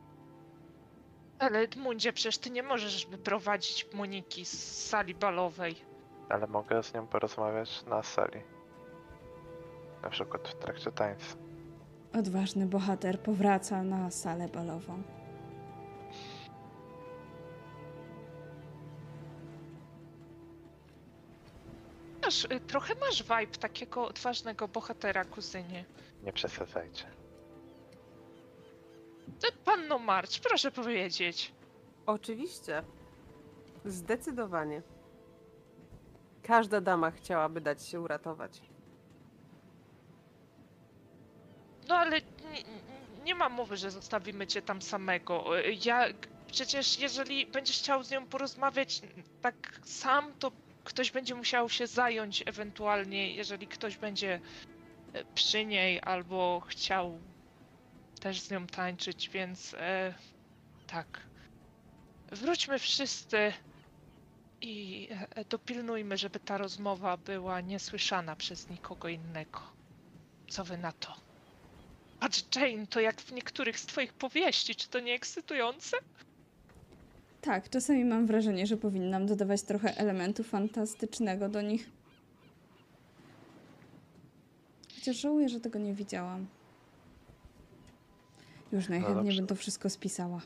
[1.41, 5.75] Ale Edmundzie, przecież ty nie możesz wyprowadzić Moniki z sali balowej.
[6.29, 8.41] Ale mogę z nią porozmawiać na sali.
[10.03, 11.25] Na przykład w trakcie tańca.
[12.13, 15.03] Odważny bohater powraca na salę balową.
[22.21, 25.85] Masz, y, trochę masz vibe takiego odważnego bohatera, kuzynie.
[26.23, 27.05] Nie przesadzajcie.
[29.39, 31.53] Ty, panno Marcz, proszę powiedzieć.
[32.05, 32.83] Oczywiście.
[33.85, 34.81] Zdecydowanie.
[36.43, 38.61] Każda dama chciałaby dać się uratować.
[41.87, 42.63] No ale nie,
[43.25, 45.45] nie ma mowy, że zostawimy cię tam samego.
[45.85, 46.05] Ja
[46.47, 49.01] przecież jeżeli będziesz chciał z nią porozmawiać
[49.41, 50.51] tak sam, to
[50.83, 54.39] ktoś będzie musiał się zająć ewentualnie, jeżeli ktoś będzie
[55.35, 57.19] przy niej albo chciał
[58.21, 60.13] też z nią tańczyć, więc e,
[60.87, 61.19] tak.
[62.31, 63.53] Wróćmy wszyscy
[64.61, 69.59] i e, dopilnujmy, żeby ta rozmowa była niesłyszana przez nikogo innego.
[70.49, 71.15] Co wy na to?
[72.19, 75.97] Patrz, Jane, to jak w niektórych z twoich powieści, czy to nie ekscytujące?
[77.41, 81.89] Tak, czasami mam wrażenie, że powinnam dodawać trochę elementu fantastycznego do nich.
[84.95, 86.47] Chociaż żałuję, że tego nie widziałam.
[88.71, 90.41] Już najchętniej bym to wszystko spisała.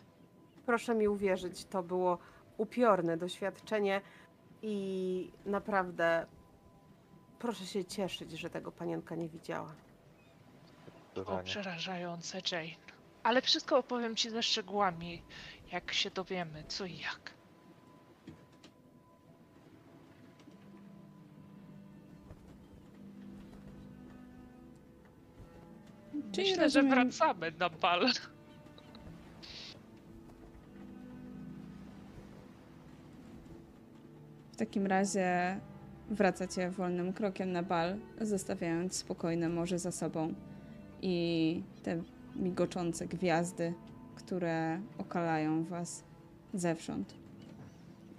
[0.66, 2.18] Proszę mi uwierzyć, to było
[2.58, 4.02] upiorne doświadczenie
[4.62, 6.26] i naprawdę
[7.40, 9.76] proszę się cieszyć, że tego panienka nie widziała.
[11.26, 12.76] O, przerażające, Jane.
[13.24, 15.24] Ale wszystko opowiem ci ze szczegółami,
[15.72, 17.35] jak się dowiemy, co i jak.
[26.32, 28.08] Czyli Myślę, że rozumiem- wracamy na bal.
[34.52, 35.60] W takim razie
[36.10, 40.34] wracacie wolnym krokiem na bal, zostawiając spokojne morze za sobą
[41.02, 42.02] i te
[42.36, 43.74] migoczące gwiazdy,
[44.16, 46.04] które okalają was
[46.54, 47.14] zewsząd.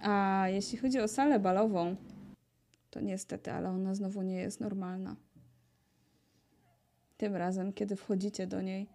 [0.01, 1.95] A jeśli chodzi o salę balową,
[2.89, 5.15] to niestety, ale ona znowu nie jest normalna.
[7.17, 8.87] Tym razem, kiedy wchodzicie do niej,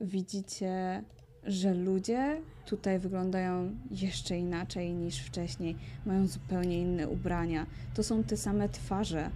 [0.00, 1.02] widzicie,
[1.44, 5.76] że ludzie tutaj wyglądają jeszcze inaczej niż wcześniej.
[6.06, 7.66] Mają zupełnie inne ubrania.
[7.94, 9.30] To są te same twarze.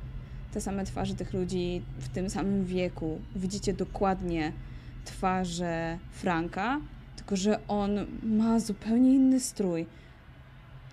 [0.52, 3.18] Te same twarze tych ludzi w tym samym wieku.
[3.36, 4.52] Widzicie dokładnie
[5.04, 6.80] twarze Franka,
[7.16, 9.86] tylko że on ma zupełnie inny strój.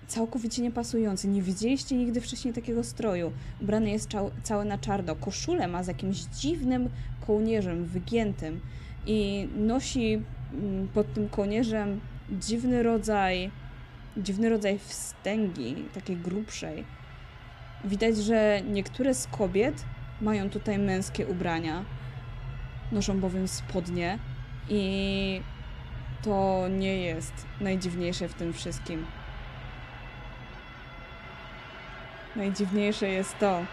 [0.07, 1.27] Całkowicie niepasujący.
[1.27, 3.31] Nie widzieliście nigdy wcześniej takiego stroju.
[3.61, 5.15] Ubrany jest czał, cały na czarno.
[5.15, 6.89] Koszulę ma z jakimś dziwnym
[7.27, 8.59] kołnierzem wygiętym
[9.05, 10.21] i nosi
[10.53, 11.99] mm, pod tym kołnierzem
[12.31, 13.51] dziwny rodzaj,
[14.17, 16.83] dziwny rodzaj wstęgi, takiej grubszej.
[17.85, 19.85] Widać, że niektóre z kobiet
[20.21, 21.85] mają tutaj męskie ubrania.
[22.91, 24.19] Noszą bowiem spodnie
[24.69, 25.41] i
[26.21, 29.05] to nie jest najdziwniejsze w tym wszystkim.
[32.37, 33.65] Najdziwniejsze jest to,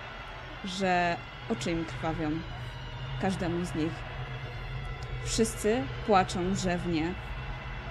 [0.64, 1.16] że
[1.52, 2.30] oczy im krwawią.
[3.20, 3.92] Każdemu z nich.
[5.24, 7.14] Wszyscy płaczą rzewnie,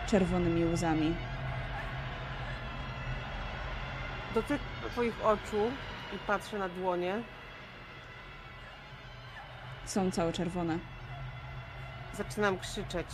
[0.08, 1.16] czerwonymi łzami.
[4.34, 5.72] Dotykam twoich oczu
[6.16, 7.16] i patrzę na dłonie.
[9.86, 10.78] Są całe czerwone.
[12.14, 13.08] Zaczynam krzyczeć.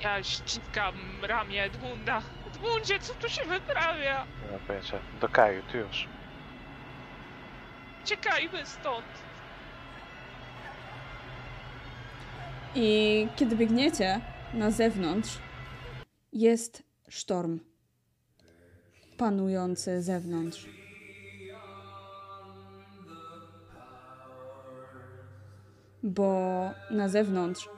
[0.00, 2.22] Ja ściskam ramię Edmunda.
[2.62, 4.26] Edmundzie, co tu się wyprawia?
[4.44, 4.98] Nie mam pojęcia.
[5.20, 6.08] Do kajut już.
[8.04, 9.04] Uciekajmy stąd.
[12.74, 14.20] I kiedy biegniecie
[14.54, 15.38] na zewnątrz,
[16.32, 17.60] jest sztorm
[19.16, 20.66] panujący zewnątrz.
[26.02, 27.68] Bo na zewnątrz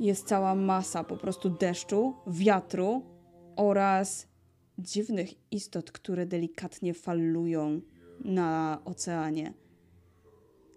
[0.00, 3.02] jest cała masa po prostu deszczu, wiatru
[3.56, 4.26] oraz
[4.78, 7.80] dziwnych istot, które delikatnie falują
[8.24, 9.52] na oceanie.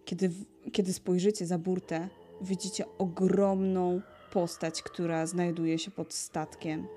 [0.06, 0.32] Kiedy,
[0.72, 2.10] kiedy spojrzycie za burtę,
[2.42, 4.02] widzicie ogromną
[4.32, 6.88] postać, która znajduje się pod statkiem.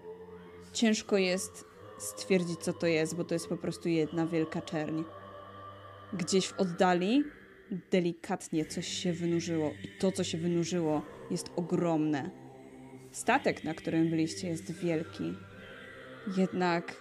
[0.72, 1.64] Ciężko jest
[1.98, 5.02] stwierdzić, co to jest, bo to jest po prostu jedna wielka czerń.
[6.12, 7.24] Gdzieś w oddali
[7.90, 12.30] delikatnie coś się wynurzyło, i to, co się wynurzyło, jest ogromne.
[13.12, 15.34] Statek, na którym byliście, jest wielki.
[16.36, 16.96] Jednak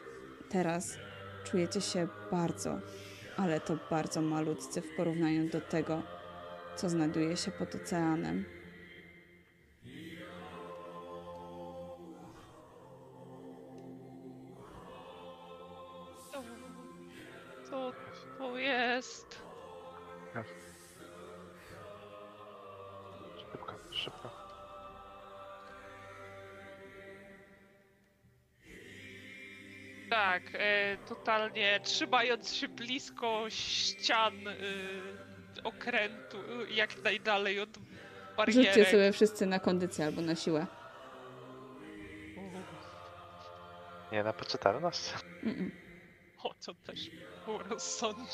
[0.50, 0.98] teraz
[1.44, 2.80] czujecie się bardzo,
[3.38, 6.04] ale to bardzo malutcy w porównaniu do tego,
[6.76, 8.55] co znajduje się pod oceanem.
[30.36, 34.54] Tak, e, totalnie trzymając się blisko ścian e,
[35.64, 36.38] okrętu,
[36.70, 37.70] jak najdalej od
[38.38, 38.66] barierek.
[38.66, 40.68] Rzućcie sobie wszyscy na kondycję albo na siłę.
[44.12, 45.14] Nie na poczytalność.
[45.44, 45.70] Mm-mm.
[46.44, 47.10] O, to też
[47.46, 48.26] było rozsądne.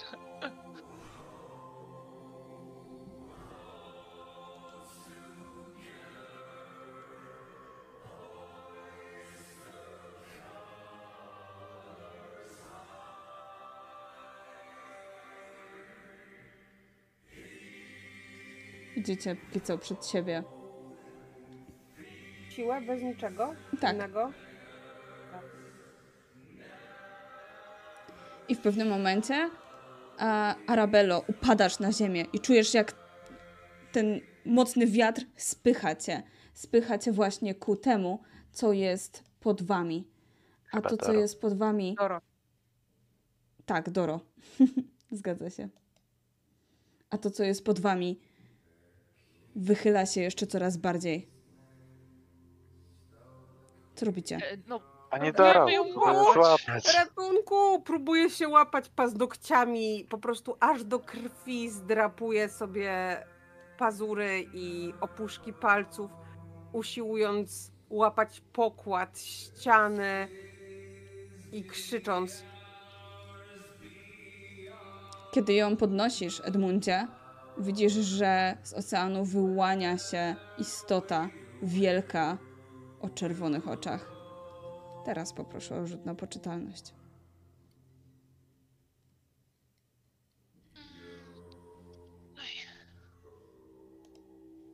[19.02, 20.44] Widzicie póki co przed siebie.
[22.50, 23.96] Siłę bez niczego Tak.
[23.96, 24.32] innego.
[28.50, 29.50] I w pewnym momencie
[30.18, 32.94] a, Arabello upadasz na ziemię i czujesz jak
[33.92, 36.24] ten mocny wiatr spycha cię.
[36.54, 40.08] Spycha cię właśnie ku temu, co jest pod wami.
[40.72, 41.20] A Chyba to, co Doro.
[41.20, 41.96] jest pod wami...
[42.00, 42.22] Doro.
[43.66, 44.20] Tak, Doro.
[45.12, 45.70] Zgadza się.
[47.10, 48.20] A to, co jest pod wami,
[49.56, 51.28] wychyla się jeszcze coraz bardziej.
[53.96, 54.36] Co robicie?
[54.36, 54.80] E, No,
[55.12, 55.34] Panie
[55.96, 56.34] łapać.
[56.34, 56.94] złapać.
[56.96, 57.82] Ratunku!
[57.86, 63.18] Próbuję się łapać paznokciami, po prostu aż do krwi zdrapuję sobie
[63.78, 66.12] pazury i opuszki palców,
[66.74, 70.28] usiłując łapać pokład, ściany
[71.52, 72.44] i krzycząc.
[75.32, 77.08] Kiedy ją podnosisz, Edmundzie,
[77.58, 81.30] widzisz, że z oceanu wyłania się istota
[81.62, 82.38] wielka
[83.02, 84.12] o czerwonych oczach.
[85.06, 86.94] Teraz poproszę o rzut na poczytalność.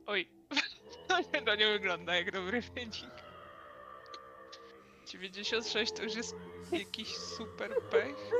[0.08, 0.28] oj.
[1.46, 2.94] To nie wygląda jak dobry wynik.
[5.06, 6.34] 96 to już jest
[6.72, 8.30] jakiś super pech.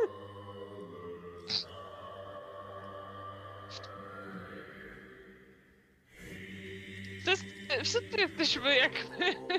[7.25, 7.45] To jest,
[7.85, 8.93] wszyscy jesteśmy jak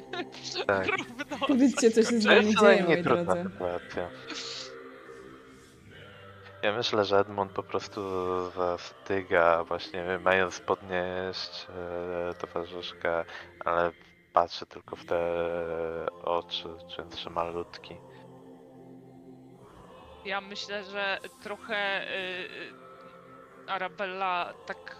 [0.67, 0.87] Tak.
[0.87, 1.47] równo.
[1.47, 3.43] Powiedzcie, co się z jest dzieje, nie moi drodzy.
[3.51, 4.09] sytuacja.
[6.63, 8.01] Ja myślę, że Edmund po prostu
[8.51, 11.67] zastyga, właśnie mając podnieść
[12.29, 13.25] e, towarzyszkę,
[13.65, 13.91] ale
[14.33, 15.19] patrzy tylko w te
[16.23, 16.67] oczy,
[17.17, 17.97] czy malutki.
[20.25, 22.49] Ja myślę, że trochę y,
[23.67, 24.95] Arabella tak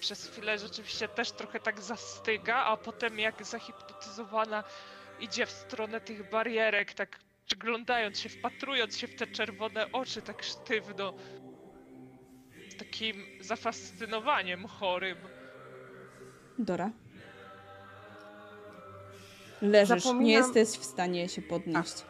[0.00, 4.64] przez chwilę rzeczywiście też trochę tak zastyga, a potem jak zahipnotyzowana
[5.20, 10.42] idzie w stronę tych barierek, tak przyglądając się, wpatrując się w te czerwone oczy tak
[10.42, 11.14] sztywno.
[12.68, 15.16] Z takim zafascynowaniem chorym.
[16.58, 16.90] Dora.
[19.62, 22.04] Leżysz, nie Zapominam- jesteś w stanie się podnieść.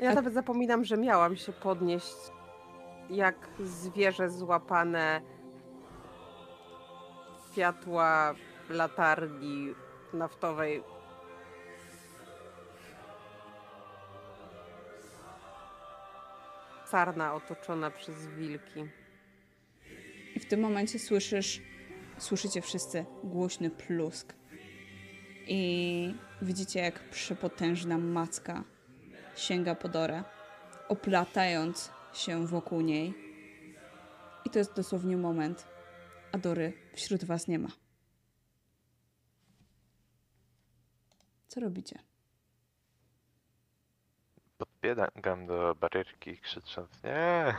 [0.00, 2.14] Ja A- nawet zapominam, że miałam się podnieść
[3.10, 5.20] jak zwierzę złapane
[7.52, 8.34] światła
[8.68, 9.74] latarni
[10.12, 10.82] naftowej.
[16.86, 18.84] Sarna otoczona przez wilki.
[20.34, 21.62] I w tym momencie słyszysz,
[22.18, 24.34] słyszycie wszyscy głośny plusk.
[25.46, 28.64] I widzicie, jak przepotężna macka
[29.36, 30.24] sięga po Dorę,
[30.88, 33.14] oplatając się wokół niej.
[34.44, 35.66] I to jest dosłownie moment,
[36.32, 37.68] a Dory wśród was nie ma.
[41.48, 41.98] Co robicie?
[44.58, 47.54] Podbiegam do barierki krzycząc nie.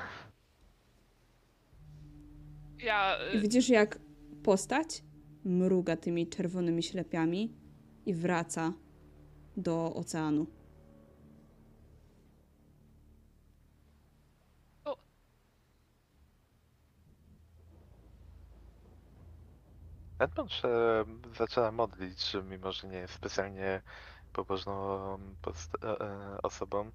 [2.80, 3.18] Ja.
[3.34, 4.00] I y, widzisz, jak
[4.44, 5.04] postać
[5.46, 7.54] mruga tymi czerwonymi ślepiami
[8.06, 8.74] i wraca
[9.58, 10.57] do oceanu.
[20.20, 20.68] Edmund się
[21.38, 23.82] zaczyna modlić, mimo że nie jest specjalnie
[24.32, 24.74] pobożną
[25.42, 26.92] post- e, e, osobą.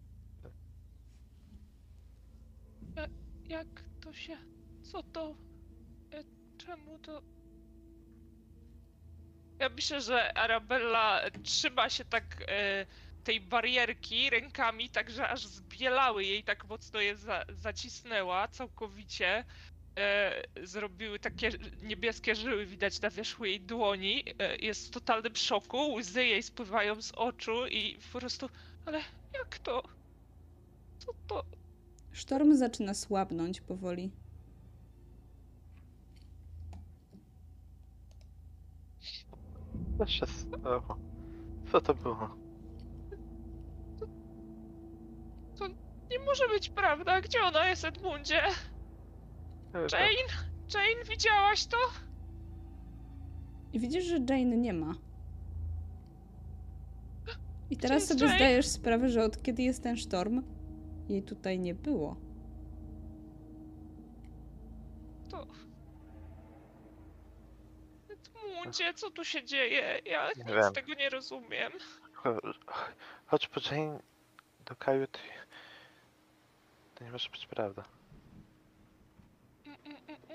[3.49, 3.69] Jak
[4.01, 4.39] to się.
[4.83, 5.37] Co to.
[6.15, 6.23] e,
[6.59, 7.23] Czemu to.
[9.59, 12.87] Ja myślę, że Arabella trzyma się tak e,
[13.23, 19.45] tej barierki rękami, tak że aż zbielały jej, tak mocno je za, zacisnęła całkowicie.
[19.99, 21.51] E, zrobiły takie
[21.83, 24.25] niebieskie żyły, widać na wierzchu jej dłoni.
[24.39, 28.49] E, jest w totalnym szoku, łzy jej spływają z oczu i po prostu.
[28.87, 29.01] Ale
[29.35, 29.83] jak to?
[30.99, 31.45] Co to?
[32.13, 34.11] Sztorm zaczyna słabnąć powoli.
[39.99, 40.97] Co się stało?
[41.73, 42.37] Co to było?
[46.11, 47.21] Nie może być prawda.
[47.21, 48.43] Gdzie ona jest, Edmundzie?
[49.75, 50.29] E, Jane?
[50.75, 51.77] Jane, widziałaś to?
[53.73, 54.95] I widzisz, że Jane nie ma.
[57.71, 58.37] I teraz sobie Jane?
[58.37, 60.43] zdajesz sprawę, że od kiedy jest ten sztorm,
[61.09, 62.17] jej tutaj nie było.
[65.31, 65.47] To...
[68.09, 69.99] Edmundzie, co tu się dzieje?
[70.05, 70.63] Ja Nie nic wiem.
[70.65, 71.73] z tego nie rozumiem.
[72.23, 72.55] Cho-
[73.27, 74.01] Chodź po Jane
[74.67, 75.19] do kajut.
[76.95, 77.85] To nie może być prawda.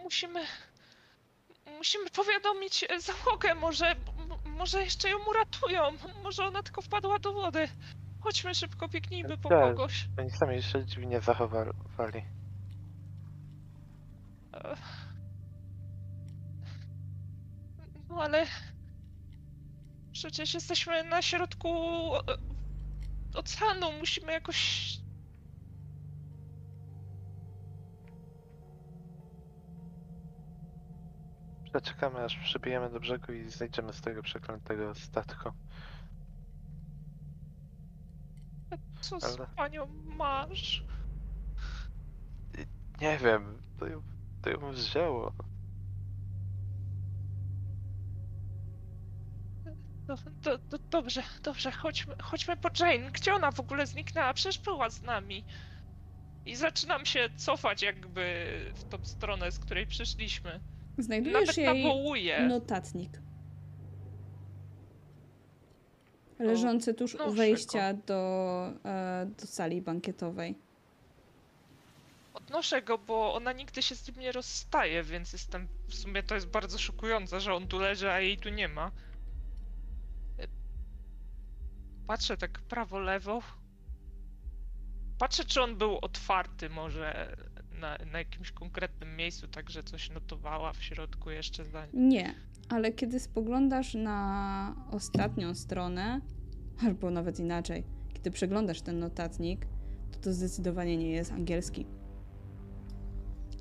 [0.04, 0.46] Musimy...
[1.78, 3.96] Musimy powiadomić e, załogę, może...
[4.46, 5.82] może jeszcze ją uratują.
[6.24, 7.68] Może ona tylko wpadła do wody.
[8.22, 9.62] Chodźmy szybko, biegnijmy po Tak.
[9.76, 10.08] kogoś.
[10.20, 11.72] Oni sami się dziwnie zachowali.
[18.10, 18.46] No ale...
[20.12, 21.70] Przecież jesteśmy na środku
[22.16, 22.20] e,
[23.36, 23.92] oceanu.
[23.92, 24.88] Musimy jakoś...
[31.78, 35.52] Zaczekamy aż przybijemy do brzegu i zejdziemy z tego przeklętego statku.
[39.02, 40.84] Co z Ale- panią masz?
[43.02, 44.02] Nie wiem, to ją,
[44.42, 45.34] to ją wzięło.
[50.08, 53.12] Do, do, do, dobrze, dobrze, chodźmy, chodźmy po Jane.
[53.12, 54.34] Gdzie ona w ogóle zniknęła?
[54.34, 55.46] Przecież była z nami.
[56.46, 60.60] I zaczynam się cofać jakby w tą stronę, z której przyszliśmy.
[60.98, 63.22] Znajdujesz Nawet jej notatnik.
[66.40, 70.56] Leżący tuż u noszę wejścia do, e, do sali bankietowej.
[72.34, 75.68] Odnoszę go, bo ona nigdy się z nim nie rozstaje, więc jestem.
[75.88, 78.92] W sumie to jest bardzo szokujące, że on tu leży, a jej tu nie ma.
[82.08, 83.42] Patrzę tak prawo, lewo.
[85.20, 87.38] Patrzę, czy on był otwarty może
[87.78, 91.88] na, na jakimś konkretnym miejscu, tak że coś notowała w środku jeszcze za.
[91.94, 92.36] Nie,
[92.70, 96.22] ale kiedy spoglądasz na ostatnią stronę,
[96.86, 97.84] albo nawet inaczej,
[98.14, 99.68] kiedy przeglądasz ten notatnik,
[100.12, 101.86] to to zdecydowanie nie jest angielski.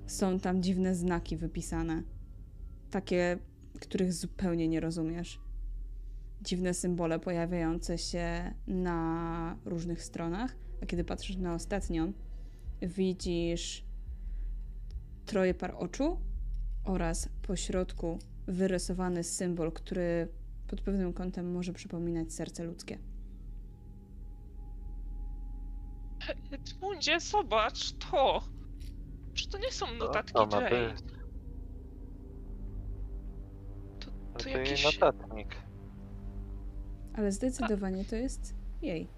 [0.06, 2.02] Są tam dziwne znaki wypisane.
[2.90, 3.38] Takie,
[3.80, 5.40] których zupełnie nie rozumiesz.
[6.43, 12.12] Dziwne symbole pojawiające się na różnych stronach, a kiedy patrzysz na ostatnią,
[12.82, 13.85] widzisz
[15.27, 16.20] troje par oczu
[16.85, 20.28] oraz po środku wyrysowany symbol, który
[20.66, 22.98] pod pewnym kątem może przypominać serce ludzkie.
[26.53, 28.43] Edmundzie, zobacz to!
[29.35, 30.70] Czy to nie są notatki to ma Jay?
[30.93, 31.01] być?
[34.01, 34.85] To, No to to jej jakiś...
[35.01, 35.57] notatnik.
[37.15, 39.09] Ale zdecydowanie to jest jej.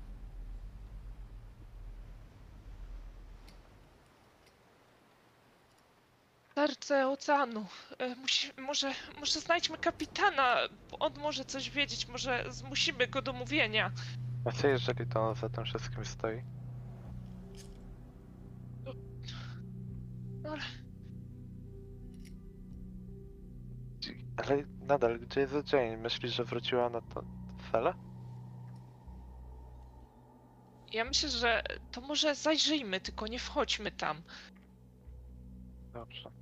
[6.58, 7.66] Serce oceanu.
[7.98, 10.56] E, Musi, może, może znajdźmy kapitana,
[11.00, 13.92] on może coś wiedzieć, może zmusimy go do mówienia.
[14.44, 16.42] A co jeżeli to on za tym wszystkim stoi?
[20.44, 20.62] Ale
[24.36, 25.96] Ale nadal, gdzie jest Jane?
[25.96, 27.22] Myślisz, że wróciła na to
[27.72, 27.94] cele?
[30.92, 31.62] ja myślę, że
[31.92, 34.22] to może zajrzyjmy, tylko nie wchodźmy tam.
[35.92, 36.37] Dobrze.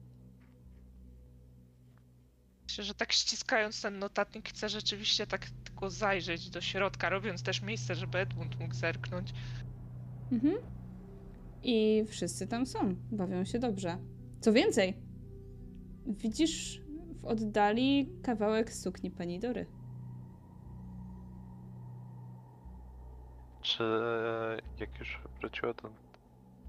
[2.77, 7.63] Myślę, że tak ściskając ten notatnik chcę rzeczywiście tak tylko zajrzeć do środka, robiąc też
[7.63, 9.33] miejsce, żeby Edmund mógł zerknąć.
[10.33, 10.55] Mhm.
[11.63, 13.99] I wszyscy tam są, bawią się dobrze.
[14.41, 14.97] Co więcej,
[16.07, 16.81] widzisz
[17.21, 19.67] w oddali kawałek sukni pani Dory.
[23.63, 23.85] Czy
[24.81, 25.91] jak już wróciło do,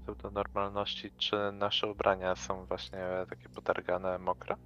[0.06, 2.98] do, do normalności, czy nasze ubrania są właśnie
[3.30, 4.56] takie potargane, mokre?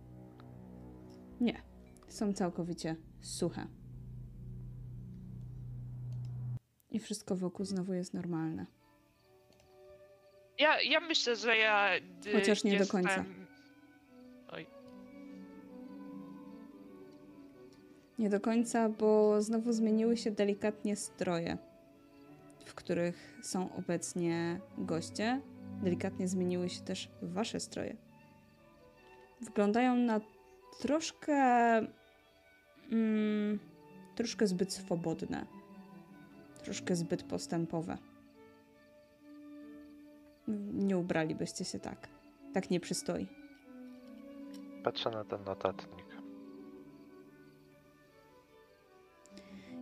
[1.40, 1.62] Nie,
[2.08, 3.66] są całkowicie suche.
[6.90, 8.66] I wszystko wokół znowu jest normalne.
[10.58, 11.96] Ja, ja myślę, że ja.
[12.26, 13.02] y, Chociaż nie do jestem...
[13.02, 13.24] końca.
[14.48, 14.66] Oj,
[18.18, 21.58] Nie do końca, bo znowu zmieniły się delikatnie stroje,
[22.66, 25.40] w których są obecnie goście.
[25.82, 27.96] Delikatnie zmieniły się też wasze stroje.
[29.40, 30.20] Wyglądają na
[30.80, 31.36] troszkę.
[32.92, 33.58] Mm,
[34.14, 35.46] troszkę zbyt swobodne.
[36.64, 37.98] Troszkę zbyt postępowe.
[40.72, 42.08] Nie ubralibyście się tak.
[42.54, 43.26] Tak nie przystoi.
[44.84, 46.06] Patrzę na ten notatnik.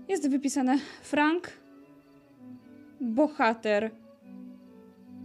[0.08, 1.50] Jest wypisane Frank,
[3.00, 3.90] bohater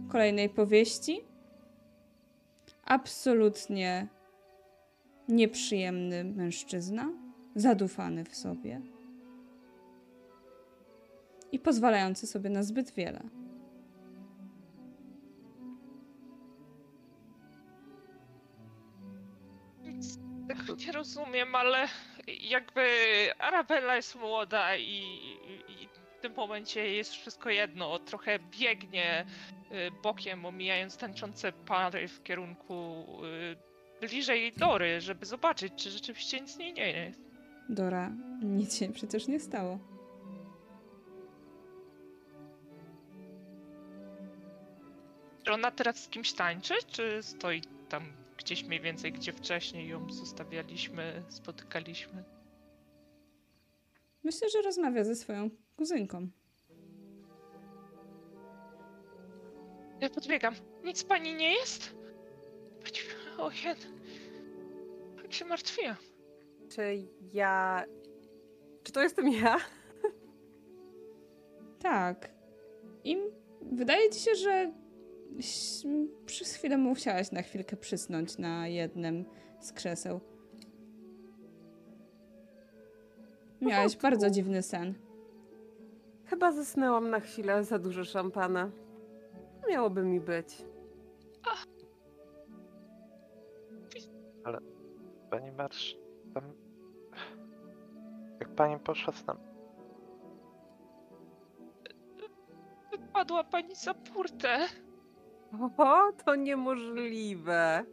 [0.08, 1.20] kolejnej powieści.
[2.84, 4.08] Absolutnie
[5.28, 7.12] nieprzyjemny mężczyzna,
[7.54, 8.80] zadufany w sobie
[11.52, 13.20] i pozwalający sobie na zbyt wiele.
[20.48, 21.88] tego nie rozumiem, ale
[22.26, 22.86] jakby
[23.38, 25.88] Arabella jest młoda i, i, i
[26.18, 27.98] w tym momencie jest wszystko jedno.
[27.98, 29.26] Trochę biegnie
[29.72, 33.56] y, bokiem, omijając tańczące pary w kierunku y,
[34.00, 37.20] bliżej Dory, żeby zobaczyć, czy rzeczywiście nic nie jest.
[37.68, 38.12] Dora,
[38.42, 39.78] nic się przecież nie stało.
[45.42, 50.12] Czy ona teraz z kimś tańczy, czy stoi tam gdzieś mniej więcej, gdzie wcześniej ją
[50.12, 52.24] zostawialiśmy, spotykaliśmy?
[54.24, 56.28] Myślę, że rozmawia ze swoją kuzynką.
[60.00, 60.54] Ja podbiegam.
[60.84, 61.96] Nic pani nie jest?
[63.38, 63.76] O, jen.
[65.16, 65.96] Tak się martwiłam.
[66.68, 67.84] Czy ja.
[68.82, 69.56] Czy to jestem ja?
[71.78, 72.30] Tak.
[73.04, 73.16] I
[73.62, 74.72] wydaje ci się, że
[76.26, 79.24] przez chwilę musiałaś na chwilkę przysnąć na jednym
[79.60, 80.20] z krzeseł.
[83.60, 84.94] Miałaś bardzo dziwny sen.
[86.24, 88.70] Chyba zasnęłam na chwilę za dużo szampana.
[89.68, 90.64] Miałoby mi być.
[95.30, 95.96] Pani Marsz,
[96.34, 96.44] tam...
[98.40, 99.36] Jak pani poszła z nam...
[102.90, 104.58] Wypadła pani za burtę.
[105.78, 107.84] O, to niemożliwe.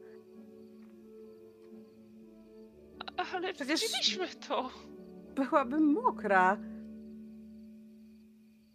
[3.34, 4.70] Ale Przecież- widzieliśmy to.
[5.36, 6.58] Byłabym mokra.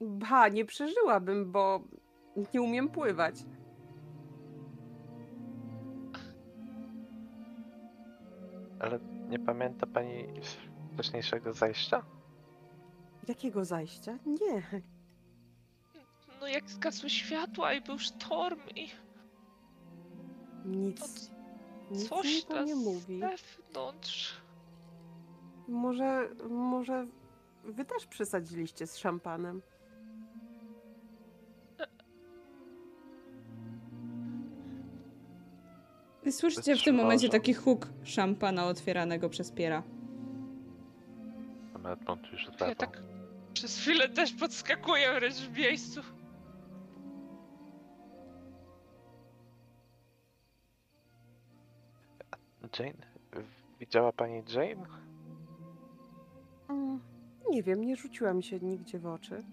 [0.00, 1.80] Ba, nie przeżyłabym, bo
[2.54, 3.34] nie umiem pływać.
[8.80, 8.98] Ale
[9.28, 10.24] nie pamięta pani
[10.94, 12.02] wcześniejszego zajścia?
[13.28, 14.18] Jakiego zajścia?
[14.26, 14.82] Nie.
[16.40, 18.88] No jak zgasły światła i był sztorm i
[20.64, 21.30] Nic.
[21.90, 23.20] Nic mi coś to na nie mówi.
[23.20, 24.40] zewnątrz.
[25.68, 27.06] Może, może
[27.64, 29.62] wy też przesadziliście z szampanem.
[36.28, 39.82] I Słyszycie w tym momencie taki huk szampana otwieranego przez Piera.
[41.72, 43.02] Mamy Edmund już Ja tak
[43.52, 46.00] przez chwilę też podskakuję wręcz w miejscu.
[52.78, 53.06] Jane?
[53.80, 54.86] Widziała pani Jane?
[56.68, 57.00] Mm,
[57.50, 59.44] Nie wiem, nie rzuciła mi się nigdzie w oczy.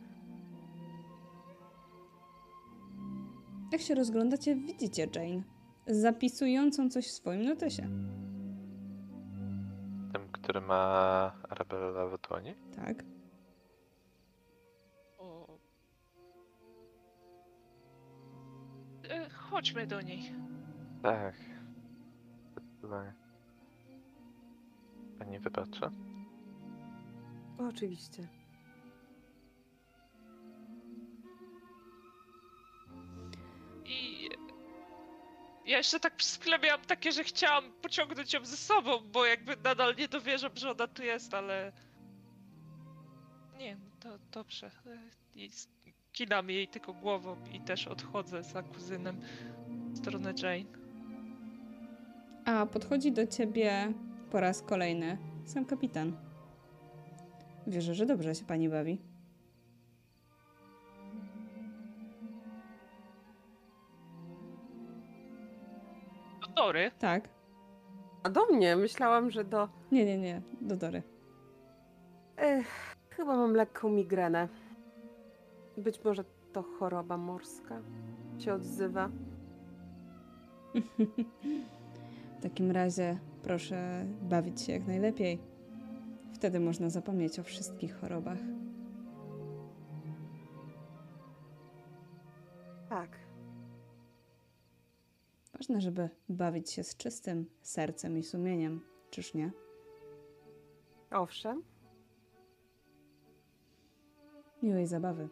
[3.71, 5.43] Jak się rozglądacie, widzicie Jane,
[5.87, 7.83] zapisującą coś w swoim notesie.
[10.13, 10.81] Tym, który ma
[11.49, 12.55] Arabella w dłoni?
[12.75, 13.03] Tak?
[15.17, 15.57] O.
[19.09, 20.31] E, Chodźmy do niej.
[21.03, 21.35] Tak.
[22.51, 23.13] Zdecydowanie.
[25.19, 25.81] Pani wybaczy?
[27.57, 28.27] Oczywiście.
[35.65, 39.57] Ja jeszcze tak przez chwilę miałam takie, że chciałam pociągnąć ją ze sobą, bo jakby
[39.63, 41.71] nadal nie dowierzam, że ona tu jest, ale...
[43.57, 44.67] Nie, to dobrze.
[44.67, 44.97] E,
[46.11, 49.21] kinam jej tylko głową i też odchodzę za kuzynem
[49.67, 50.85] w stronę Jane.
[52.45, 53.93] A podchodzi do ciebie
[54.31, 56.17] po raz kolejny sam kapitan.
[57.67, 59.14] Wierzę, że dobrze się pani bawi.
[66.65, 66.91] Dory.
[66.99, 67.29] Tak.
[68.23, 69.69] A do mnie myślałam, że do.
[69.91, 70.41] Nie, nie, nie.
[70.61, 71.03] Do Dory.
[72.37, 74.47] Ech, chyba mam lekką migrenę.
[75.77, 76.23] Być może
[76.53, 77.81] to choroba morska
[78.39, 79.09] się odzywa.
[82.39, 85.39] W takim razie proszę bawić się jak najlepiej.
[86.33, 88.37] Wtedy można zapomnieć o wszystkich chorobach.
[95.65, 99.51] Ważne, żeby bawić się z czystym sercem i sumieniem, czyż nie?
[101.11, 101.63] Owszem.
[104.61, 105.29] Miłej zabawy.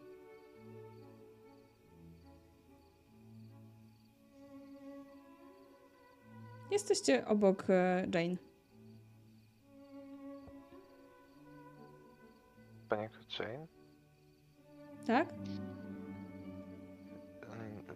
[6.72, 8.38] Jesteście obok e, Jane.
[12.90, 13.68] Pani Jane?
[15.08, 15.34] Tak?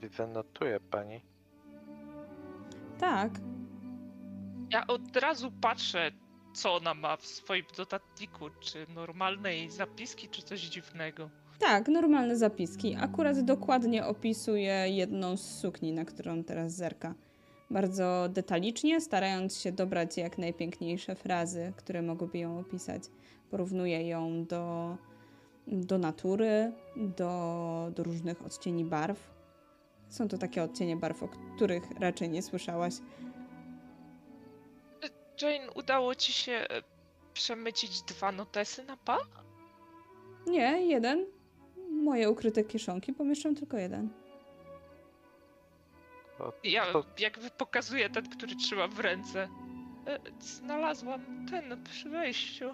[0.01, 1.36] Widzę, notuje pani.
[2.99, 3.31] Tak.
[4.69, 6.11] Ja od razu patrzę,
[6.53, 8.45] co ona ma w swoim notatniku.
[8.59, 11.29] Czy normalne jej zapiski, czy coś dziwnego.
[11.59, 12.95] Tak, normalne zapiski.
[12.99, 17.13] Akurat dokładnie opisuje jedną z sukni, na którą teraz zerka.
[17.69, 23.03] Bardzo detalicznie, starając się dobrać jak najpiękniejsze frazy, które mogłyby ją opisać.
[23.51, 24.95] Porównuje ją do,
[25.67, 29.36] do natury, do, do różnych odcieni barw.
[30.09, 32.93] Są to takie odcienie barw, o których raczej nie słyszałaś.
[35.41, 36.67] Jane, udało ci się e,
[37.33, 39.17] przemycić dwa notesy na pa?
[40.47, 41.25] Nie, jeden.
[41.91, 44.09] Moje ukryte kieszonki pomieszczam tylko jeden.
[46.37, 49.49] To, Ja to jakby pokazuję ten, który trzymam w ręce.
[50.07, 52.65] E, Znalazłam ten przy wejściu.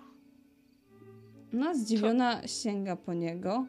[1.54, 3.66] Ona zdziwiona sięga po niego.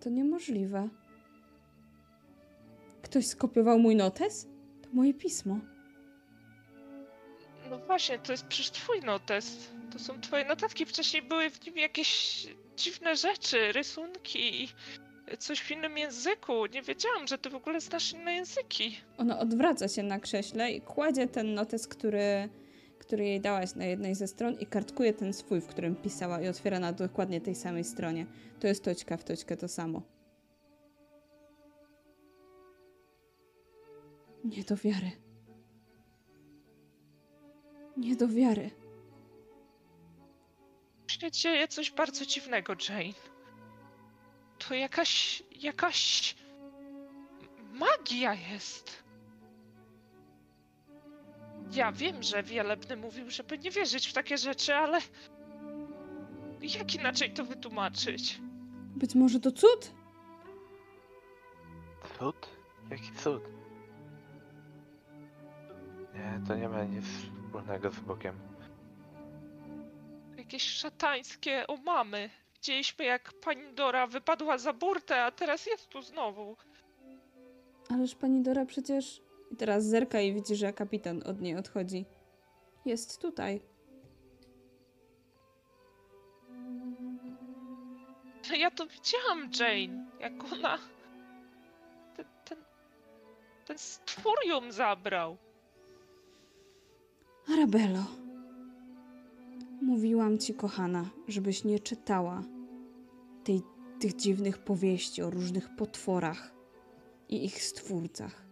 [0.00, 0.88] To niemożliwe.
[3.02, 4.46] Ktoś skopiował mój notes?
[4.82, 5.58] To moje pismo.
[7.70, 9.68] No właśnie, to jest przecież twój notes.
[9.92, 10.86] To są twoje notatki.
[10.86, 12.46] Wcześniej były w nim jakieś
[12.76, 14.68] dziwne rzeczy, rysunki i
[15.38, 16.66] coś w innym języku.
[16.66, 18.96] Nie wiedziałam, że ty w ogóle znasz inne języki.
[19.18, 22.48] Ona odwraca się na krześle i kładzie ten notes, który,
[22.98, 26.48] który jej dałaś na jednej ze stron i kartkuje ten swój, w którym pisała i
[26.48, 28.26] otwiera na dokładnie tej samej stronie.
[28.60, 30.02] To jest toćka w toćkę to samo.
[34.44, 35.10] Nie do wiary.
[37.96, 38.70] Nie do wiary.
[41.20, 43.12] się dzieje coś bardzo dziwnego, Jane.
[44.58, 45.42] To jakaś.
[45.60, 46.36] jakaś.
[47.72, 49.07] magia jest.
[51.72, 54.98] Ja wiem, że Wielebny mówił, żeby nie wierzyć w takie rzeczy, ale.
[56.60, 58.40] Jak inaczej to wytłumaczyć?
[58.96, 59.92] Być może to cud?
[62.18, 62.48] cud?
[62.90, 63.42] Jaki cud?
[66.14, 68.38] Nie, to nie ma nic wspólnego z Bogiem.
[70.36, 72.30] Jakieś szatańskie omamy.
[72.54, 76.56] Widzieliśmy, jak pani Dora wypadła za burtę, a teraz jest tu znowu.
[77.90, 79.27] Ależ pani Dora przecież.
[79.50, 82.06] I teraz zerka i widzi, że kapitan od niej odchodzi.
[82.84, 83.60] Jest tutaj.
[88.58, 90.06] Ja to widziałam, Jane.
[90.20, 90.78] Jak ona.
[92.16, 92.58] Ten, ten
[93.66, 95.36] Ten stwór ją zabrał.
[97.52, 98.04] Arabello,
[99.82, 102.42] mówiłam ci, kochana, żebyś nie czytała
[103.44, 103.62] tej,
[104.00, 106.52] tych dziwnych powieści o różnych potworach
[107.28, 108.47] i ich stwórcach.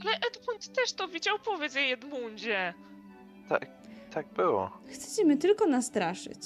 [0.00, 2.74] Ale Edmund też to widział, powiedz jej Edmundzie.
[4.10, 4.70] Tak było.
[4.86, 6.38] Chcecie mnie tylko nastraszyć.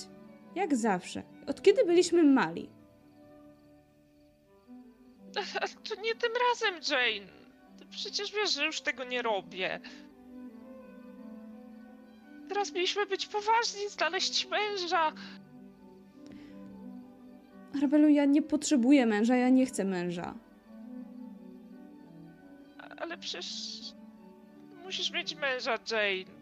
[0.54, 1.22] Jak zawsze.
[1.46, 2.70] Od kiedy byliśmy mali.
[5.60, 7.32] Ale to nie tym razem, Jane.
[7.78, 9.80] Ty przecież wiesz, że już tego nie robię.
[12.48, 15.12] Teraz mieliśmy być poważni, znaleźć męża.
[17.76, 20.34] Arabello, ja nie potrzebuję męża, ja nie chcę męża.
[23.14, 23.46] Ale przecież
[24.84, 26.38] musisz mieć męża, Jane.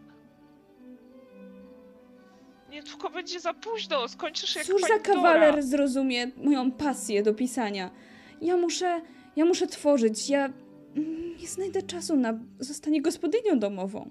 [2.69, 5.15] Niedługo będzie za późno, skończysz jak Cóż za pani Dora.
[5.15, 7.91] kawaler zrozumie moją pasję do pisania?
[8.41, 9.01] Ja muszę,
[9.35, 14.09] ja muszę tworzyć, ja mm, nie znajdę czasu na zostanie gospodynią domową.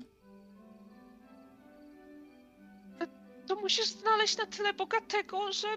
[3.46, 5.68] To musisz znaleźć na tyle bogatego, że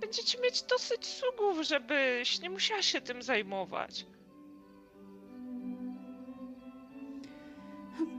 [0.00, 4.06] będziecie mieć dosyć sługów, żebyś nie musiała się tym zajmować.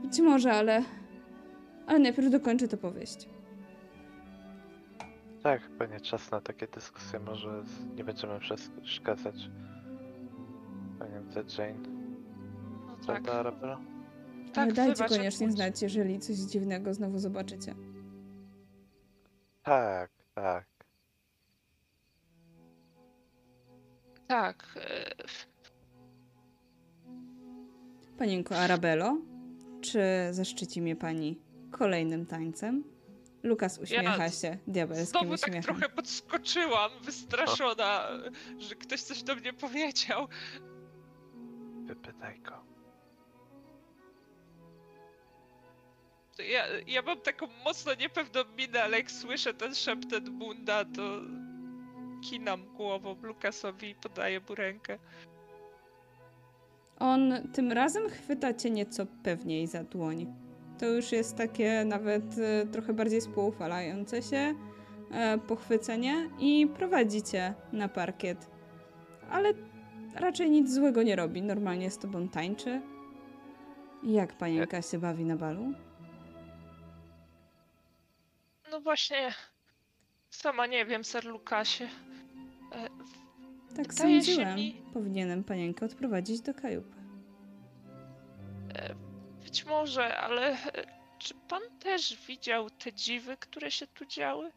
[0.02, 0.82] Być może, ale,
[1.86, 3.28] ale najpierw dokończę tę powieść.
[5.42, 7.64] Tak, chyba nie czas na takie dyskusje, może
[7.96, 9.50] nie będziemy przeszkadzać.
[10.98, 11.88] Panience Jane.
[12.86, 13.04] No tak.
[13.06, 13.80] Prawda, Arabella?
[14.52, 17.74] Tak, ale dajcie koniecznie znać, jeżeli coś dziwnego znowu zobaczycie.
[19.62, 20.66] Tak, tak.
[24.28, 24.64] Tak.
[24.76, 25.14] e,
[28.18, 29.16] Panienko Arabello,
[29.80, 30.00] czy
[30.30, 31.38] zaszczyci mnie pani
[31.70, 32.84] kolejnym tańcem?
[33.42, 35.62] Lukas uśmiecha Ja się diabelskim Znowu tak uśmiechem.
[35.62, 38.08] trochę podskoczyłam, wystraszona,
[38.58, 40.28] że ktoś coś do mnie powiedział.
[41.86, 42.64] Wypytaj go.
[46.50, 51.20] Ja, ja mam taką mocno niepewną minę, ale jak słyszę ten szept Edmunda, to
[52.30, 54.98] kinam głową Lukasowi i podaję mu rękę.
[57.00, 60.34] On tym razem chwyta cię nieco pewniej za dłoń.
[60.78, 64.54] To już jest takie nawet e, trochę bardziej spoufalające się
[65.10, 68.50] e, pochwycenie i prowadzi cię na parkiet.
[69.30, 69.52] Ale
[70.14, 71.42] raczej nic złego nie robi.
[71.42, 72.82] Normalnie z tobą tańczy.
[74.02, 75.72] Jak panienka się bawi na balu?
[78.70, 79.34] No właśnie,
[80.30, 81.88] sama nie wiem, ser Lukasie.
[83.78, 84.56] E, Tak Wydaje sądziłem.
[84.56, 86.96] mi- Powinienem panienkę odprowadzić do kajupy.
[88.74, 88.94] e,
[89.44, 90.56] być może, ale e,
[91.18, 94.52] czy pan też widział te dziwy, które się tu działy?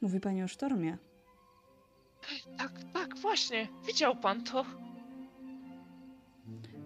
[0.00, 0.98] Mówi pani o sztormie.
[2.58, 3.68] Tak, tak, właśnie.
[3.86, 4.64] Widział pan to?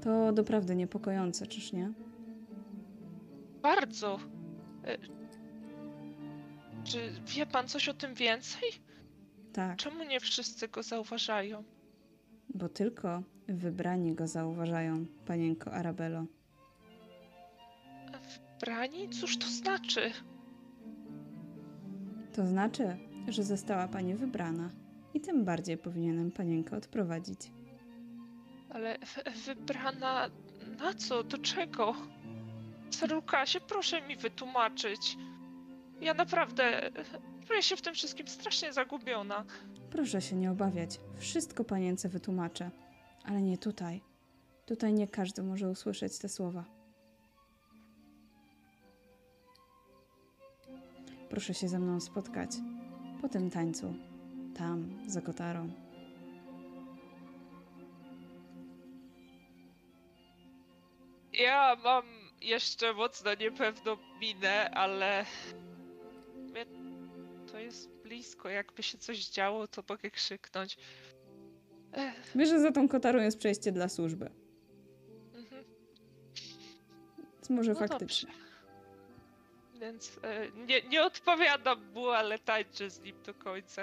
[0.04, 1.92] To doprawdy niepokojące, czyż nie?
[3.62, 4.18] Bardzo.
[4.84, 4.98] E,
[6.84, 8.70] Czy wie pan coś o tym więcej?
[9.58, 11.64] Tak, Czemu nie wszyscy go zauważają?
[12.54, 16.24] bo tylko wybrani go zauważają, panienko Arabello.
[18.60, 19.08] Brani?
[19.08, 20.10] Cóż to znaczy?
[22.32, 22.96] To znaczy,
[23.28, 24.70] że została pani wybrana
[25.14, 27.40] i tym bardziej powinienem panienkę odprowadzić.
[28.70, 28.98] Ale
[29.46, 30.30] wybrana
[30.78, 31.24] na co?
[31.24, 31.94] Do czego?
[33.10, 35.16] Lukasie, proszę mi wytłumaczyć.
[36.00, 36.90] Ja naprawdę
[37.46, 39.44] czuję się w tym wszystkim strasznie zagubiona.
[39.90, 42.70] Proszę się nie obawiać, wszystko panience wytłumaczę,
[43.24, 44.00] ale nie tutaj.
[44.66, 46.64] Tutaj nie każdy może usłyszeć te słowa.
[51.30, 52.50] Proszę się ze mną spotkać
[53.22, 53.94] po tym tańcu,
[54.56, 55.70] tam, za kotarą.
[61.32, 62.04] Ja mam
[62.40, 65.24] jeszcze mocno niepewną minę, ale
[67.58, 68.48] to jest blisko.
[68.48, 70.76] Jakby się coś działo, to mogę krzyknąć.
[71.92, 74.30] Ech, Wiesz, że za tą kotarą jest przejście dla służby.
[75.34, 75.64] mhm.
[77.34, 78.30] Więc może No faktycznie.
[78.32, 78.48] dobrze.
[79.80, 83.82] Więc e, nie, nie odpowiadam mu, ale tańczę z nim do końca.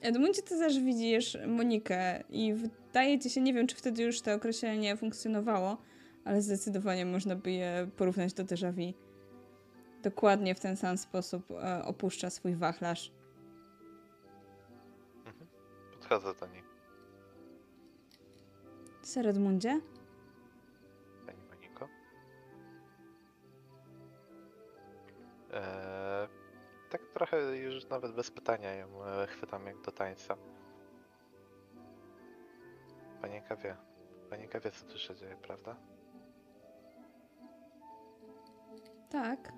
[0.00, 4.34] Edmundzie, ty też widzisz Monikę i wydaje ci się, nie wiem, czy wtedy już to
[4.34, 5.76] określenie funkcjonowało,
[6.24, 9.07] ale zdecydowanie można by je porównać do déjà vu.
[10.02, 13.12] Dokładnie w ten sam sposób e, opuszcza swój wachlarz.
[15.26, 15.46] Mhm.
[15.92, 16.62] Podchodzę do niej.
[19.02, 19.80] Ser Edmundzie?
[21.26, 21.88] Pani Moniko?
[25.52, 26.28] Eee,
[26.90, 30.36] tak trochę już nawet bez pytania ją e, chwytam jak do tańca.
[33.22, 33.76] Panienka wie.
[34.30, 35.76] Panienka wie, co tu się dzieje, prawda?
[39.10, 39.52] Tak.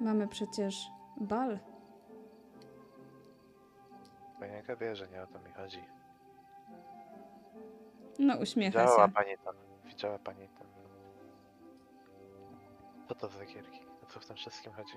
[0.00, 0.90] Mamy przecież
[1.20, 1.58] bal.
[4.40, 5.84] Panienka wie, że nie o to mi chodzi.
[8.18, 9.12] No, uśmiecha Widziała się.
[9.12, 9.54] pani ten.
[9.90, 10.66] Widziała pani ten.
[13.08, 13.80] Co to za gierki?
[14.02, 14.94] O co w tym wszystkim chodzi?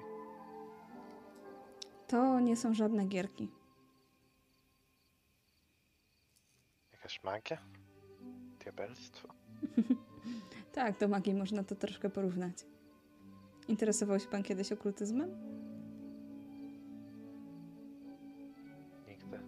[2.07, 3.51] To nie są żadne gierki.
[6.91, 7.57] Jakaś magia?
[8.59, 9.27] Diabelstwo?
[10.71, 12.65] Tak, do magii można to troszkę porównać.
[13.67, 15.29] Interesował się pan kiedyś okultyzmem?
[19.07, 19.39] Nigdy.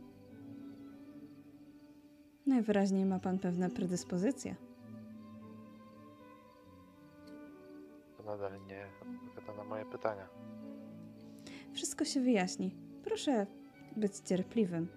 [2.45, 4.55] Najwyraźniej ma pan pewne predyspozycje.
[8.17, 10.27] To nadal nie odpowiada na moje pytania.
[11.73, 12.75] Wszystko się wyjaśni.
[13.03, 13.47] Proszę
[13.97, 14.87] być cierpliwym.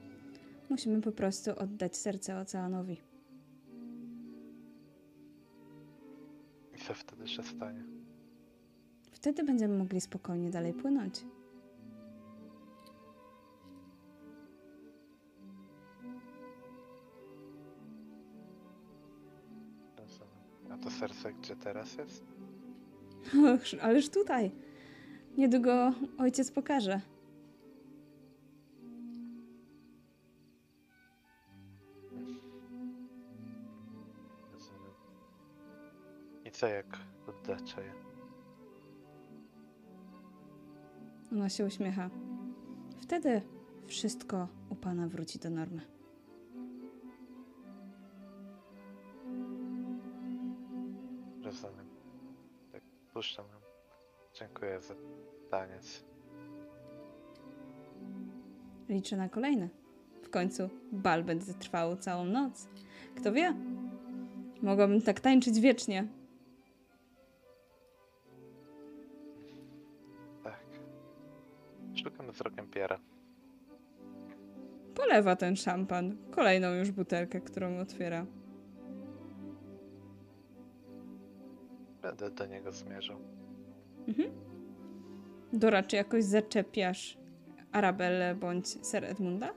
[0.71, 3.01] Musimy po prostu oddać serce oceanowi.
[6.77, 8.00] I co wtedy się stanie?
[9.21, 11.25] Wtedy będziemy mogli spokojnie dalej płynąć.
[20.71, 22.25] A to serce gdzie teraz jest?
[23.83, 24.51] Ależ tutaj.
[25.37, 27.01] Niedługo ojciec pokaże.
[36.45, 38.10] I co jak oddacie je?
[41.33, 42.11] Ona się uśmiecha.
[42.99, 43.43] Wtedy
[43.87, 45.81] wszystko u pana wróci do normy.
[51.43, 51.87] Rozumiem.
[52.73, 52.83] Tak,
[53.13, 53.61] puszczam ją.
[54.35, 54.95] Dziękuję za
[55.51, 56.05] taniec.
[58.89, 59.69] Liczę na kolejne.
[60.23, 62.69] W końcu bal będzie trwał całą noc.
[63.17, 63.55] Kto wie?
[64.63, 66.09] Mogłabym tak tańczyć wiecznie.
[75.21, 76.17] Polewa ten szampan.
[76.31, 78.27] Kolejną już butelkę, którą otwiera.
[82.03, 83.17] Będę do niego zmierzał.
[84.09, 84.31] Mhm.
[85.53, 87.19] Dora, czy jakoś zaczepiasz
[87.73, 89.49] Arabellę bądź Sir Edmunda?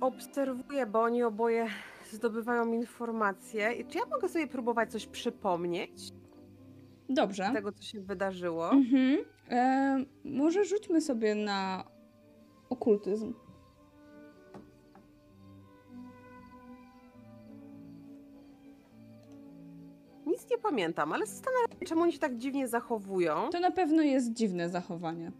[0.00, 1.66] Obserwuję, bo oni oboje
[2.12, 3.72] zdobywają informacje.
[3.72, 6.12] I Czy ja mogę sobie próbować coś przypomnieć
[7.08, 7.48] Dobrze.
[7.50, 8.70] z tego, co się wydarzyło?
[8.70, 9.18] Mhm.
[9.50, 11.84] E, może rzućmy sobie na
[12.70, 13.34] okultyzm.
[20.26, 23.50] Nic nie pamiętam, ale zastanawiam się, czemu oni się tak dziwnie zachowują.
[23.50, 25.32] To na pewno jest dziwne zachowanie.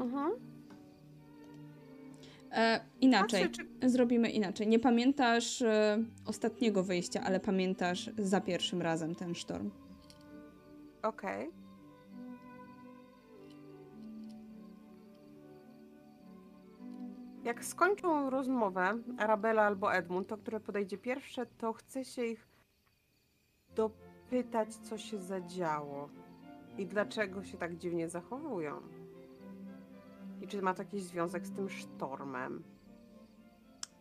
[0.00, 0.32] Mhm.
[2.52, 3.42] E, inaczej.
[3.42, 3.88] Patrzę, czy...
[3.90, 4.68] Zrobimy inaczej.
[4.68, 9.70] Nie pamiętasz e, ostatniego wyjścia, ale pamiętasz za pierwszym razem ten sztorm.
[11.02, 11.61] Okej.
[17.44, 22.48] Jak skończą rozmowę Arabella albo Edmund, to które podejdzie pierwsze, to chce się ich
[23.74, 26.08] dopytać, co się zadziało
[26.78, 28.80] i dlaczego się tak dziwnie zachowują.
[30.42, 32.62] I czy ma to jakiś związek z tym sztormem?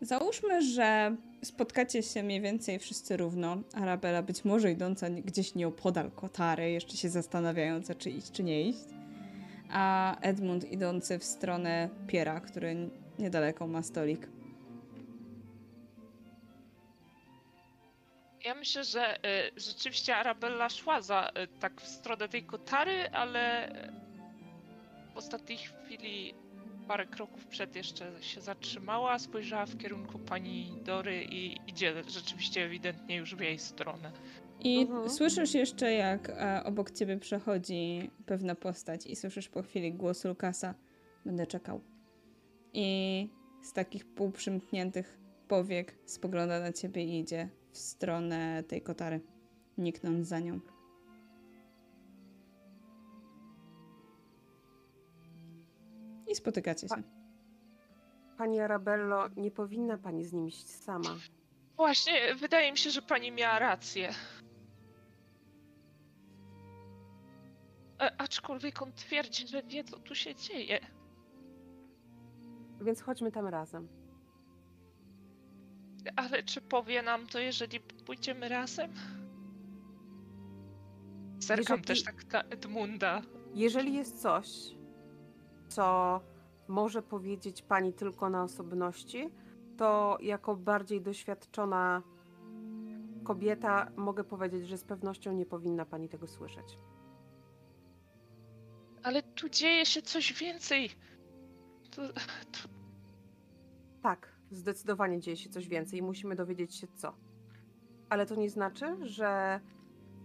[0.01, 3.57] Załóżmy, że spotkacie się mniej więcej wszyscy równo.
[3.73, 8.85] Arabella być może idąca gdzieś nieopodal Kotary, jeszcze się zastanawiająca, czy iść, czy nie iść.
[9.69, 12.89] A Edmund idący w stronę Piera, który
[13.21, 14.27] niedaleko ma stolik.
[18.45, 23.71] Ja myślę, że y, rzeczywiście Arabella szła za, y, tak w stronę tej kotary, ale
[25.13, 26.33] w ostatniej chwili
[26.87, 33.15] parę kroków przed jeszcze się zatrzymała, spojrzała w kierunku pani Dory i idzie rzeczywiście ewidentnie
[33.15, 34.11] już w jej stronę.
[34.59, 35.09] I Mhm.
[35.09, 40.73] słyszysz jeszcze, jak e, obok ciebie przechodzi pewna postać, i słyszysz po chwili głos Lukasa:
[41.25, 41.81] Będę czekał.
[42.73, 43.29] I
[43.61, 49.21] z takich półprzymkniętych powiek spogląda na ciebie i idzie w stronę tej kotary,
[49.77, 50.59] niknąc za nią.
[56.27, 57.03] I spotykacie się.
[58.37, 61.15] Pani Arabello, nie powinna pani z nim iść sama.
[61.75, 64.09] Właśnie, wydaje mi się, że pani miała rację.
[67.99, 70.79] E, aczkolwiek on twierdzi, że wie, co tu się dzieje.
[72.81, 73.87] Więc chodźmy tam razem.
[76.15, 78.91] Ale czy powie nam to, jeżeli pójdziemy razem?
[81.39, 83.21] Zerkam Jeżeli- też tak na Edmunda.
[83.53, 84.47] Jeżeli jest coś,
[85.67, 86.19] co
[86.67, 89.29] może powiedzieć pani tylko na osobności,
[89.77, 92.01] to jako bardziej doświadczona
[93.23, 96.77] kobieta mogę powiedzieć, że z pewnością nie powinna pani tego słyszeć.
[99.03, 100.89] Ale tu dzieje się coś więcej.
[101.91, 102.69] To, to,
[104.01, 107.15] Tak, zdecydowanie dzieje się coś więcej i musimy dowiedzieć się co.
[108.09, 109.59] Ale to nie znaczy, że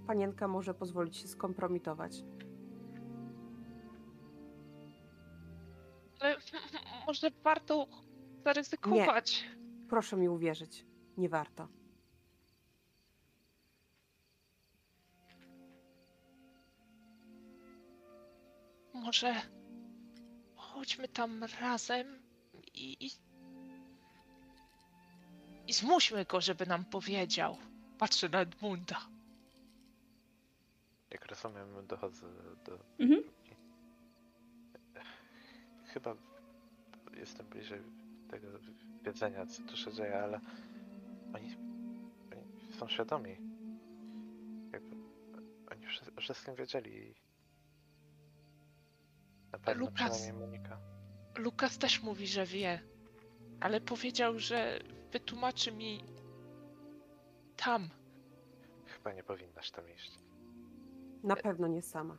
[0.06, 2.24] panienka może pozwolić się skompromitować.
[6.20, 6.36] ale
[7.06, 7.86] może warto
[8.44, 9.44] zaryzykować.
[9.88, 10.86] Proszę mi uwierzyć,
[11.16, 11.68] nie warto.
[18.94, 19.34] Może
[20.76, 22.06] chodźmy tam razem
[22.74, 23.10] i, i.
[25.66, 27.56] I zmuśmy go, żeby nam powiedział.
[27.98, 29.00] Patrzę na Edmunda.
[31.10, 32.26] Jak rozumiem, dochodzę
[32.64, 32.78] do.
[32.98, 33.22] Mhm.
[35.86, 36.14] Chyba
[37.16, 37.80] jestem bliżej
[38.30, 38.46] tego
[39.02, 40.40] wiedzenia, co tu się dzieje, ale
[41.34, 41.56] oni,
[42.32, 43.36] oni są świadomi.
[44.72, 44.96] Jakby
[45.70, 45.86] oni
[46.20, 47.14] wszystkim wiedzieli.
[49.56, 50.10] Na pewno Lukas.
[50.12, 50.78] przynajmniej Monika.
[51.38, 52.80] Lukas też mówi, że wie,
[53.60, 54.78] ale powiedział, że
[55.12, 56.04] wytłumaczy mi
[57.56, 57.88] tam.
[58.86, 60.12] Chyba nie powinnaś tam iść.
[61.22, 62.16] Na pewno nie sama.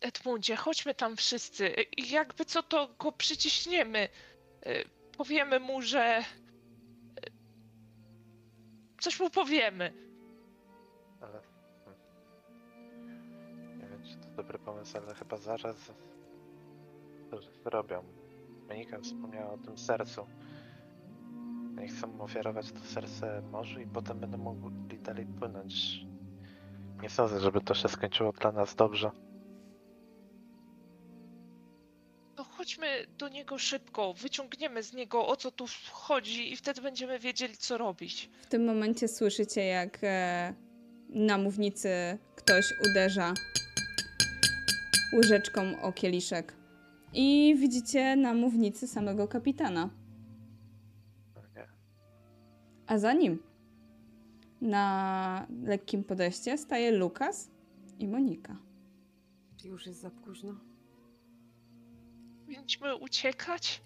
[0.00, 1.74] Edmundzie, chodźmy tam wszyscy.
[2.10, 4.08] Jakby co, to go przyciśniemy.
[4.66, 4.84] Y,
[5.16, 6.20] Powiemy mu, że.
[6.20, 7.32] y,
[9.00, 9.92] Coś mu powiemy.
[14.36, 15.92] Dobry pomysł, ale chyba zaraz
[17.64, 18.04] zrobią.
[18.68, 20.26] Monika wspomniała o tym sercu.
[21.78, 26.00] Oni chcą ofiarować to serce morzu i potem będą mogli dalej płynąć.
[27.02, 29.10] Nie sądzę, żeby to się skończyło dla nas dobrze.
[32.36, 34.14] To chodźmy do niego szybko.
[34.14, 38.30] Wyciągniemy z niego o co tu chodzi i wtedy będziemy wiedzieli, co robić.
[38.42, 40.54] W tym momencie słyszycie, jak e,
[41.08, 43.34] na mównicy ktoś uderza
[45.12, 46.56] łyżeczką o kieliszek.
[47.12, 49.90] I widzicie na mównicy samego kapitana.
[52.86, 53.38] A za nim
[54.60, 57.50] na lekkim podejście staje Lukas
[57.98, 58.56] i Monika.
[59.64, 60.54] Już jest za późno.
[62.44, 63.82] Powinniśmy uciekać?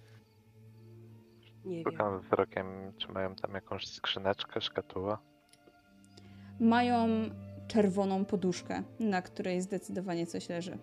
[1.65, 1.93] Nie wiem.
[1.93, 2.67] Szukam wzrokiem,
[2.99, 5.19] czy mają tam jakąś skrzyneczkę, szkatuła.
[6.61, 7.09] Mają
[7.69, 10.79] czerwoną poduszkę, na której zdecydowanie coś leży.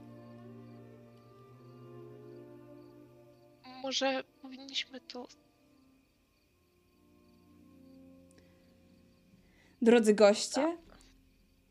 [3.93, 5.27] Może powinniśmy to.
[9.81, 10.77] Drodzy goście,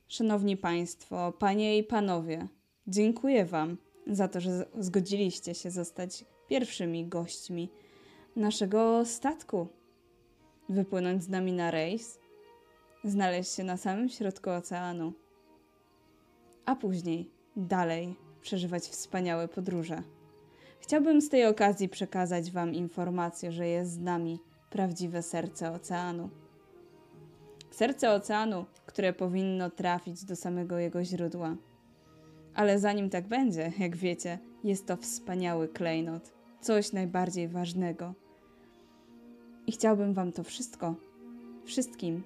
[0.09, 2.49] szanowni państwo, panie i panowie,
[2.87, 3.77] dziękuję wam
[4.07, 7.69] za to, że zgodziliście się zostać pierwszymi gośćmi
[8.37, 9.69] naszego statku.
[10.69, 12.19] Wypłynąć z nami na rejs,
[13.05, 15.13] znaleźć się na samym środku oceanu,
[16.65, 20.03] a później dalej przeżywać wspaniałe podróże.
[20.83, 24.39] Chciałbym z tej okazji przekazać wam informację, że jest z nami
[24.71, 26.31] prawdziwe serce oceanu.
[27.71, 31.57] Serce oceanu, które powinno trafić do samego jego źródła.
[32.55, 38.15] Ale zanim tak będzie, jak wiecie, jest to wspaniały klejnot, coś najbardziej ważnego.
[39.67, 40.95] I chciałbym wam to wszystko,
[41.65, 42.23] wszystkim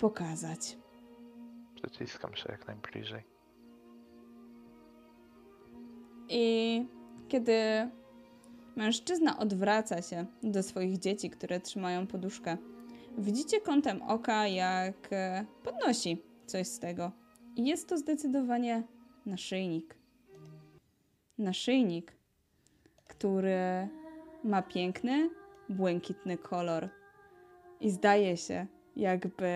[0.00, 0.76] pokazać.
[1.74, 3.22] Przyciskam się jak najbliżej.
[6.28, 6.95] I
[7.28, 7.90] kiedy
[8.76, 12.56] mężczyzna odwraca się do swoich dzieci, które trzymają poduszkę,
[13.18, 17.12] widzicie kątem oka, jak e, podnosi coś z tego.
[17.56, 18.82] I jest to zdecydowanie
[19.26, 19.98] naszyjnik.
[21.38, 22.16] Naszyjnik,
[23.06, 23.88] który
[24.44, 25.30] ma piękny,
[25.68, 26.88] błękitny kolor.
[27.80, 29.54] I zdaje się, jakby,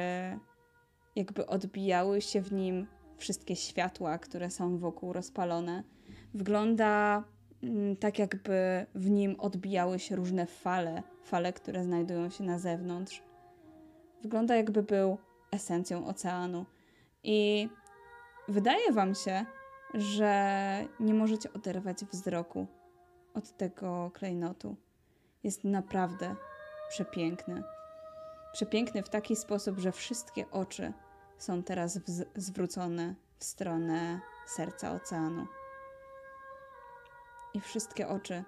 [1.16, 5.82] jakby odbijały się w nim wszystkie światła, które są wokół rozpalone.
[6.34, 7.24] Wygląda
[8.00, 13.22] tak, jakby w nim odbijały się różne fale, fale, które znajdują się na zewnątrz.
[14.22, 15.18] Wygląda, jakby był
[15.52, 16.66] esencją oceanu.
[17.22, 17.68] I
[18.48, 19.44] wydaje Wam się,
[19.94, 22.66] że nie możecie oderwać wzroku
[23.34, 24.76] od tego klejnotu.
[25.44, 26.36] Jest naprawdę
[26.88, 27.62] przepiękny.
[28.52, 30.92] Przepiękny w taki sposób, że wszystkie oczy
[31.38, 31.98] są teraz
[32.36, 35.46] zwrócone w stronę serca oceanu
[37.54, 38.44] i wszystkie oczy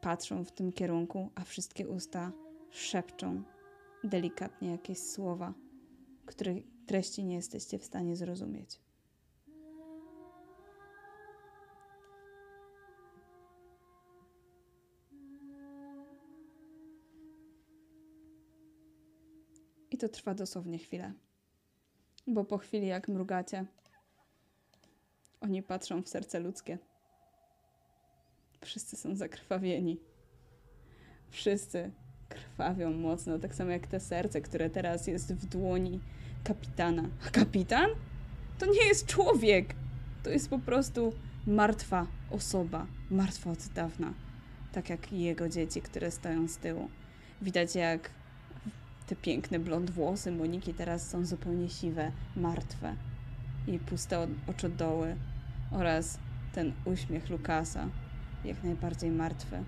[0.00, 2.32] patrzą w tym kierunku, a wszystkie usta
[2.70, 3.42] szepczą
[4.04, 5.54] delikatnie jakieś słowa,
[6.26, 8.80] których treści nie jesteście w stanie zrozumieć.
[19.90, 21.12] I to trwa dosłownie chwilę,
[22.26, 23.66] bo po chwili, jak mrugacie,
[25.40, 26.78] oni patrzą w serce ludzkie.
[28.64, 30.00] Wszyscy są zakrwawieni.
[31.30, 31.90] Wszyscy
[32.28, 36.00] krwawią mocno, tak samo jak te serce, które teraz jest w dłoni
[36.44, 37.08] kapitana.
[37.26, 37.90] A kapitan?
[38.58, 39.74] To nie jest człowiek!
[40.22, 41.12] To jest po prostu
[41.46, 44.14] martwa osoba, martwa od dawna.
[44.72, 46.88] Tak jak jego dzieci, które stoją z tyłu.
[47.42, 48.10] Widać jak
[49.06, 52.96] te piękne blond włosy Moniki teraz są zupełnie siwe, martwe
[53.66, 55.16] i puste od- oczodoły
[55.70, 56.18] oraz
[56.54, 57.88] ten uśmiech Lukasa,
[58.44, 59.64] jak najbardziej martwy.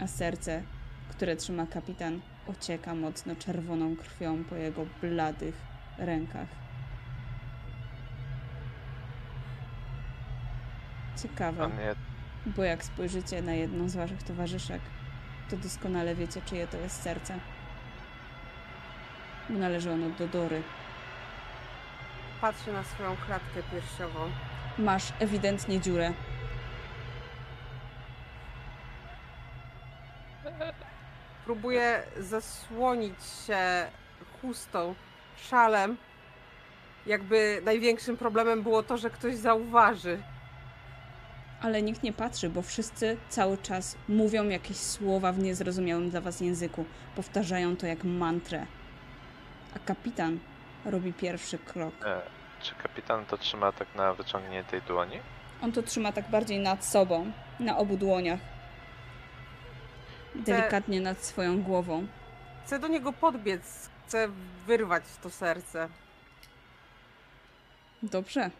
[0.00, 0.62] A serce,
[1.08, 5.54] które trzyma kapitan, ocieka mocno czerwoną krwią po jego bladych
[5.98, 6.48] rękach.
[11.22, 11.70] Ciekawe.
[12.46, 14.80] Bo jak spojrzycie na jedną z waszych towarzyszek,
[15.50, 17.38] to doskonale wiecie, czyje to jest serce.
[19.50, 20.62] Bo należy ono do Dory.
[22.40, 24.20] Patrzę na swoją klatkę piersiową.
[24.78, 26.12] Masz ewidentnie dziurę.
[31.44, 33.14] Próbuję zasłonić
[33.46, 33.86] się
[34.42, 34.94] chustą,
[35.36, 35.96] szalem.
[37.06, 40.22] Jakby największym problemem było to, że ktoś zauważy.
[41.62, 46.40] Ale nikt nie patrzy, bo wszyscy cały czas mówią jakieś słowa w niezrozumiałym dla was
[46.40, 46.84] języku.
[47.16, 48.66] Powtarzają to jak mantrę.
[49.76, 50.38] A kapitan
[50.84, 51.94] robi pierwszy krok.
[52.06, 52.20] e,
[52.62, 55.18] czy kapitan to trzyma tak na wyciągniętej dłoni?
[55.62, 58.40] On to trzyma tak bardziej nad sobą, na obu dłoniach.
[60.34, 62.06] Delikatnie nad swoją głową.
[62.64, 64.28] Chcę do niego podbiec, chcę
[64.66, 65.88] wyrwać to serce.
[68.02, 68.50] Dobrze.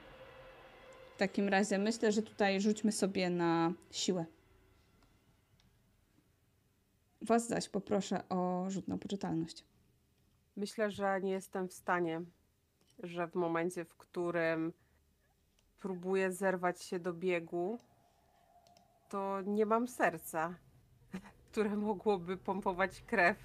[1.14, 4.24] W takim razie myślę, że tutaj rzućmy sobie na siłę.
[7.22, 9.64] Was zaś poproszę o rzut na poczytalność.
[10.56, 12.22] Myślę, że nie jestem w stanie,
[13.02, 14.72] że w momencie, w którym
[15.80, 17.78] próbuję zerwać się do biegu,
[19.08, 20.54] to nie mam serca,
[21.54, 23.36] które mogłoby pompować krew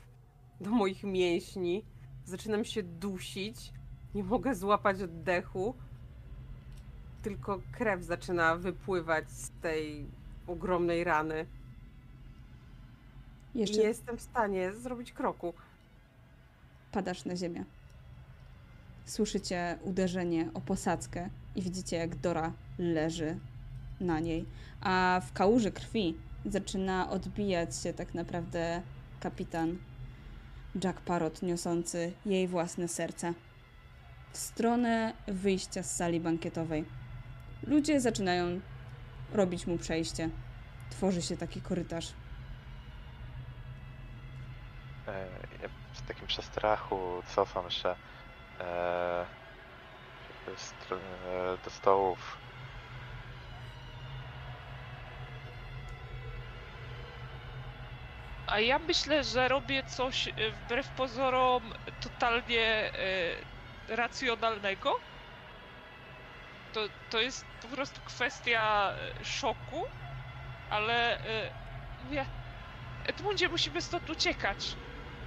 [0.62, 1.86] do moich mięśni.
[2.26, 3.74] Zaczynam się dusić,
[4.16, 5.76] nie mogę złapać oddechu,
[7.22, 10.06] tylko krew zaczyna wypływać z tej
[10.48, 11.46] ogromnej rany.
[13.56, 15.54] Jeszcze nie jestem w stanie zrobić kroku.
[16.92, 17.66] padasz na ziemię.
[19.06, 23.40] Słyszycie uderzenie o posadzkę i widzicie, jak Dora leży
[24.00, 24.46] na niej.
[24.82, 28.82] A w kałuży krwi zaczyna odbijać się tak naprawdę
[29.20, 29.78] kapitan
[30.84, 33.34] Jack Parrot, niosący jej własne serce
[34.32, 36.86] w stronę wyjścia z sali bankietowej.
[37.64, 38.60] Ludzie zaczynają
[39.34, 40.30] robić mu przejście.
[40.90, 42.14] Tworzy się taki korytarz.
[45.08, 45.28] E,
[45.62, 47.96] ja w takim przestrachu cofam się
[48.60, 49.26] e,
[50.56, 51.04] stronę
[51.66, 52.38] do stołów.
[58.52, 64.94] A ja myślę, że robię coś e, wbrew pozorom totalnie e, racjonalnego.
[66.72, 69.84] To, to jest po prostu kwestia e, szoku,
[70.70, 71.20] ale
[72.00, 72.26] mówię,
[73.04, 74.80] Edmundzie, musimy stąd uciekać.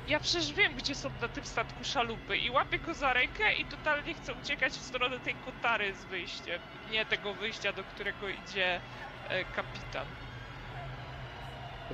[0.07, 3.67] Ja przecież wiem, gdzie są na tym statku szalupy i łapię go za rękę i
[3.67, 6.62] totalnie chcę uciekać w stronę tej kotary z wyjściem.
[6.86, 8.83] Nie tego wyjścia, do którego idzie
[9.52, 10.15] kapitan.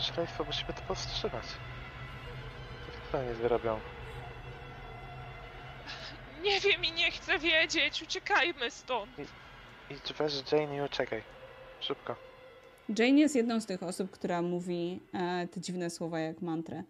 [0.01, 1.45] Szaleństwo, musimy to powstrzymać.
[2.87, 3.81] To wcale nie zrobią.
[6.43, 9.11] Nie wiem i nie chcę wiedzieć, uciekajmy stąd.
[9.91, 11.23] Idź weź Jane i uciekaj.
[11.81, 12.17] Szybko.
[12.99, 16.83] Jane jest jedną z tych osób, która mówi e, te dziwne słowa jak mantrę.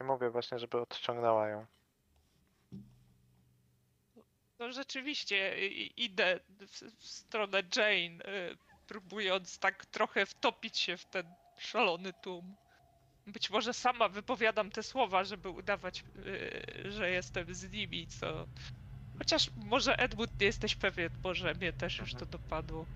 [0.00, 1.66] Nie mówię właśnie, żeby odciągnęła ją.
[4.58, 8.56] No rzeczywiście, idę w, w stronę Jane, y,
[8.88, 11.26] próbując tak trochę wtopić się w ten
[11.58, 12.54] szalony tłum.
[13.26, 16.04] Być może sama wypowiadam te słowa, żeby udawać,
[16.86, 18.46] y, że jestem z nimi, co...
[19.18, 22.86] Chociaż może Edmund nie jesteś pewien, może mnie też już to dopadło.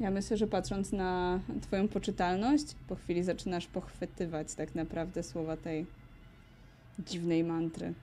[0.00, 5.86] Ja myślę, że patrząc na Twoją poczytalność, po chwili zaczynasz pochwytywać tak naprawdę słowa tej
[6.98, 7.94] dziwnej mantry.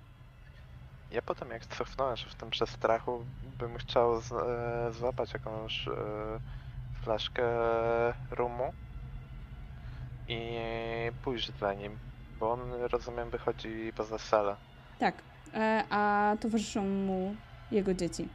[1.12, 3.26] Ja potem jak cofnąłem się w tym przestrachu,
[3.60, 5.92] bym chciał z, e, złapać jakąś e,
[7.04, 7.44] flaszkę
[8.32, 8.74] rumu
[10.28, 10.58] i
[11.24, 12.00] pójść za nim,
[12.40, 14.56] bo on rozumiem wychodzi poza salę.
[15.00, 15.16] Tak,
[15.54, 17.36] e, a towarzyszą mu
[17.72, 18.30] jego dzieci.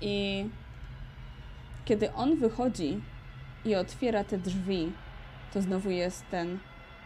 [0.00, 0.48] I
[1.88, 3.00] Kiedy on wychodzi
[3.64, 4.92] i otwiera te drzwi,
[5.52, 6.58] to znowu jest ten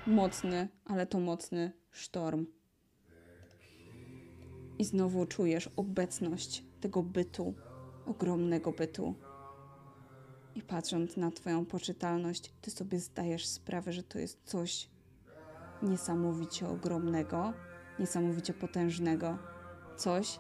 [0.07, 2.47] mocny, ale to mocny sztorm.
[4.79, 7.55] I znowu czujesz obecność tego bytu,
[8.07, 9.15] ogromnego bytu.
[10.55, 14.89] I patrząc na Twoją poczytalność, Ty sobie zdajesz sprawę, że to jest coś
[15.83, 17.53] niesamowicie ogromnego,
[17.99, 19.39] niesamowicie potężnego.
[19.97, 20.39] Coś,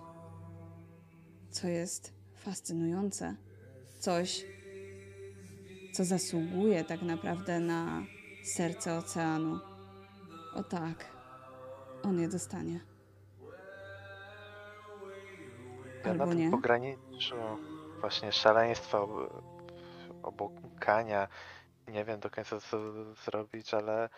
[1.51, 3.37] co jest fascynujące.
[3.99, 4.45] Coś,
[5.93, 8.07] co zasługuje tak naprawdę na
[8.43, 9.61] serce oceanu.
[10.55, 11.07] O tak,
[12.03, 12.81] on je dostanie.
[16.05, 16.51] Ja na Albo tym nie.
[16.51, 17.37] pograniczu
[18.01, 19.43] właśnie szaleństwa, ob-
[20.23, 21.29] obłąkania,
[21.89, 22.79] nie wiem do końca co
[23.15, 24.09] zrobić, ale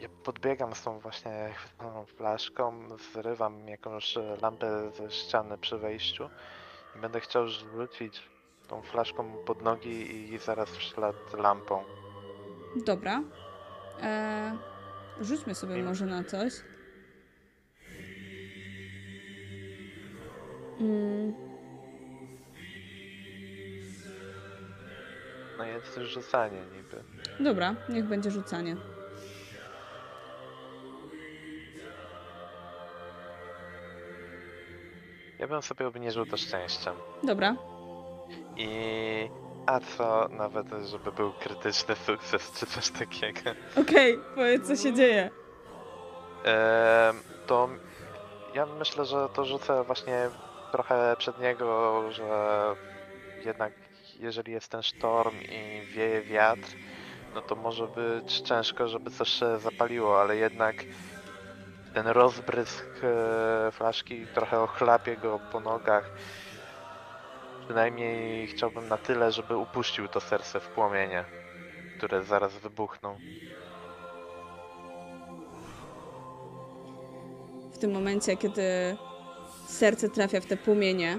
[0.00, 6.28] ja podbiegam z tą właśnie chwytną flaszką, zrywam jakąś lampę ze ściany przy wejściu
[6.96, 8.22] i będę chciał rzucić
[8.68, 11.84] tą flaszką pod nogi i zaraz w ślad lampą.
[12.76, 13.22] Dobra.
[14.02, 14.52] Eee,
[15.20, 16.52] rzućmy sobie może na coś.
[20.80, 21.32] Mm,
[25.58, 27.02] No jest też rzucanie niby.
[27.44, 28.76] dobra, niech będzie rzucanie.
[35.38, 36.94] Ja bym sobie obniżył to szczęściem.
[37.22, 37.56] Dobra.
[38.56, 38.68] I...
[39.66, 43.50] A co nawet, żeby był krytyczny sukces czy coś takiego.
[43.76, 45.30] Okej, powiedz co się dzieje.
[47.46, 47.68] To
[48.54, 50.30] ja myślę, że to rzucę właśnie
[50.72, 52.26] trochę przed niego, że
[53.44, 53.72] jednak
[54.18, 56.68] jeżeli jest ten sztorm i wieje wiatr,
[57.34, 60.84] no to może być ciężko, żeby coś się zapaliło, ale jednak
[61.94, 66.10] ten rozbrysk e, flaszki trochę ochlapie go po nogach.
[67.64, 71.24] Przynajmniej chciałbym na tyle, żeby upuścił to serce w płomienie,
[71.96, 73.18] które zaraz wybuchną.
[77.72, 78.62] W tym momencie, kiedy
[79.66, 81.18] serce trafia w te płomienie,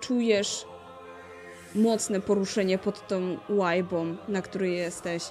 [0.00, 0.66] czujesz
[1.74, 5.24] mocne poruszenie pod tą łajbą, na której jesteś.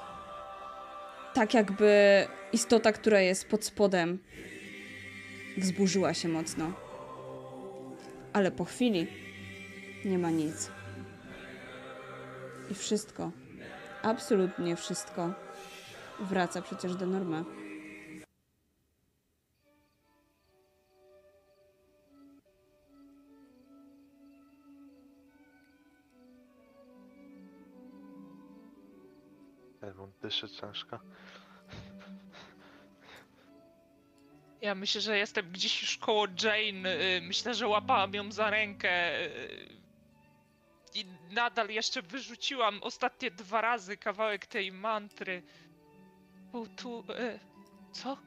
[1.34, 4.20] Tak jakby istota, która jest pod spodem,
[5.58, 6.72] wzburzyła się mocno.
[8.34, 9.08] Ale po chwili
[10.06, 10.72] nie ma nic.
[12.72, 13.32] I wszystko,
[14.04, 15.34] absolutnie wszystko,
[16.20, 17.44] wraca przecież do normy.
[29.82, 31.00] Edmund dyszy ciężko.
[34.62, 36.90] Ja myślę, że jestem gdzieś już koło Jane.
[37.18, 38.90] y, Myślę, że łapałam ją za rękę.
[40.96, 45.42] I nadal jeszcze wyrzuciłam ostatnie dwa razy kawałek tej mantry.
[46.52, 47.00] Był tu.
[47.00, 47.40] y,
[47.92, 48.18] Co?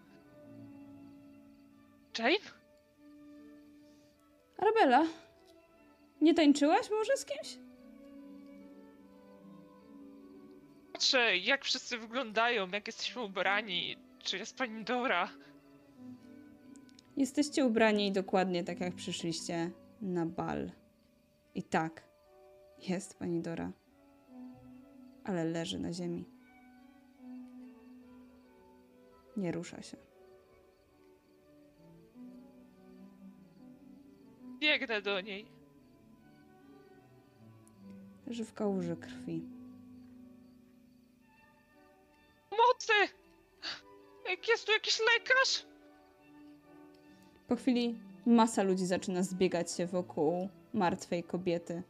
[2.18, 2.36] Jane?
[4.58, 5.07] Arabella,
[6.20, 7.58] nie tańczyłaś może z kimś?
[10.92, 13.97] Patrzę, jak wszyscy wyglądają, jak jesteśmy ubrani.
[14.23, 15.28] Czy jest pani Dora?
[17.16, 20.70] Jesteście ubrani dokładnie tak, jak przyszliście na bal.
[21.55, 22.02] I tak,
[22.89, 23.73] jest pani Dora,
[25.25, 26.25] ale leży na ziemi.
[29.36, 29.97] Nie rusza się.
[34.59, 35.47] Biegnę do niej.
[38.27, 39.49] Leży w kałuży krwi.
[42.51, 43.12] Mocy!
[44.28, 45.67] Jak jest tu jakiś lekarz?
[47.49, 51.83] Po chwili masa ludzi zaczyna zbiegać się wokół martwej kobiety.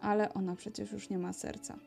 [0.00, 1.78] Ale ona przecież już nie ma serca.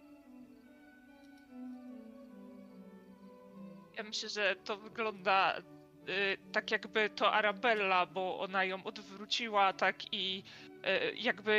[3.98, 10.14] Ja myślę, że to wygląda y, tak jakby to Arabella, bo ona ją odwróciła tak
[10.14, 11.52] i y, jakby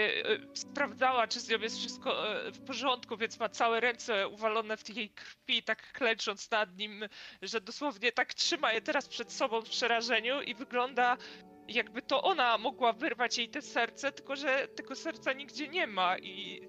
[0.52, 4.76] y, sprawdzała, czy z nią jest wszystko y, w porządku, więc ma całe ręce uwalone
[4.76, 7.04] w tej krwi, tak klęcząc nad nim,
[7.42, 11.16] że dosłownie tak trzyma je teraz przed sobą w przerażeniu i wygląda
[11.68, 16.18] jakby to ona mogła wyrwać jej te serce, tylko że tego serca nigdzie nie ma
[16.18, 16.68] i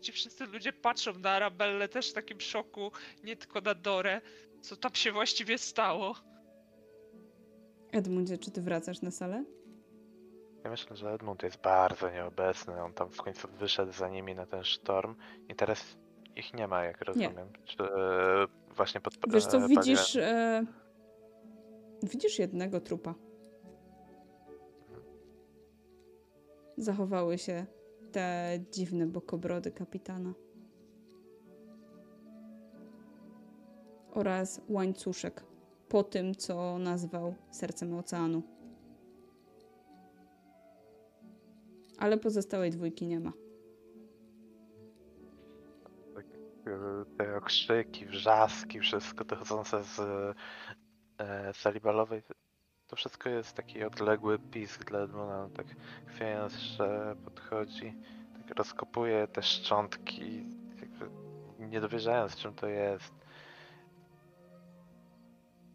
[0.00, 2.92] ci wszyscy ludzie patrzą na Arabellę też w takim szoku,
[3.24, 4.20] nie tylko na Dorę.
[4.60, 6.14] Co tam się właściwie stało?
[7.92, 9.44] Edmundzie, czy ty wracasz na salę?
[10.64, 12.82] Ja myślę, że Edmund jest bardzo nieobecny.
[12.82, 15.16] On tam w końcu wyszedł za nimi na ten sztorm
[15.48, 15.98] i teraz
[16.36, 17.52] ich nie ma, jak rozumiem.
[17.64, 20.16] Czy e, właśnie pod Wiesz co, e, widzisz...
[20.16, 20.64] E,
[22.02, 23.14] widzisz jednego trupa.
[26.80, 27.66] Zachowały się
[28.12, 30.34] te dziwne bokobrody kapitana.
[34.12, 35.44] Oraz łańcuszek
[35.88, 38.42] po tym, co nazwał sercem oceanu.
[41.98, 43.32] Ale pozostałej dwójki nie ma.
[46.66, 49.98] E, Te okrzyki, wrzaski, wszystko dochodzące z
[51.18, 52.22] e, sali balowej,
[52.90, 55.42] to wszystko jest taki odległy pisk dla Edmona.
[55.42, 55.66] On tak
[56.06, 57.94] chwiejąc, że podchodzi,
[58.38, 60.44] tak rozkopuje te szczątki,
[60.80, 61.10] jakby
[61.58, 63.14] nie dowierzając czym to jest.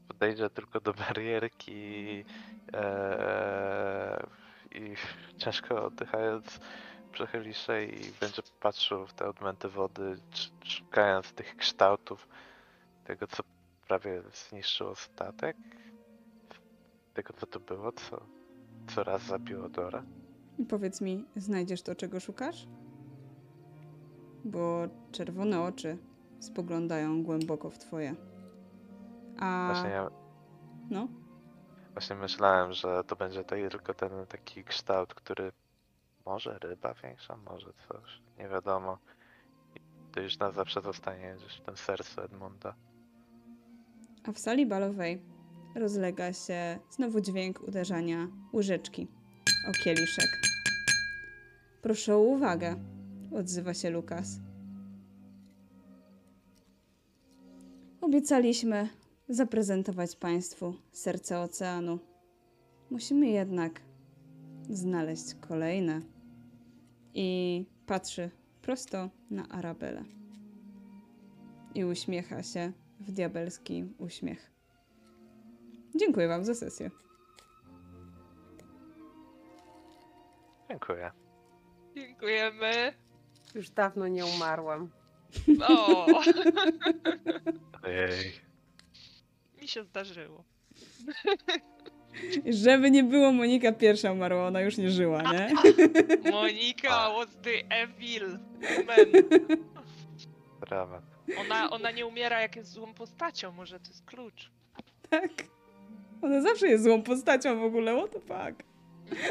[0.08, 2.26] Podejdzie tylko do barierki
[2.74, 4.26] e,
[4.72, 4.96] i
[5.38, 6.60] ciężko oddychając
[7.12, 12.28] przechyli się i będzie patrzył w te odmęty wody, sz- szukając tych kształtów
[13.04, 13.44] tego, co
[13.88, 15.58] prawie zniszczyło statek,
[17.16, 18.22] tego, co to było, co,
[18.88, 20.04] co raz zabiło Dora.
[20.70, 22.68] Powiedz mi, znajdziesz to, czego szukasz?
[24.46, 25.98] Bo czerwone oczy
[26.40, 28.16] spoglądają głęboko w twoje.
[29.40, 29.72] A.
[29.74, 30.10] Właśnie, ja,
[30.90, 31.08] No,
[31.94, 35.52] właśnie myślałem, że to będzie tylko ten taki kształt, który
[36.26, 38.98] może ryba większa, może coś, nie wiadomo.
[39.76, 39.80] I
[40.12, 42.76] to już na zawsze zostanie gdzieś w tym sercu Edmunda.
[44.24, 45.22] a w sali balowej
[45.76, 49.08] rozlega się znowu dźwięk uderzania łyżeczki
[49.70, 50.30] o kieliszek.
[51.82, 52.76] Proszę o uwagę,
[53.32, 54.40] odzywa się Lukas.
[58.02, 58.90] Obiecaliśmy
[59.30, 62.00] zaprezentować Państwu serce oceanu.
[62.90, 63.82] Musimy jednak
[64.70, 66.02] znaleźć kolejne.
[67.14, 68.30] I patrzy
[68.62, 70.04] prosto na Arabelę.
[71.76, 74.55] I uśmiecha się w diabelski uśmiech.
[75.96, 76.92] Dziękuję Wam za sesję.
[80.70, 81.12] Dziękuję.
[81.96, 82.94] Dziękujemy.
[83.56, 84.90] Już dawno nie umarłam.
[85.68, 86.06] O,
[87.84, 88.32] Ojej.
[89.62, 90.44] mi się zdarzyło.
[92.64, 95.50] Żeby nie było, Monika pierwsza umarła, ona już nie żyła, nie?
[96.32, 99.30] Monika was the evil woman.
[100.70, 101.04] Dramat.
[101.40, 104.52] Ona, ona nie umiera jak jest złą postacią, może to jest klucz.
[105.10, 105.32] Tak.
[106.22, 108.64] Ona zawsze jest złą postacią w ogóle, what the fuck.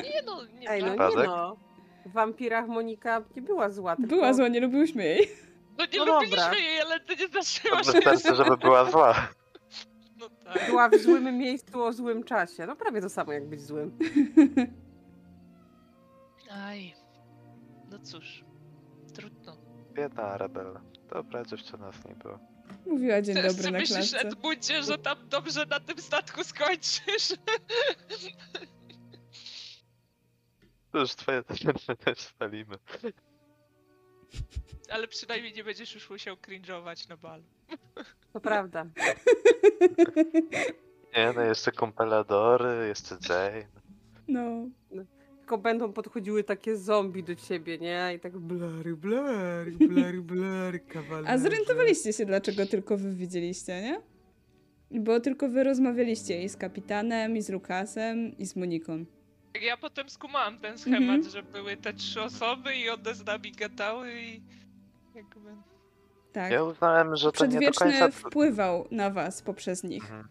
[0.05, 1.17] Nie no, nie Ej, no tak.
[1.17, 1.57] nie no.
[2.07, 4.11] W wampirach Monika nie była zła, tylko...
[4.15, 5.29] Była zła, nie lubiłyśmy jej.
[5.79, 6.59] No nie No lubiliśmy dobra.
[6.59, 7.19] jej, ale to nie
[7.85, 9.29] że wystarczy, żeby była zła.
[10.21, 10.67] No tak.
[10.67, 12.67] Była w złym miejscu o złym czasie.
[12.67, 13.99] No prawie to samo jak być złym.
[16.51, 16.95] Aj.
[17.91, 18.45] No cóż.
[19.15, 19.57] Trudno.
[19.93, 20.81] Biedna Arabella.
[21.11, 22.39] Dobra dziewczyna z niej była.
[22.87, 24.29] Mówiła dzień Też dobry na myślisz, klatce.
[24.29, 27.35] Edmundzie, że tam dobrze na tym statku skończysz?
[30.93, 31.43] To już twoje
[32.05, 32.77] też spalimy.
[34.93, 37.45] Ale przynajmniej nie będziesz już musiał cringe'ować na balu.
[38.33, 38.87] To prawda.
[41.17, 43.67] Nie no, jeszcze Compeladory, jeszcze Jane.
[44.29, 44.67] No.
[45.45, 48.13] Tylko będą podchodziły takie zombie do ciebie, nie?
[48.17, 51.29] I tak blary, blary, blary, blary, kawalerze.
[51.31, 54.01] A zorientowaliście się, dlaczego tylko wy widzieliście, nie?
[55.01, 59.05] Bo tylko wy rozmawialiście i z kapitanem, i z Lukasem, i z Moniką.
[59.63, 61.23] Ja potem skumałam ten schemat, Mhm.
[61.31, 64.41] że były te trzy osoby i one z nami gadały i
[65.15, 65.51] jakby...
[66.33, 66.53] Tak.
[66.53, 68.11] Ja uznałem, że to nie do Przedwieczny końca...
[68.29, 70.03] wpływał na was poprzez nich.
[70.05, 70.29] Mhm.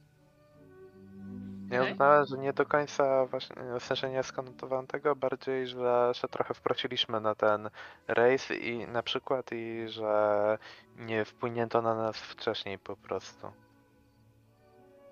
[1.70, 6.28] Ja uznałem, że nie do końca właśnie, w sensie nie skonotowałem tego, bardziej, że się
[6.28, 7.70] trochę wprosiliśmy na ten
[8.08, 10.58] rejs i na przykład i że
[10.98, 13.52] nie wpłynięto na nas wcześniej po prostu.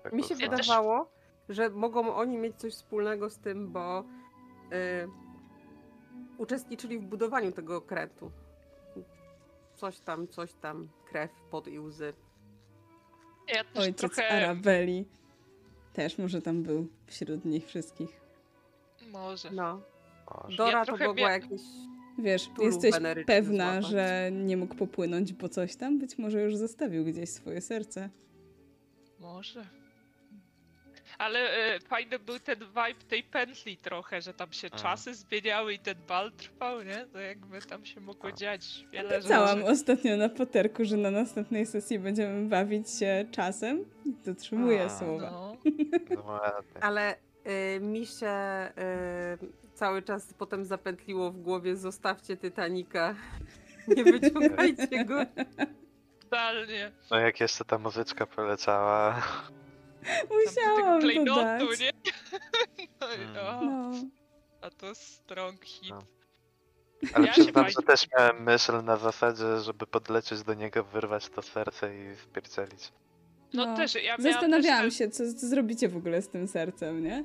[0.02, 0.56] Tak Mi się uznałem.
[0.56, 1.10] wydawało,
[1.48, 4.00] że mogą oni mieć coś wspólnego z tym, bo
[4.72, 5.08] y,
[6.38, 8.30] uczestniczyli w budowaniu tego okrętu.
[9.74, 12.14] Coś tam, coś tam, krew, pot i łzy.
[13.48, 14.30] Ja też Ojciec trochę...
[14.44, 15.08] Arabeli
[15.92, 18.20] też może tam był wśród nich wszystkich.
[19.12, 19.50] Może.
[19.50, 19.80] No.
[20.44, 20.56] Może.
[20.56, 21.60] Dora to trochę mogła mia- jakieś...
[22.18, 22.94] Wiesz, jesteś
[23.26, 23.90] pewna, złapać.
[23.90, 25.98] że nie mógł popłynąć po coś tam?
[25.98, 28.10] Być może już zostawił gdzieś swoje serce.
[29.20, 29.66] Może.
[31.22, 31.38] Ale
[31.74, 34.78] e, fajny był ten vibe tej pętli trochę, że tam się Mm.
[34.82, 37.06] czasy zmieniały i ten bal trwał, nie?
[37.12, 38.32] To jakby tam się mogło A.
[38.32, 39.64] dziać wiele rzeczy.
[39.66, 43.84] ostatnio na poterku, że na następnej sesji będziemy bawić się czasem.
[44.04, 45.30] I dotrzymuję A, słowa.
[45.30, 45.56] No.
[46.16, 46.40] No.
[46.80, 47.16] Ale
[47.76, 48.28] y, mi się
[49.42, 53.14] y, cały czas potem zapętliło w głowie zostawcie Titanika.
[53.96, 55.26] Nie wyciągajcie go.
[56.20, 56.92] Totalnie.
[57.10, 59.22] No jak jeszcze ta muzyczka poleciała.
[60.46, 61.80] Musiałam tego to klejnotu, dać.
[61.80, 61.90] nie?
[63.00, 63.06] No,
[63.60, 63.90] Mm.
[63.92, 63.92] No.
[64.60, 65.90] A to strong hit.
[65.90, 66.02] No.
[67.14, 71.28] Ale Ja się przyznam, że też miałem myśl na zasadzie, żeby podlecieć do niego, wyrwać
[71.28, 72.92] to serce i spierdzielić.
[73.54, 77.02] No, No, też, ja Zastanawiałam też się, co, co zrobicie w ogóle z tym sercem,
[77.04, 77.24] nie?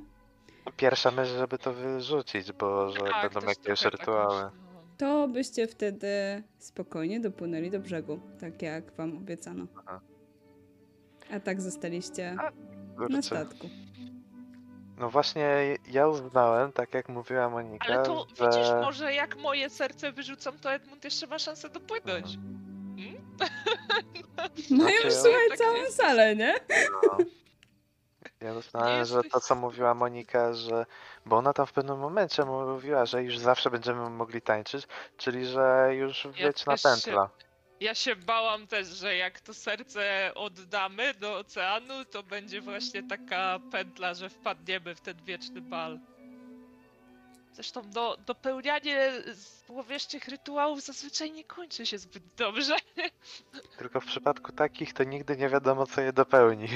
[0.77, 4.27] Pierwsza myśl, żeby to wyrzucić, bo że tak, będą jakieś tak rytuały.
[4.33, 4.51] myślałam.
[4.97, 9.65] To byście wtedy spokojnie dopłynęli do brzegu, tak jak wam obiecano.
[9.75, 9.99] Aha.
[11.35, 12.51] A tak zostaliście A,
[13.09, 13.69] na statku.
[14.97, 18.45] No właśnie ja uznałem, tak jak mówiła Monika, Ale to że...
[18.45, 22.37] widzisz, może jak moje serce wyrzucam, to Edmund jeszcze ma szansę dopłynąć.
[24.37, 25.95] No Znaczy, już ja- słuchaj Tak całą jest.
[25.97, 26.55] salę, nie?
[26.91, 27.17] No.
[28.41, 30.85] Ja uznałem, że to co mówiła Monika, że.
[31.25, 35.89] Bo ona tam w pewnym momencie mówiła, że już zawsze będziemy mogli tańczyć, czyli że
[35.95, 37.29] już wieczna się- pętla.
[37.79, 43.59] Ja się bałam też, że jak to serce oddamy do oceanu, to będzie właśnie taka
[43.71, 45.99] pętla, że wpadniemy w ten wieczny bal.
[47.53, 49.11] Zresztą do, dopełnianie
[49.67, 52.75] złowieszczych rytuałów zazwyczaj nie kończy się zbyt dobrze.
[53.79, 56.67] Tylko w przypadku takich to nigdy nie wiadomo co je dopełni.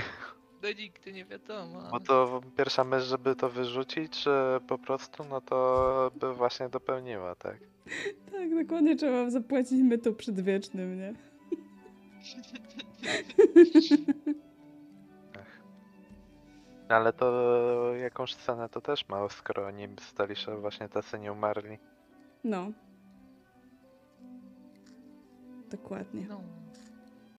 [0.63, 1.89] No nigdy nie wiadomo.
[1.91, 4.29] Bo to pierwsza myśl, żeby to wyrzucić, czy
[4.67, 7.57] po prostu, no to by właśnie dopełniła, tak?
[8.31, 11.13] Tak, dokładnie trzeba zapłacić my to przedwiecznym, nie?
[16.89, 21.77] Ale to jakąś scenę to też ma, skoro oni stali się właśnie tacy nie umarli.
[22.43, 22.71] No.
[25.69, 26.25] Dokładnie.
[26.29, 26.41] No.